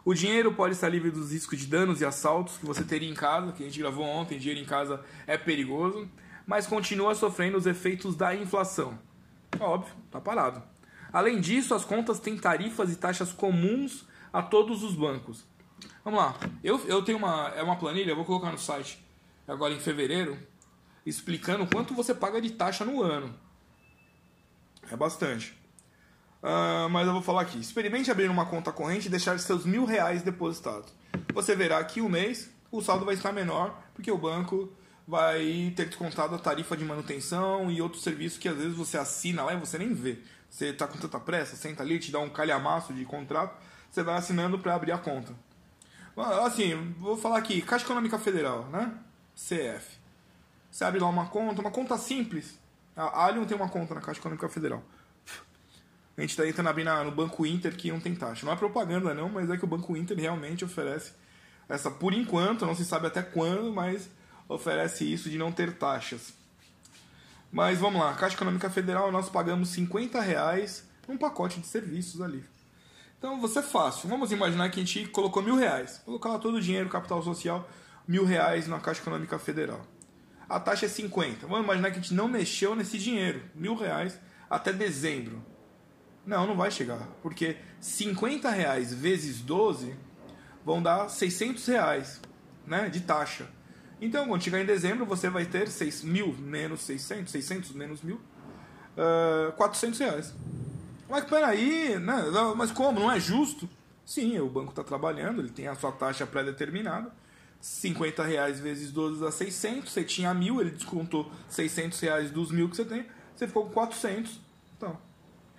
O 0.05 0.15
dinheiro 0.15 0.55
pode 0.55 0.75
estar 0.75 0.89
livre 0.89 1.11
dos 1.11 1.33
riscos 1.33 1.59
de 1.59 1.67
danos 1.67 2.01
e 2.01 2.05
assaltos 2.05 2.57
que 2.57 2.65
você 2.65 2.83
teria 2.83 3.11
em 3.11 3.15
casa, 3.15 3.53
que 3.53 3.63
a 3.63 3.67
gente 3.67 3.79
gravou 3.79 4.05
ontem, 4.05 4.39
dinheiro 4.39 4.61
em 4.61 4.65
casa 4.65 5.05
é 5.27 5.37
perigoso, 5.37 6.09
mas 6.47 6.67
continua 6.67 7.15
sofrendo 7.15 7.59
os 7.59 7.67
efeitos 7.67 8.17
da 8.17 8.35
inflação. 8.35 8.99
Óbvio, 9.61 9.93
tá 10.11 10.21
parado. 10.21 10.63
Além 11.13 11.41
disso, 11.41 11.75
as 11.75 11.85
contas 11.85 12.19
têm 12.19 12.37
tarifas 12.37 12.93
e 12.93 12.97
taxas 12.97 13.33
comuns 13.33 14.07
a 14.33 14.43
todos 14.43 14.83
os 14.83 14.95
bancos. 14.95 15.45
Vamos 16.05 16.21
lá. 16.21 16.37
Eu, 16.63 16.81
eu 16.87 17.03
tenho 17.03 17.19
uma, 17.19 17.49
é 17.55 17.63
uma 17.63 17.77
planilha, 17.77 18.13
eu 18.13 18.17
vou 18.17 18.25
colocar 18.25 18.51
no 18.51 18.59
site 18.59 19.05
agora 19.47 19.75
em 19.75 19.81
fevereiro, 19.81 20.39
explicando 21.05 21.67
quanto 21.67 21.95
você 21.95 22.15
paga 22.15 22.41
de 22.41 22.51
taxa 22.51 22.85
no 22.85 23.03
ano. 23.03 23.35
É 24.91 24.97
bastante. 24.97 25.57
Uh, 26.43 26.89
mas 26.91 27.07
eu 27.07 27.13
vou 27.13 27.23
falar 27.23 27.43
aqui. 27.43 27.59
Experimente 27.59 28.11
abrir 28.11 28.31
uma 28.31 28.47
conta 28.47 28.73
corrente 28.73 29.07
e 29.07 29.11
deixar 29.11 29.39
seus 29.39 29.65
mil 29.65 29.85
reais 29.85 30.23
depositados. 30.23 30.93
Você 31.35 31.55
verá 31.55 31.83
que 31.85 32.01
o 32.01 32.09
mês 32.09 32.51
o 32.71 32.83
saldo 32.83 33.05
vai 33.05 33.15
estar 33.15 33.33
menor, 33.33 33.83
porque 33.95 34.11
o 34.11 34.19
banco 34.19 34.73
vai 35.07 35.73
ter 35.75 35.87
descontado 35.87 36.35
a 36.35 36.39
tarifa 36.39 36.77
de 36.77 36.85
manutenção 36.85 37.71
e 37.71 37.81
outros 37.81 38.03
serviços 38.03 38.39
que 38.39 38.49
às 38.49 38.57
vezes 38.57 38.75
você 38.75 38.99
assina 38.99 39.43
lá 39.43 39.55
e 39.55 39.57
você 39.57 39.79
nem 39.79 39.95
vê. 39.95 40.19
Você 40.51 40.67
está 40.67 40.87
com 40.87 40.99
tanta 40.99 41.19
pressa, 41.19 41.57
senta 41.57 41.83
ali, 41.83 41.99
te 41.99 42.11
dá 42.11 42.19
um 42.19 42.29
calhamaço 42.29 42.93
de 42.93 43.05
contrato, 43.05 43.57
você 43.91 44.03
vai 44.03 44.17
assinando 44.17 44.59
para 44.59 44.75
abrir 44.75 44.93
a 44.93 44.99
conta. 44.99 45.35
Assim, 46.45 46.95
vou 46.99 47.17
falar 47.17 47.39
aqui, 47.39 47.63
Caixa 47.63 47.85
Econômica 47.85 48.19
Federal, 48.19 48.65
né? 48.67 48.93
CF. 49.35 49.98
Você 50.71 50.85
abre 50.85 51.01
lá 51.01 51.09
uma 51.09 51.27
conta, 51.27 51.61
uma 51.61 51.71
conta 51.71 51.97
simples. 51.97 52.59
A 52.97 53.25
Allium 53.25 53.45
tem 53.45 53.57
uma 53.57 53.69
conta 53.69 53.95
na 53.95 54.01
Caixa 54.01 54.21
Econômica 54.21 54.49
Federal. 54.49 54.83
A 56.17 56.21
gente 56.21 56.31
está 56.31 56.43
tentando 56.43 56.69
abrir 56.69 56.85
na, 56.85 57.05
no 57.05 57.13
Banco 57.13 57.47
Inter 57.47 57.77
que 57.77 57.91
não 57.91 58.01
tem 58.01 58.15
taxa. 58.15 58.45
Não 58.45 58.53
é 58.53 58.57
propaganda 58.57 59.15
não, 59.15 59.29
mas 59.29 59.49
é 59.51 59.57
que 59.57 59.65
o 59.65 59.69
Banco 59.69 59.97
Inter 59.97 60.19
realmente 60.19 60.65
oferece 60.65 61.13
essa, 61.69 61.91
por 61.91 62.15
enquanto, 62.15 62.65
não 62.65 62.75
se 62.75 62.85
sabe 62.85 63.07
até 63.07 63.23
quando, 63.23 63.71
mas 63.73 64.09
oferece 64.49 65.11
isso 65.13 65.29
de 65.29 65.37
não 65.37 65.53
ter 65.53 65.77
taxas. 65.77 66.33
Mas 67.53 67.79
vamos 67.79 68.01
lá, 68.01 68.15
Caixa 68.15 68.37
Econômica 68.37 68.71
Federal 68.71 69.13
nós 69.13 69.29
pagamos 69.29 69.69
50 69.71 70.21
reais 70.21 70.89
num 71.07 71.19
pacote 71.19 71.61
de 71.61 71.67
serviços 71.67 72.23
ali. 72.23 72.45
Então 73.19 73.41
você 73.41 73.59
é 73.59 73.63
fácil. 73.63 74.09
Vamos 74.09 74.33
imaginar 74.33 74.71
que 74.71 74.81
a 74.81 74.85
gente 74.85 75.09
colocou 75.09 75.43
mil 75.43 75.57
reais. 75.57 76.01
Colocar 76.05 76.31
lá 76.31 76.39
todo 76.39 76.57
o 76.57 76.61
dinheiro, 76.61 76.89
capital 76.89 77.23
social, 77.23 77.69
mil 78.07 78.25
reais 78.25 78.67
na 78.67 78.81
Caixa 78.81 79.01
Econômica 79.01 79.39
Federal. 79.39 79.85
A 80.49 80.59
taxa 80.59 80.87
é 80.87 80.89
50. 80.89 81.47
Vamos 81.47 81.65
imaginar 81.65 81.91
que 81.91 81.99
a 81.99 82.01
gente 82.01 82.15
não 82.15 82.27
mexeu 82.27 82.75
nesse 82.75 82.99
dinheiro, 82.99 83.43
mil 83.55 83.75
reais, 83.75 84.19
até 84.49 84.73
dezembro. 84.73 85.45
Não, 86.25 86.47
não 86.47 86.57
vai 86.57 86.71
chegar. 86.71 87.07
Porque 87.23 87.57
50 87.81 88.51
reais 88.51 88.93
vezes 88.93 89.41
12 89.41 89.95
vão 90.65 90.83
dar 90.83 91.09
600 91.09 91.67
reais 91.67 92.21
né, 92.67 92.89
de 92.89 93.01
taxa. 93.01 93.47
Então, 94.01 94.29
quando 94.29 94.43
chegar 94.43 94.61
em 94.61 94.67
dezembro, 94.67 95.05
você 95.05 95.29
vai 95.29 95.45
ter 95.45 95.69
6 95.69 96.03
mil 96.03 96.33
menos 96.35 96.83
600, 96.83 97.33
600 97.33 97.73
menos 97.73 98.03
mil, 98.03 98.21
uh, 98.97 99.53
400 99.53 99.99
reais. 99.99 100.35
Mas 101.09 101.25
peraí, 101.25 101.99
né? 101.99 102.25
mas 102.55 102.71
como? 102.71 103.01
Não 103.01 103.11
é 103.11 103.19
justo? 103.19 103.69
Sim, 104.05 104.39
o 104.39 104.49
banco 104.49 104.71
está 104.71 104.85
trabalhando, 104.85 105.41
ele 105.41 105.51
tem 105.51 105.67
a 105.67 105.75
sua 105.75 105.91
taxa 105.91 106.27
pré-determinada. 106.27 107.11
50 107.61 108.25
reais 108.25 108.61
vezes 108.61 108.93
12 108.93 109.21
dá 109.21 109.31
600, 109.31 109.93
você 109.93 110.05
tinha 110.05 110.33
mil, 110.33 110.61
ele 110.61 110.71
descontou 110.71 111.31
600 111.49 111.99
reais 112.01 112.31
dos 112.31 112.51
mil 112.51 112.69
que 112.69 112.77
você 112.77 112.85
tem, 112.85 113.07
você 113.35 113.47
ficou 113.47 113.67
com 113.67 113.73
400. 113.73 114.41
Então, 114.77 114.99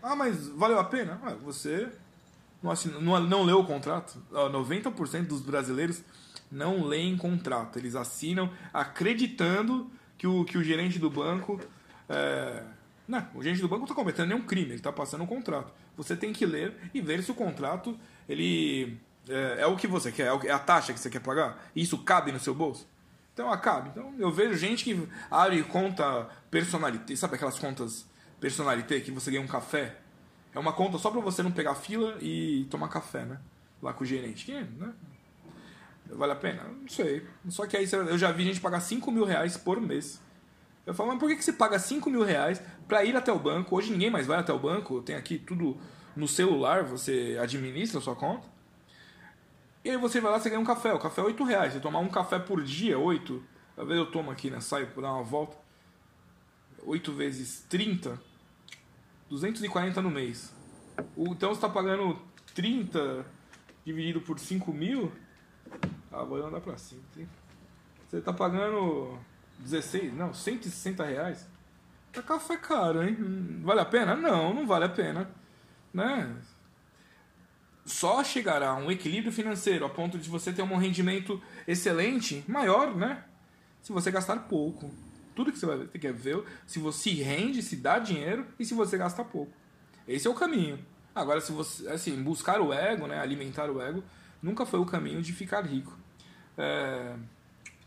ah, 0.01 0.15
mas 0.15 0.47
valeu 0.49 0.79
a 0.79 0.83
pena? 0.83 1.19
Ah, 1.23 1.33
você 1.33 1.89
não, 2.63 2.71
assina, 2.71 2.99
não, 2.99 3.19
não 3.19 3.43
leu 3.43 3.59
o 3.59 3.65
contrato. 3.65 4.21
90% 4.31 5.27
dos 5.27 5.41
brasileiros 5.41 6.03
não 6.51 6.85
leem 6.85 7.17
contrato. 7.17 7.77
Eles 7.77 7.95
assinam 7.95 8.51
acreditando 8.73 9.89
que 10.17 10.27
o, 10.27 10.45
que 10.45 10.57
o 10.57 10.63
gerente 10.63 10.99
do 10.99 11.09
banco. 11.09 11.59
É... 12.07 12.63
Não, 13.07 13.27
o 13.33 13.41
gerente 13.41 13.61
do 13.61 13.67
banco 13.67 13.79
não 13.79 13.85
está 13.85 13.95
cometendo 13.95 14.27
nenhum 14.27 14.41
crime, 14.41 14.67
ele 14.67 14.75
está 14.75 14.91
passando 14.91 15.23
um 15.23 15.27
contrato. 15.27 15.73
Você 15.97 16.15
tem 16.15 16.31
que 16.31 16.45
ler 16.45 16.75
e 16.93 17.01
ver 17.01 17.23
se 17.23 17.31
o 17.31 17.33
contrato 17.33 17.97
ele 18.27 18.99
é, 19.29 19.61
é 19.61 19.67
o 19.67 19.75
que 19.77 19.87
você 19.87 20.11
quer, 20.11 20.27
é, 20.27 20.47
é 20.47 20.51
a 20.51 20.59
taxa 20.59 20.91
que 20.91 20.99
você 20.99 21.09
quer 21.09 21.19
pagar. 21.19 21.69
Isso 21.75 21.97
cabe 21.99 22.31
no 22.31 22.39
seu 22.39 22.53
bolso. 22.53 22.87
Então, 23.33 23.55
cabe. 23.57 23.89
Então, 23.89 24.13
eu 24.17 24.31
vejo 24.31 24.55
gente 24.55 24.83
que 24.83 25.07
abre 25.31 25.63
conta 25.63 26.27
personalité, 26.51 27.15
sabe 27.15 27.35
aquelas 27.35 27.57
contas 27.57 28.05
personalité 28.39 28.99
que 28.99 29.11
você 29.11 29.31
ganha 29.31 29.43
um 29.43 29.47
café. 29.47 29.95
É 30.53 30.59
uma 30.59 30.73
conta 30.73 30.97
só 30.97 31.11
para 31.11 31.21
você 31.21 31.43
não 31.43 31.51
pegar 31.51 31.75
fila 31.75 32.17
e 32.21 32.65
tomar 32.69 32.89
café, 32.89 33.23
né? 33.23 33.39
Lá 33.81 33.93
com 33.93 34.03
o 34.03 34.07
gerente. 34.07 34.45
Que, 34.45 34.59
né? 34.59 34.93
Vale 36.07 36.33
a 36.33 36.35
pena? 36.35 36.63
Não 36.63 36.89
sei. 36.89 37.25
Só 37.49 37.67
que 37.67 37.77
aí 37.77 37.87
eu 37.91 38.17
já 38.17 38.31
vi 38.31 38.43
gente 38.43 38.59
pagar 38.59 38.79
5 38.79 39.11
mil 39.11 39.25
reais 39.25 39.55
por 39.55 39.79
mês. 39.79 40.19
Eu 40.85 40.93
falo, 40.93 41.09
mas 41.09 41.19
por 41.19 41.29
que, 41.29 41.35
que 41.35 41.43
você 41.43 41.53
paga 41.53 41.77
5 41.77 42.09
mil 42.09 42.23
reais 42.23 42.61
para 42.87 43.03
ir 43.05 43.15
até 43.15 43.31
o 43.31 43.37
banco? 43.37 43.75
Hoje 43.75 43.91
ninguém 43.91 44.09
mais 44.09 44.25
vai 44.25 44.39
até 44.39 44.51
o 44.51 44.57
banco, 44.57 45.01
tem 45.01 45.15
aqui 45.15 45.37
tudo 45.37 45.77
no 46.15 46.27
celular, 46.27 46.83
você 46.83 47.37
administra 47.39 47.99
a 47.99 48.01
sua 48.01 48.15
conta. 48.15 48.47
E 49.83 49.89
aí 49.89 49.97
você 49.97 50.19
vai 50.19 50.31
lá, 50.31 50.39
você 50.39 50.49
ganha 50.49 50.61
um 50.61 50.65
café. 50.65 50.93
O 50.93 50.99
café 50.99 51.21
é 51.21 51.23
8 51.25 51.43
reais. 51.43 51.73
Você 51.73 51.79
tomar 51.79 51.99
um 51.99 52.09
café 52.09 52.37
por 52.37 52.61
dia, 52.63 52.97
8. 52.97 53.43
Às 53.77 53.87
vezes 53.87 54.03
eu 54.03 54.11
tomo 54.11 54.29
aqui, 54.29 54.49
né? 54.49 54.59
Saio 54.59 54.87
para 54.87 55.03
dar 55.03 55.13
uma 55.13 55.23
volta. 55.23 55.57
8 56.85 57.13
vezes 57.13 57.65
30, 57.69 58.19
240 59.29 60.01
no 60.01 60.09
mês. 60.09 60.53
Então 61.17 61.49
você 61.49 61.55
está 61.55 61.69
pagando 61.69 62.19
30 62.53 63.25
dividido 63.85 64.21
por 64.21 64.39
5 64.39 64.71
mil. 64.73 65.11
Ah, 66.11 66.23
vou 66.23 66.45
andar 66.45 66.61
para 66.61 66.77
cima. 66.77 67.01
Você 68.09 68.17
está 68.17 68.33
pagando 68.33 69.17
16, 69.59 70.13
não, 70.13 70.33
160 70.33 71.05
reais. 71.05 71.47
Tá 72.11 72.23
café 72.23 72.57
caro, 72.57 73.03
hein? 73.03 73.15
Vale 73.61 73.81
a 73.81 73.85
pena? 73.85 74.15
Não, 74.15 74.53
não 74.53 74.65
vale 74.65 74.85
a 74.85 74.89
pena. 74.89 75.29
Né? 75.93 76.35
Só 77.89 78.23
chegará 78.23 78.69
a 78.69 78.75
um 78.75 78.91
equilíbrio 78.91 79.33
financeiro 79.33 79.83
a 79.83 79.89
ponto 79.89 80.19
de 80.19 80.29
você 80.29 80.53
ter 80.53 80.61
um 80.61 80.77
rendimento 80.77 81.41
excelente, 81.67 82.43
maior, 82.47 82.95
né? 82.95 83.23
Se 83.81 83.91
você 83.91 84.11
gastar 84.11 84.35
pouco. 84.47 84.91
Tudo 85.35 85.51
que 85.51 85.57
você 85.57 85.65
vai 85.65 85.79
ter 85.79 85.97
que 85.97 86.11
ver 86.11 86.43
se 86.67 86.77
você 86.77 87.09
rende, 87.09 87.63
se 87.63 87.75
dá 87.75 87.97
dinheiro 87.97 88.45
e 88.59 88.65
se 88.65 88.75
você 88.75 88.95
gasta 88.95 89.23
pouco. 89.23 89.51
Esse 90.07 90.27
é 90.27 90.29
o 90.29 90.35
caminho. 90.35 90.77
Agora, 91.15 91.41
se 91.41 91.51
você, 91.51 91.87
assim, 91.87 92.21
buscar 92.21 92.61
o 92.61 92.71
ego, 92.71 93.07
né, 93.07 93.19
alimentar 93.19 93.71
o 93.71 93.81
ego, 93.81 94.03
nunca 94.39 94.67
foi 94.67 94.79
o 94.79 94.85
caminho 94.85 95.23
de 95.23 95.33
ficar 95.33 95.61
rico. 95.61 95.97
É... 96.55 97.15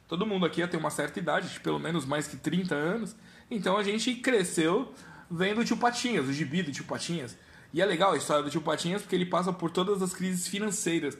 Todo 0.08 0.26
mundo 0.26 0.44
aqui 0.44 0.66
ter 0.66 0.78
uma 0.78 0.90
certa 0.90 1.20
idade, 1.20 1.60
pelo 1.60 1.78
menos 1.78 2.04
mais 2.04 2.26
que 2.26 2.36
30 2.36 2.74
anos. 2.74 3.14
Então 3.48 3.76
a 3.76 3.84
gente 3.84 4.16
cresceu 4.16 4.92
vendo 5.30 5.60
o 5.60 5.64
tio 5.64 5.76
Patinhas, 5.76 6.26
o 6.26 6.32
gibi 6.32 6.60
do 6.64 6.72
tio 6.72 6.84
Patinhas. 6.84 7.36
E 7.72 7.80
é 7.80 7.86
legal 7.86 8.12
a 8.12 8.16
história 8.16 8.42
do 8.42 8.50
tio 8.50 8.60
Patinhas 8.60 9.02
porque 9.02 9.16
ele 9.16 9.26
passa 9.26 9.52
por 9.52 9.70
todas 9.70 10.02
as 10.02 10.12
crises 10.12 10.46
financeiras. 10.46 11.16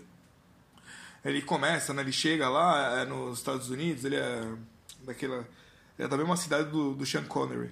Ele 1.24 1.40
começa, 1.40 1.94
né? 1.94 2.02
Ele 2.02 2.12
chega 2.12 2.48
lá 2.48 3.00
é, 3.00 3.04
nos 3.06 3.38
Estados 3.38 3.70
Unidos, 3.70 4.04
ele 4.04 4.16
é 4.16 4.52
daquela. 5.04 5.46
É 5.98 6.08
da 6.08 6.16
mesma 6.16 6.36
cidade 6.36 6.70
do, 6.70 6.94
do 6.94 7.06
Sean 7.06 7.24
Connery. 7.24 7.70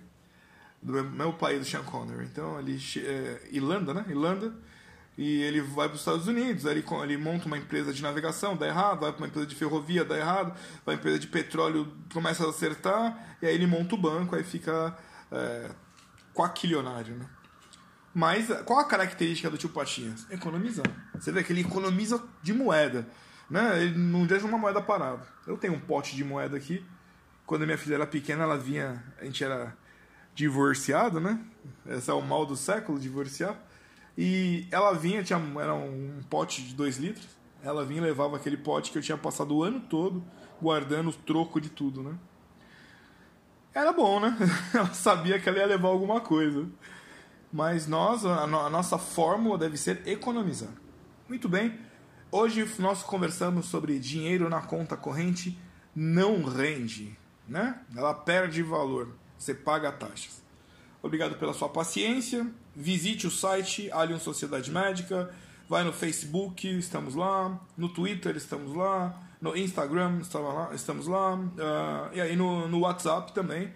Do 0.80 0.92
mesmo 1.04 1.34
país 1.34 1.58
do 1.58 1.64
Sean 1.64 1.82
Connery. 1.82 2.24
Então 2.24 2.58
ele. 2.58 2.80
É, 2.98 3.48
Irlanda, 3.50 3.92
né? 3.92 4.04
Irlanda. 4.08 4.54
E 5.18 5.42
ele 5.42 5.60
vai 5.60 5.86
para 5.86 5.96
os 5.96 6.00
Estados 6.00 6.26
Unidos, 6.28 6.64
ele, 6.64 6.82
ele 7.02 7.16
monta 7.18 7.44
uma 7.44 7.58
empresa 7.58 7.92
de 7.92 8.00
navegação, 8.00 8.56
dá 8.56 8.66
errado, 8.66 9.00
vai 9.00 9.12
para 9.12 9.20
uma 9.20 9.26
empresa 9.26 9.46
de 9.46 9.54
ferrovia, 9.54 10.02
dá 10.02 10.16
errado, 10.16 10.52
vai 10.52 10.56
para 10.56 10.92
uma 10.92 10.94
empresa 10.94 11.18
de 11.18 11.26
petróleo, 11.26 11.92
começa 12.10 12.46
a 12.46 12.48
acertar, 12.48 13.36
e 13.42 13.46
aí 13.46 13.54
ele 13.54 13.66
monta 13.66 13.94
o 13.94 13.98
banco, 13.98 14.34
aí 14.34 14.42
fica 14.42 14.96
é, 15.30 15.70
quaquilionário, 16.32 17.16
né? 17.16 17.26
Mas 18.12 18.48
qual 18.64 18.80
a 18.80 18.84
característica 18.84 19.48
do 19.48 19.56
tio 19.56 19.68
Patinhas? 19.68 20.26
Economizar. 20.30 20.86
Você 21.14 21.30
vê 21.30 21.42
que 21.44 21.52
ele 21.52 21.60
economiza 21.60 22.22
de 22.42 22.52
moeda. 22.52 23.06
Né? 23.48 23.82
Ele 23.82 23.98
não 23.98 24.26
deixa 24.26 24.46
uma 24.46 24.58
moeda 24.58 24.80
parada. 24.80 25.26
Eu 25.46 25.56
tenho 25.56 25.74
um 25.74 25.80
pote 25.80 26.16
de 26.16 26.24
moeda 26.24 26.56
aqui. 26.56 26.84
Quando 27.46 27.64
minha 27.64 27.78
filha 27.78 27.96
era 27.96 28.06
pequena, 28.06 28.44
ela 28.44 28.58
vinha. 28.58 29.02
A 29.20 29.24
gente 29.24 29.42
era 29.42 29.76
divorciado, 30.34 31.20
né? 31.20 31.40
Esse 31.86 32.10
é 32.10 32.14
o 32.14 32.20
mal 32.20 32.46
do 32.46 32.56
século, 32.56 32.98
divorciar. 32.98 33.56
E 34.16 34.66
ela 34.70 34.92
vinha, 34.92 35.22
tinha, 35.22 35.40
era 35.60 35.74
um 35.74 36.20
pote 36.28 36.62
de 36.62 36.74
2 36.74 36.98
litros. 36.98 37.28
Ela 37.62 37.84
vinha 37.84 38.00
e 38.00 38.04
levava 38.04 38.36
aquele 38.36 38.56
pote 38.56 38.90
que 38.90 38.98
eu 38.98 39.02
tinha 39.02 39.18
passado 39.18 39.54
o 39.54 39.62
ano 39.62 39.80
todo 39.80 40.24
guardando 40.60 41.08
o 41.08 41.12
troco 41.12 41.60
de 41.60 41.70
tudo, 41.70 42.02
né? 42.02 42.14
Era 43.74 43.92
bom, 43.92 44.20
né? 44.20 44.36
Ela 44.74 44.92
sabia 44.92 45.38
que 45.38 45.48
ela 45.48 45.58
ia 45.58 45.66
levar 45.66 45.88
alguma 45.88 46.20
coisa. 46.20 46.66
Mas 47.52 47.86
nós, 47.86 48.24
a, 48.24 48.46
nossa 48.46 48.96
fórmula 48.98 49.58
deve 49.58 49.76
ser 49.76 50.06
economizar. 50.06 50.70
Muito 51.28 51.48
bem. 51.48 51.78
Hoje 52.30 52.68
nós 52.78 53.02
conversamos 53.02 53.66
sobre 53.66 53.98
dinheiro 53.98 54.48
na 54.48 54.60
conta 54.60 54.96
corrente 54.96 55.58
não 55.94 56.44
rende, 56.44 57.16
né? 57.48 57.80
Ela 57.96 58.14
perde 58.14 58.62
valor. 58.62 59.08
Você 59.36 59.54
paga 59.54 59.90
taxas. 59.90 60.42
Obrigado 61.02 61.36
pela 61.36 61.52
sua 61.52 61.68
paciência. 61.68 62.46
Visite 62.74 63.26
o 63.26 63.30
site 63.30 63.90
Alien 63.90 64.18
Sociedade 64.18 64.70
Médica. 64.70 65.30
Vai 65.68 65.82
no 65.82 65.92
Facebook, 65.92 66.68
estamos 66.78 67.14
lá. 67.14 67.58
No 67.76 67.88
Twitter, 67.88 68.36
estamos 68.36 68.74
lá. 68.74 69.18
No 69.40 69.56
Instagram, 69.56 70.20
estamos 70.74 71.06
lá. 71.06 71.34
Uh, 71.34 72.14
e 72.14 72.20
aí 72.20 72.36
no, 72.36 72.68
no 72.68 72.80
WhatsApp 72.80 73.32
também. 73.32 73.72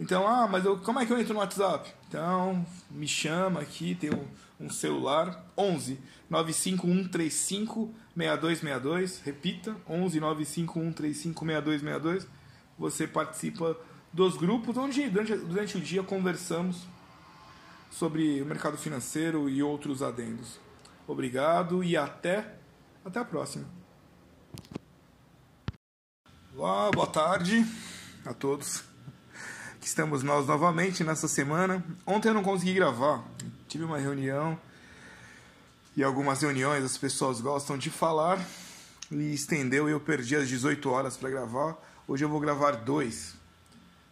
Então, 0.00 0.26
ah, 0.26 0.48
mas 0.48 0.64
eu, 0.64 0.78
como 0.78 0.98
é 0.98 1.06
que 1.06 1.12
eu 1.12 1.18
entro 1.20 1.34
no 1.34 1.40
WhatsApp? 1.40 1.92
Então, 2.12 2.66
me 2.90 3.08
chama 3.08 3.60
aqui, 3.60 3.94
tem 3.94 4.10
um, 4.10 4.26
um 4.60 4.68
celular. 4.68 5.46
11 5.56 5.98
95135 6.28 7.90
6262. 8.14 9.20
Repita, 9.20 9.74
11 9.88 10.20
95135 10.20 11.46
6262. 11.46 12.28
Você 12.78 13.06
participa 13.06 13.74
dos 14.12 14.36
grupos 14.36 14.76
onde 14.76 15.08
durante, 15.08 15.34
durante 15.36 15.78
o 15.78 15.80
dia 15.80 16.02
conversamos 16.02 16.86
sobre 17.90 18.42
o 18.42 18.44
mercado 18.44 18.76
financeiro 18.76 19.48
e 19.48 19.62
outros 19.62 20.02
adendos. 20.02 20.60
Obrigado 21.08 21.82
e 21.82 21.96
até, 21.96 22.56
até 23.02 23.20
a 23.20 23.24
próxima. 23.24 23.64
Olá, 26.54 26.90
boa 26.90 27.06
tarde 27.06 27.64
a 28.26 28.34
todos. 28.34 28.91
Aqui 29.82 29.88
estamos 29.88 30.22
nós 30.22 30.46
novamente 30.46 31.02
nessa 31.02 31.26
semana. 31.26 31.84
Ontem 32.06 32.28
eu 32.28 32.34
não 32.34 32.44
consegui 32.44 32.72
gravar, 32.72 33.20
tive 33.66 33.82
uma 33.82 33.98
reunião 33.98 34.56
e 35.96 36.04
algumas 36.04 36.40
reuniões 36.40 36.84
as 36.84 36.96
pessoas 36.96 37.40
gostam 37.40 37.76
de 37.76 37.90
falar 37.90 38.40
e 39.10 39.34
estendeu 39.34 39.88
e 39.88 39.92
eu 39.92 39.98
perdi 39.98 40.36
as 40.36 40.46
18 40.46 40.88
horas 40.88 41.16
para 41.16 41.30
gravar. 41.30 41.76
Hoje 42.06 42.24
eu 42.24 42.28
vou 42.28 42.38
gravar 42.38 42.76
dois. 42.76 43.34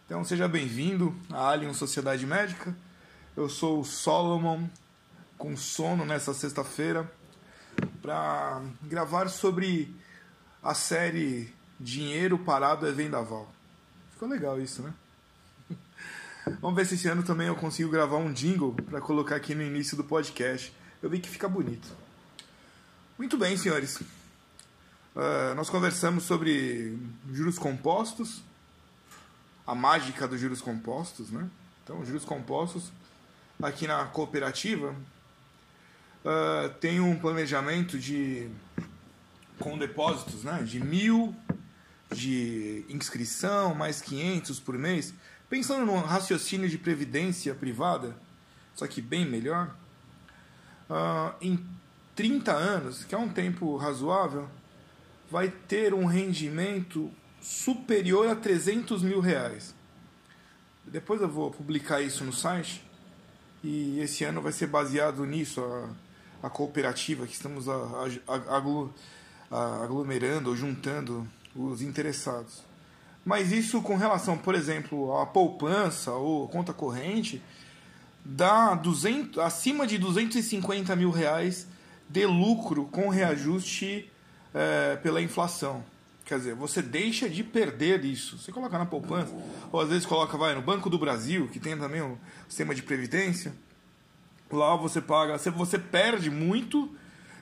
Então 0.05 0.25
seja 0.25 0.45
bem-vindo 0.45 1.15
à 1.29 1.51
Alien 1.51 1.73
Sociedade 1.73 2.25
Médica. 2.25 2.75
Eu 3.33 3.47
sou 3.47 3.79
o 3.79 3.85
Solomon, 3.85 4.67
com 5.37 5.55
sono 5.55 6.03
nessa 6.03 6.33
sexta-feira, 6.33 7.09
para 8.01 8.61
gravar 8.83 9.29
sobre 9.29 9.95
a 10.61 10.73
série 10.73 11.49
Dinheiro 11.79 12.37
Parado 12.37 12.85
é 12.85 12.91
Vendaval. 12.91 13.49
Ficou 14.11 14.27
legal 14.27 14.59
isso, 14.59 14.81
né? 14.81 14.93
Vamos 16.59 16.75
ver 16.75 16.85
se 16.85 16.95
esse 16.95 17.07
ano 17.07 17.23
também 17.23 17.47
eu 17.47 17.55
consigo 17.55 17.89
gravar 17.89 18.17
um 18.17 18.33
jingle 18.33 18.73
para 18.73 18.99
colocar 18.99 19.35
aqui 19.35 19.55
no 19.55 19.61
início 19.61 19.95
do 19.95 20.03
podcast. 20.03 20.73
Eu 21.01 21.09
vi 21.09 21.19
que 21.19 21.29
fica 21.29 21.47
bonito. 21.47 21.87
Muito 23.17 23.37
bem, 23.37 23.55
senhores. 23.55 23.97
Uh, 25.15 25.55
nós 25.55 25.69
conversamos 25.69 26.23
sobre 26.23 26.97
juros 27.31 27.59
compostos 27.59 28.41
a 29.65 29.75
mágica 29.75 30.27
dos 30.27 30.39
juros 30.39 30.61
compostos, 30.61 31.29
né? 31.31 31.47
Então, 31.83 32.03
juros 32.05 32.25
compostos 32.25 32.91
aqui 33.61 33.87
na 33.87 34.05
cooperativa 34.05 34.95
uh, 36.25 36.69
tem 36.79 36.99
um 36.99 37.17
planejamento 37.17 37.97
de 37.99 38.49
com 39.59 39.77
depósitos, 39.77 40.43
né? 40.43 40.63
De 40.63 40.79
mil 40.79 41.35
de 42.13 42.83
inscrição 42.89 43.73
mais 43.73 44.01
500 44.01 44.59
por 44.59 44.77
mês, 44.77 45.13
pensando 45.51 45.85
no 45.85 45.97
raciocínio 45.97 46.69
de 46.69 46.77
previdência 46.77 47.53
privada, 47.53 48.15
só 48.73 48.87
que 48.87 49.01
bem 49.01 49.25
melhor. 49.25 49.75
Uh, 50.89 51.35
em 51.41 51.65
30 52.15 52.53
anos, 52.53 53.03
que 53.03 53.13
é 53.13 53.17
um 53.17 53.27
tempo 53.27 53.75
razoável, 53.75 54.47
vai 55.29 55.49
ter 55.49 55.93
um 55.93 56.05
rendimento 56.05 57.11
superior 57.41 58.29
a 58.29 58.35
300 58.35 59.03
mil 59.03 59.19
reais. 59.19 59.75
Depois 60.85 61.21
eu 61.21 61.27
vou 61.27 61.51
publicar 61.51 61.99
isso 61.99 62.23
no 62.23 62.31
site 62.31 62.81
e 63.61 63.99
esse 63.99 64.23
ano 64.23 64.41
vai 64.41 64.53
ser 64.53 64.67
baseado 64.67 65.25
nisso, 65.25 65.61
a, 65.61 66.47
a 66.47 66.49
cooperativa 66.49 67.27
que 67.27 67.33
estamos 67.33 67.67
a, 67.67 67.73
a, 68.25 69.83
aglomerando 69.83 70.49
ou 70.49 70.55
juntando 70.55 71.27
os 71.53 71.81
interessados. 71.81 72.70
Mas 73.23 73.51
isso 73.51 73.81
com 73.81 73.95
relação, 73.95 74.37
por 74.37 74.55
exemplo, 74.55 75.17
à 75.17 75.25
poupança 75.25 76.11
ou 76.11 76.47
conta 76.47 76.73
corrente, 76.73 77.41
dá 78.25 78.73
200, 78.73 79.39
acima 79.39 79.85
de 79.85 79.97
250 79.97 80.95
mil 80.95 81.11
reais 81.11 81.67
de 82.09 82.25
lucro 82.25 82.85
com 82.85 83.09
reajuste 83.09 84.11
é, 84.53 84.95
pela 84.97 85.21
inflação. 85.21 85.83
Quer 86.25 86.37
dizer, 86.37 86.55
você 86.55 86.81
deixa 86.81 87.29
de 87.29 87.43
perder 87.43 88.05
isso. 88.05 88.37
Você 88.37 88.51
coloca 88.51 88.77
na 88.77 88.85
poupança, 88.85 89.33
ou 89.71 89.79
às 89.79 89.89
vezes 89.89 90.05
coloca, 90.05 90.37
vai, 90.37 90.55
no 90.55 90.61
Banco 90.61 90.89
do 90.89 90.97
Brasil, 90.97 91.47
que 91.47 91.59
tem 91.59 91.77
também 91.77 92.01
o 92.01 92.17
sistema 92.47 92.73
de 92.73 92.81
previdência. 92.81 93.53
Lá 94.51 94.75
você 94.75 95.01
paga, 95.01 95.37
você 95.37 95.79
perde 95.79 96.29
muito, 96.29 96.93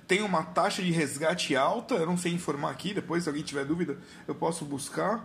tem 0.08 0.22
uma 0.22 0.44
taxa 0.44 0.82
de 0.82 0.92
resgate 0.92 1.56
alta, 1.56 1.96
eu 1.96 2.06
não 2.06 2.18
sei 2.18 2.34
informar 2.34 2.72
aqui, 2.72 2.94
depois 2.94 3.24
se 3.24 3.30
alguém 3.30 3.44
tiver 3.44 3.66
dúvida, 3.66 3.98
eu 4.28 4.36
posso 4.36 4.66
buscar. 4.66 5.24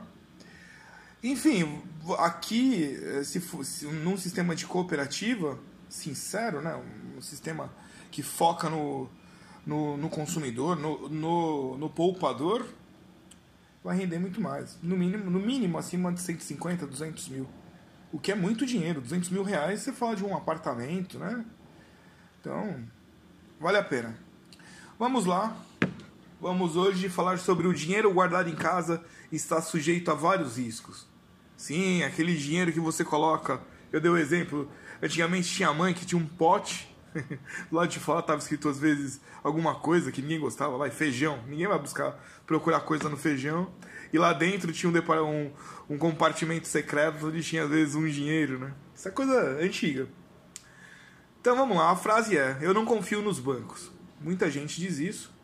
Enfim, 1.24 1.82
aqui, 2.18 3.00
eh, 3.02 3.24
se, 3.24 3.40
se 3.40 3.86
num 3.86 4.14
sistema 4.14 4.54
de 4.54 4.66
cooperativa, 4.66 5.58
sincero, 5.88 6.60
né, 6.60 6.78
um 7.16 7.22
sistema 7.22 7.72
que 8.10 8.22
foca 8.22 8.68
no, 8.68 9.08
no, 9.64 9.96
no 9.96 10.10
consumidor, 10.10 10.76
no, 10.76 11.08
no, 11.08 11.78
no 11.78 11.88
poupador, 11.88 12.66
vai 13.82 13.96
render 13.96 14.18
muito 14.18 14.38
mais. 14.38 14.76
No 14.82 14.98
mínimo, 14.98 15.30
no 15.30 15.40
mínimo 15.40 15.78
acima 15.78 16.12
de 16.12 16.20
150, 16.20 16.86
200 16.86 17.28
mil. 17.30 17.48
O 18.12 18.18
que 18.18 18.30
é 18.30 18.34
muito 18.34 18.66
dinheiro. 18.66 19.00
200 19.00 19.30
mil 19.30 19.42
reais 19.42 19.80
você 19.80 19.94
fala 19.94 20.14
de 20.14 20.22
um 20.22 20.36
apartamento, 20.36 21.18
né? 21.18 21.42
Então, 22.38 22.84
vale 23.58 23.78
a 23.78 23.82
pena. 23.82 24.14
Vamos 24.98 25.24
lá. 25.24 25.56
Vamos 26.38 26.76
hoje 26.76 27.08
falar 27.08 27.38
sobre 27.38 27.66
o 27.66 27.72
dinheiro 27.72 28.12
guardado 28.12 28.50
em 28.50 28.54
casa 28.54 29.02
está 29.32 29.62
sujeito 29.62 30.10
a 30.10 30.14
vários 30.14 30.58
riscos. 30.58 31.13
Sim, 31.56 32.02
aquele 32.02 32.36
dinheiro 32.36 32.72
que 32.72 32.80
você 32.80 33.04
coloca. 33.04 33.60
Eu 33.92 34.00
dei 34.00 34.10
o 34.10 34.14
um 34.14 34.18
exemplo. 34.18 34.70
Antigamente 35.02 35.48
tinha 35.48 35.72
mãe 35.72 35.94
que 35.94 36.04
tinha 36.06 36.20
um 36.20 36.26
pote 36.26 36.94
lado 37.70 37.88
de 37.88 37.98
fora 37.98 38.20
estava 38.20 38.38
escrito 38.38 38.68
às 38.68 38.78
vezes 38.78 39.20
alguma 39.42 39.74
coisa 39.74 40.10
que 40.10 40.20
ninguém 40.20 40.40
gostava, 40.40 40.76
vai, 40.76 40.90
feijão. 40.90 41.42
Ninguém 41.46 41.66
vai 41.66 41.78
buscar 41.78 42.12
procurar 42.46 42.80
coisa 42.80 43.08
no 43.08 43.16
feijão. 43.16 43.72
E 44.12 44.18
lá 44.18 44.32
dentro 44.32 44.72
tinha 44.72 44.90
um, 44.90 45.22
um, 45.22 45.52
um 45.90 45.98
compartimento 45.98 46.68
secreto 46.68 47.26
onde 47.26 47.42
tinha 47.42 47.64
às 47.64 47.70
vezes 47.70 47.94
um 47.94 48.06
dinheiro, 48.06 48.58
né? 48.58 48.72
Isso 48.94 49.08
é 49.08 49.10
coisa 49.10 49.58
antiga. 49.60 50.08
Então 51.40 51.56
vamos 51.56 51.76
lá, 51.76 51.90
a 51.90 51.96
frase 51.96 52.36
é: 52.36 52.58
Eu 52.60 52.72
não 52.72 52.84
confio 52.84 53.22
nos 53.22 53.38
bancos. 53.38 53.90
Muita 54.20 54.50
gente 54.50 54.80
diz 54.80 54.98
isso, 54.98 55.34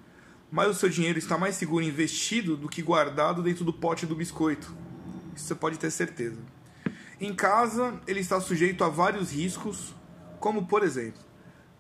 mas 0.51 0.69
o 0.69 0.75
seu 0.75 0.89
dinheiro 0.89 1.19
está 1.19 1.37
mais 1.37 1.57
seguro 1.57 1.85
investido 1.85 2.57
do 2.57 2.69
que 2.69 2.81
guardado 2.81 3.43
dentro 3.43 3.65
do 3.65 3.73
pote 3.73 4.07
do 4.07 4.15
biscoito. 4.15 4.75
Você 5.43 5.55
pode 5.55 5.79
ter 5.79 5.91
certeza. 5.91 6.41
Em 7.21 7.35
casa, 7.35 8.01
ele 8.07 8.21
está 8.21 8.41
sujeito 8.41 8.83
a 8.83 8.89
vários 8.89 9.31
riscos, 9.31 9.95
como 10.39 10.67
por 10.67 10.83
exemplo, 10.83 11.21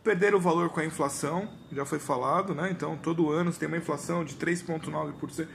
perder 0.02 0.34
o 0.34 0.40
valor 0.40 0.70
com 0.70 0.80
a 0.80 0.84
inflação, 0.84 1.48
já 1.72 1.84
foi 1.84 1.98
falado, 1.98 2.54
né? 2.54 2.70
Então, 2.70 2.96
todo 2.96 3.30
ano 3.30 3.52
você 3.52 3.60
tem 3.60 3.68
uma 3.68 3.78
inflação 3.78 4.24
de 4.24 4.34
3,9%. 4.36 5.48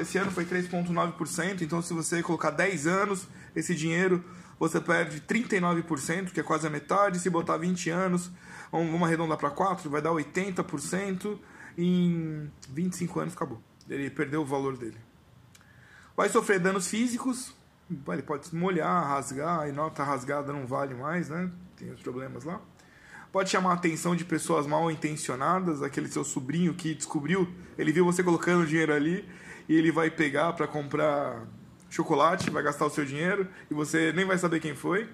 Esse 0.00 0.18
ano 0.18 0.30
foi 0.30 0.44
3,9%, 0.44 1.62
então 1.62 1.82
se 1.82 1.92
você 1.92 2.22
colocar 2.22 2.50
10 2.50 2.86
anos, 2.86 3.26
esse 3.56 3.74
dinheiro 3.74 4.24
você 4.58 4.78
perde 4.78 5.20
39%, 5.22 6.32
que 6.32 6.38
é 6.38 6.42
quase 6.42 6.66
a 6.66 6.70
metade. 6.70 7.18
Se 7.18 7.30
botar 7.30 7.56
20 7.56 7.88
anos, 7.88 8.30
vamos 8.70 9.02
arredondar 9.02 9.38
para 9.38 9.50
4, 9.50 9.88
vai 9.88 10.02
dar 10.02 10.10
80%. 10.10 11.38
Em 11.78 12.50
25 12.68 13.20
anos 13.20 13.34
acabou. 13.34 13.62
Ele 13.88 14.10
perdeu 14.10 14.42
o 14.42 14.44
valor 14.44 14.76
dele. 14.76 14.98
Vai 16.20 16.28
sofrer 16.28 16.60
danos 16.60 16.86
físicos, 16.86 17.54
ele 18.12 18.20
pode 18.20 18.46
se 18.46 18.54
molhar, 18.54 19.08
rasgar, 19.08 19.66
e 19.66 19.72
nota 19.72 20.04
rasgada 20.04 20.52
não 20.52 20.66
vale 20.66 20.94
mais, 20.94 21.30
né? 21.30 21.50
Tem 21.78 21.90
os 21.90 22.02
problemas 22.02 22.44
lá 22.44 22.60
pode 23.32 23.48
chamar 23.48 23.70
a 23.70 23.74
atenção 23.74 24.14
de 24.14 24.24
pessoas 24.24 24.66
mal 24.66 24.90
intencionadas, 24.90 25.82
aquele 25.82 26.08
seu 26.08 26.22
sobrinho 26.22 26.74
que 26.74 26.94
descobriu, 26.94 27.48
ele 27.78 27.90
viu 27.90 28.04
você 28.04 28.22
colocando 28.22 28.66
dinheiro 28.66 28.92
ali 28.92 29.26
e 29.66 29.74
ele 29.74 29.90
vai 29.90 30.10
pegar 30.10 30.52
para 30.52 30.66
comprar 30.66 31.46
chocolate, 31.88 32.50
vai 32.50 32.62
gastar 32.62 32.84
o 32.84 32.90
seu 32.90 33.06
dinheiro 33.06 33.48
e 33.70 33.74
você 33.74 34.12
nem 34.12 34.26
vai 34.26 34.36
saber 34.36 34.60
quem 34.60 34.74
foi. 34.74 35.08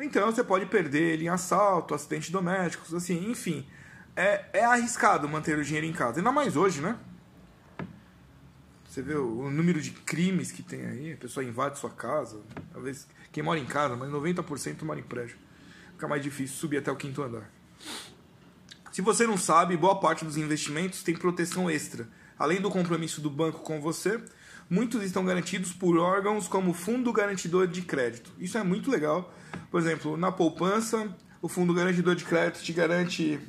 Então 0.00 0.32
você 0.32 0.42
pode 0.42 0.64
perder 0.64 1.12
ele 1.12 1.24
em 1.24 1.28
assalto, 1.28 1.94
acidentes 1.94 2.30
domésticos, 2.30 2.94
assim, 2.94 3.30
enfim. 3.30 3.66
É, 4.16 4.46
é 4.54 4.64
arriscado 4.64 5.28
manter 5.28 5.58
o 5.58 5.62
dinheiro 5.62 5.86
em 5.86 5.92
casa, 5.92 6.20
ainda 6.20 6.32
mais 6.32 6.56
hoje, 6.56 6.80
né? 6.80 6.96
Você 8.94 9.02
vê 9.02 9.14
o, 9.14 9.40
o 9.40 9.50
número 9.50 9.82
de 9.82 9.90
crimes 9.90 10.52
que 10.52 10.62
tem 10.62 10.86
aí, 10.86 11.12
a 11.14 11.16
pessoa 11.16 11.42
invade 11.42 11.80
sua 11.80 11.90
casa, 11.90 12.40
talvez 12.72 13.08
quem 13.32 13.42
mora 13.42 13.58
em 13.58 13.64
casa, 13.64 13.96
mas 13.96 14.08
90% 14.08 14.84
mora 14.84 15.00
em 15.00 15.02
prédio 15.02 15.36
fica 15.94 16.06
mais 16.06 16.22
difícil 16.22 16.56
subir 16.56 16.76
até 16.76 16.92
o 16.92 16.96
quinto 16.96 17.20
andar. 17.20 17.50
Se 18.92 19.02
você 19.02 19.26
não 19.26 19.36
sabe, 19.36 19.76
boa 19.76 19.98
parte 19.98 20.24
dos 20.24 20.36
investimentos 20.36 21.02
tem 21.02 21.12
proteção 21.12 21.68
extra. 21.68 22.08
Além 22.38 22.60
do 22.60 22.70
compromisso 22.70 23.20
do 23.20 23.28
banco 23.28 23.62
com 23.62 23.80
você, 23.80 24.22
muitos 24.70 25.02
estão 25.02 25.24
garantidos 25.24 25.72
por 25.72 25.98
órgãos 25.98 26.46
como 26.46 26.72
Fundo 26.72 27.12
Garantidor 27.12 27.66
de 27.66 27.82
Crédito. 27.82 28.32
Isso 28.38 28.56
é 28.56 28.62
muito 28.62 28.92
legal. 28.92 29.34
Por 29.72 29.80
exemplo, 29.80 30.16
na 30.16 30.30
poupança, 30.30 31.12
o 31.42 31.48
Fundo 31.48 31.74
Garantidor 31.74 32.14
de 32.14 32.24
Crédito 32.24 32.62
te 32.62 32.72
garante 32.72 33.40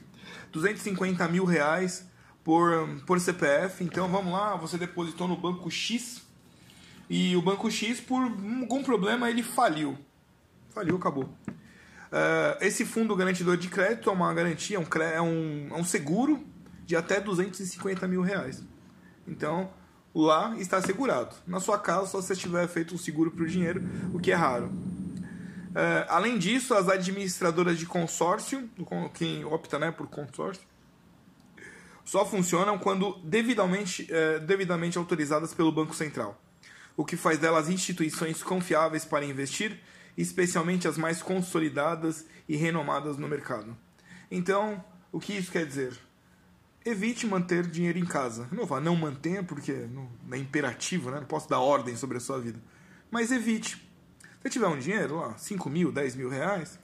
250 0.52 1.28
mil 1.28 1.46
reais 1.46 2.04
por, 2.46 2.88
por 3.06 3.20
CPF. 3.20 3.84
Então 3.84 4.08
vamos 4.08 4.32
lá, 4.32 4.56
você 4.56 4.78
depositou 4.78 5.28
no 5.28 5.36
banco 5.36 5.70
X 5.70 6.24
e 7.10 7.36
o 7.36 7.42
banco 7.42 7.70
X, 7.70 8.00
por 8.00 8.22
algum 8.22 8.84
problema, 8.84 9.30
ele 9.30 9.44
faliu. 9.44 9.98
Faliu, 10.70 10.96
acabou. 10.96 11.24
Uh, 11.24 12.58
esse 12.62 12.86
fundo 12.86 13.16
garantidor 13.16 13.58
de 13.58 13.68
crédito 13.68 14.10
é 14.10 14.14
uma 14.14 14.34
garantia, 14.34 14.80
um, 14.80 14.86
é, 15.02 15.22
um, 15.22 15.68
é 15.72 15.74
um 15.74 15.84
seguro 15.84 16.46
de 16.86 16.96
até 16.96 17.20
250 17.20 18.08
mil 18.08 18.22
reais. 18.22 18.64
Então, 19.28 19.70
lá 20.14 20.56
está 20.58 20.78
assegurado. 20.78 21.36
Na 21.46 21.60
sua 21.60 21.78
casa, 21.78 22.08
só 22.08 22.22
se 22.22 22.28
você 22.28 22.36
tiver 22.36 22.68
feito 22.68 22.96
um 22.96 22.98
seguro 22.98 23.32
para 23.32 23.44
o 23.44 23.48
dinheiro, 23.48 23.84
o 24.14 24.20
que 24.20 24.32
é 24.32 24.36
raro. 24.36 24.68
Uh, 24.68 26.06
além 26.08 26.38
disso, 26.38 26.74
as 26.74 26.88
administradoras 26.88 27.78
de 27.78 27.86
consórcio, 27.86 28.70
quem 29.14 29.44
opta 29.44 29.78
né, 29.78 29.92
por 29.92 30.08
consórcio, 30.08 30.64
só 32.06 32.26
funcionam 32.26 32.78
quando 32.78 33.20
devidamente, 33.24 34.08
uh, 34.12 34.40
devidamente 34.46 34.98
autorizadas 34.98 35.54
pelo 35.54 35.72
Banco 35.72 35.94
Central, 35.94 36.40
o 36.96 37.04
que 37.04 37.18
faz 37.18 37.38
delas 37.38 37.68
instituições 37.68 38.42
confiáveis 38.42 39.04
para 39.04 39.26
investir 39.26 39.82
especialmente 40.18 40.88
as 40.88 40.98
mais 40.98 41.22
consolidadas 41.22 42.26
e 42.48 42.56
renomadas 42.56 43.18
no 43.18 43.28
mercado. 43.28 43.76
Então, 44.32 44.84
o 45.12 45.20
que 45.20 45.34
isso 45.34 45.52
quer 45.52 45.66
dizer? 45.66 45.98
Evite 46.86 47.26
manter 47.26 47.66
dinheiro 47.68 47.98
em 47.98 48.06
casa. 48.06 48.48
Não 48.52 48.66
vá, 48.66 48.80
não 48.80 48.96
mantenha 48.96 49.44
porque 49.44 49.74
não, 49.74 50.10
é 50.32 50.38
imperativo, 50.38 51.10
né? 51.12 51.20
não 51.20 51.28
posso 51.28 51.50
dar 51.50 51.60
ordem 51.60 51.96
sobre 51.96 52.18
a 52.18 52.20
sua 52.20 52.40
vida. 52.40 52.60
Mas 53.10 53.32
evite. 53.32 53.84
Se 54.42 54.50
tiver 54.50 54.68
um 54.68 54.78
dinheiro, 54.78 55.16
lá, 55.18 55.36
5 55.38 55.70
mil, 55.70 55.92
10 55.92 56.16
mil 56.16 56.30
reais, 56.30 56.80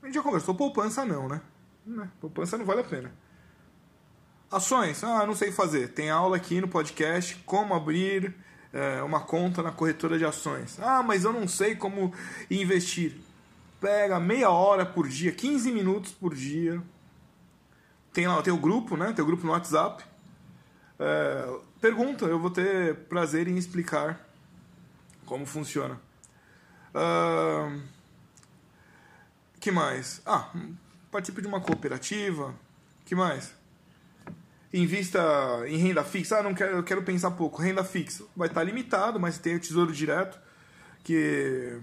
a 0.00 0.06
gente 0.06 0.14
já 0.14 0.22
conversou, 0.22 0.54
poupança 0.54 1.04
não, 1.04 1.28
né? 1.28 1.42
né? 1.84 2.08
Poupança 2.20 2.56
não 2.56 2.64
vale 2.64 2.80
a 2.80 2.84
pena. 2.84 3.12
Ações, 4.50 5.04
ah, 5.04 5.24
não 5.24 5.34
sei 5.34 5.52
fazer. 5.52 5.88
Tem 5.92 6.10
aula 6.10 6.36
aqui 6.36 6.60
no 6.60 6.66
podcast, 6.66 7.36
como 7.46 7.72
abrir 7.72 8.34
é, 8.72 9.00
uma 9.02 9.20
conta 9.20 9.62
na 9.62 9.70
corretora 9.70 10.18
de 10.18 10.24
ações. 10.24 10.78
Ah, 10.80 11.02
mas 11.02 11.22
eu 11.22 11.32
não 11.32 11.46
sei 11.46 11.76
como 11.76 12.12
investir. 12.50 13.16
Pega 13.80 14.18
meia 14.18 14.50
hora 14.50 14.84
por 14.84 15.08
dia, 15.08 15.30
15 15.30 15.70
minutos 15.70 16.10
por 16.10 16.34
dia. 16.34 16.82
Tem 18.12 18.26
lá, 18.26 18.42
tem 18.42 18.52
o 18.52 18.58
grupo, 18.58 18.96
né? 18.96 19.12
Tem 19.12 19.22
o 19.22 19.26
grupo 19.26 19.46
no 19.46 19.52
WhatsApp. 19.52 20.04
É, 20.98 21.60
pergunta, 21.80 22.24
eu 22.24 22.38
vou 22.38 22.50
ter 22.50 22.96
prazer 23.08 23.46
em 23.46 23.56
explicar 23.56 24.28
como 25.24 25.46
funciona. 25.46 25.94
Uh, 26.92 27.80
que 29.60 29.70
mais? 29.70 30.20
Ah, 30.26 30.50
participe 31.08 31.40
de 31.40 31.46
uma 31.46 31.60
cooperativa. 31.60 32.52
Que 33.04 33.14
mais? 33.14 33.59
Invista 34.72 35.20
em 35.66 35.76
renda 35.76 36.04
fixa. 36.04 36.38
Ah, 36.38 36.42
não 36.42 36.54
quero, 36.54 36.76
eu 36.76 36.82
quero 36.82 37.02
pensar 37.02 37.30
pouco. 37.32 37.60
Renda 37.60 37.84
fixa 37.84 38.24
vai 38.36 38.48
estar 38.48 38.62
limitado, 38.62 39.18
mas 39.18 39.38
tem 39.38 39.56
o 39.56 39.60
Tesouro 39.60 39.92
Direto, 39.92 40.38
que 41.02 41.78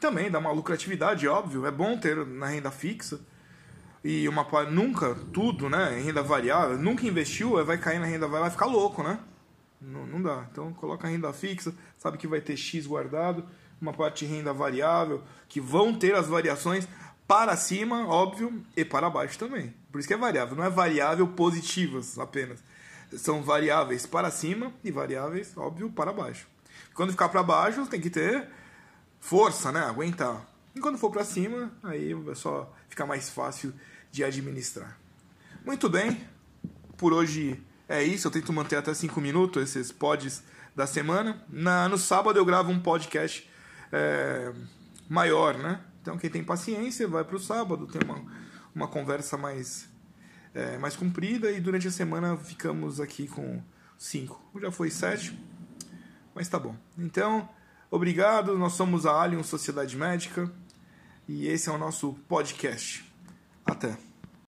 também 0.00 0.30
dá 0.30 0.38
uma 0.38 0.52
lucratividade, 0.52 1.26
óbvio. 1.26 1.66
É 1.66 1.70
bom 1.70 1.96
ter 1.98 2.24
na 2.26 2.46
renda 2.46 2.70
fixa. 2.70 3.20
E 4.04 4.28
uma 4.28 4.46
nunca 4.70 5.16
tudo, 5.32 5.68
né? 5.68 5.98
Em 5.98 6.02
renda 6.04 6.22
variável, 6.22 6.78
nunca 6.78 7.04
investiu, 7.06 7.64
vai 7.64 7.76
cair 7.76 7.98
na 7.98 8.06
renda 8.06 8.26
variável, 8.26 8.42
vai 8.42 8.50
ficar 8.50 8.66
louco, 8.66 9.02
né? 9.02 9.18
Não, 9.80 10.06
não 10.06 10.22
dá. 10.22 10.46
Então 10.50 10.72
coloca 10.74 11.06
a 11.06 11.10
renda 11.10 11.32
fixa, 11.32 11.74
sabe 11.98 12.16
que 12.16 12.26
vai 12.26 12.40
ter 12.40 12.56
X 12.56 12.86
guardado, 12.86 13.44
uma 13.80 13.92
parte 13.92 14.24
de 14.24 14.32
renda 14.32 14.52
variável, 14.52 15.22
que 15.48 15.60
vão 15.60 15.92
ter 15.92 16.14
as 16.14 16.28
variações 16.28 16.86
para 17.26 17.56
cima, 17.56 18.06
óbvio, 18.06 18.64
e 18.76 18.84
para 18.84 19.10
baixo 19.10 19.38
também. 19.38 19.74
Por 19.90 19.98
isso 19.98 20.08
que 20.08 20.14
é 20.14 20.16
variável, 20.16 20.56
não 20.56 20.64
é 20.64 20.70
variável 20.70 21.26
positivas 21.28 22.18
apenas. 22.18 22.62
São 23.16 23.42
variáveis 23.42 24.06
para 24.06 24.30
cima 24.30 24.72
e 24.84 24.90
variáveis, 24.90 25.56
óbvio, 25.56 25.90
para 25.90 26.12
baixo. 26.12 26.46
Quando 26.94 27.10
ficar 27.10 27.28
para 27.28 27.42
baixo, 27.42 27.86
tem 27.86 28.00
que 28.00 28.10
ter 28.10 28.48
força, 29.20 29.72
né? 29.72 29.80
Aguentar. 29.80 30.46
E 30.74 30.80
quando 30.80 30.98
for 30.98 31.10
para 31.10 31.24
cima, 31.24 31.72
aí 31.82 32.14
é 32.30 32.34
só 32.34 32.72
ficar 32.88 33.06
mais 33.06 33.30
fácil 33.30 33.72
de 34.10 34.22
administrar. 34.22 34.98
Muito 35.64 35.88
bem, 35.88 36.20
por 36.96 37.12
hoje 37.12 37.62
é 37.88 38.02
isso. 38.02 38.26
Eu 38.26 38.30
tento 38.30 38.52
manter 38.52 38.76
até 38.76 38.92
5 38.92 39.20
minutos 39.20 39.62
esses 39.62 39.90
pods 39.90 40.42
da 40.74 40.86
semana. 40.86 41.42
Na, 41.48 41.88
no 41.88 41.98
sábado 41.98 42.38
eu 42.38 42.44
gravo 42.44 42.70
um 42.70 42.78
podcast 42.78 43.50
é, 43.92 44.52
maior, 45.08 45.56
né? 45.56 45.80
Então 46.06 46.18
quem 46.18 46.30
tem 46.30 46.44
paciência 46.44 47.08
vai 47.08 47.24
para 47.24 47.36
o 47.36 47.40
sábado, 47.40 47.86
tem 47.86 48.00
uma 48.04 48.24
uma 48.76 48.86
conversa 48.86 49.38
mais, 49.38 49.88
é, 50.52 50.76
mais 50.76 50.94
comprida 50.94 51.50
e 51.50 51.58
durante 51.58 51.88
a 51.88 51.90
semana 51.90 52.36
ficamos 52.36 53.00
aqui 53.00 53.26
com 53.26 53.62
cinco. 53.96 54.38
Já 54.60 54.70
foi 54.70 54.90
sete, 54.90 55.36
mas 56.34 56.46
tá 56.46 56.58
bom. 56.58 56.76
Então, 56.98 57.48
obrigado. 57.90 58.58
Nós 58.58 58.74
somos 58.74 59.06
a 59.06 59.22
Alien 59.22 59.42
Sociedade 59.42 59.96
Médica 59.96 60.52
e 61.26 61.48
esse 61.48 61.70
é 61.70 61.72
o 61.72 61.78
nosso 61.78 62.12
podcast. 62.28 63.10
Até. 63.64 64.05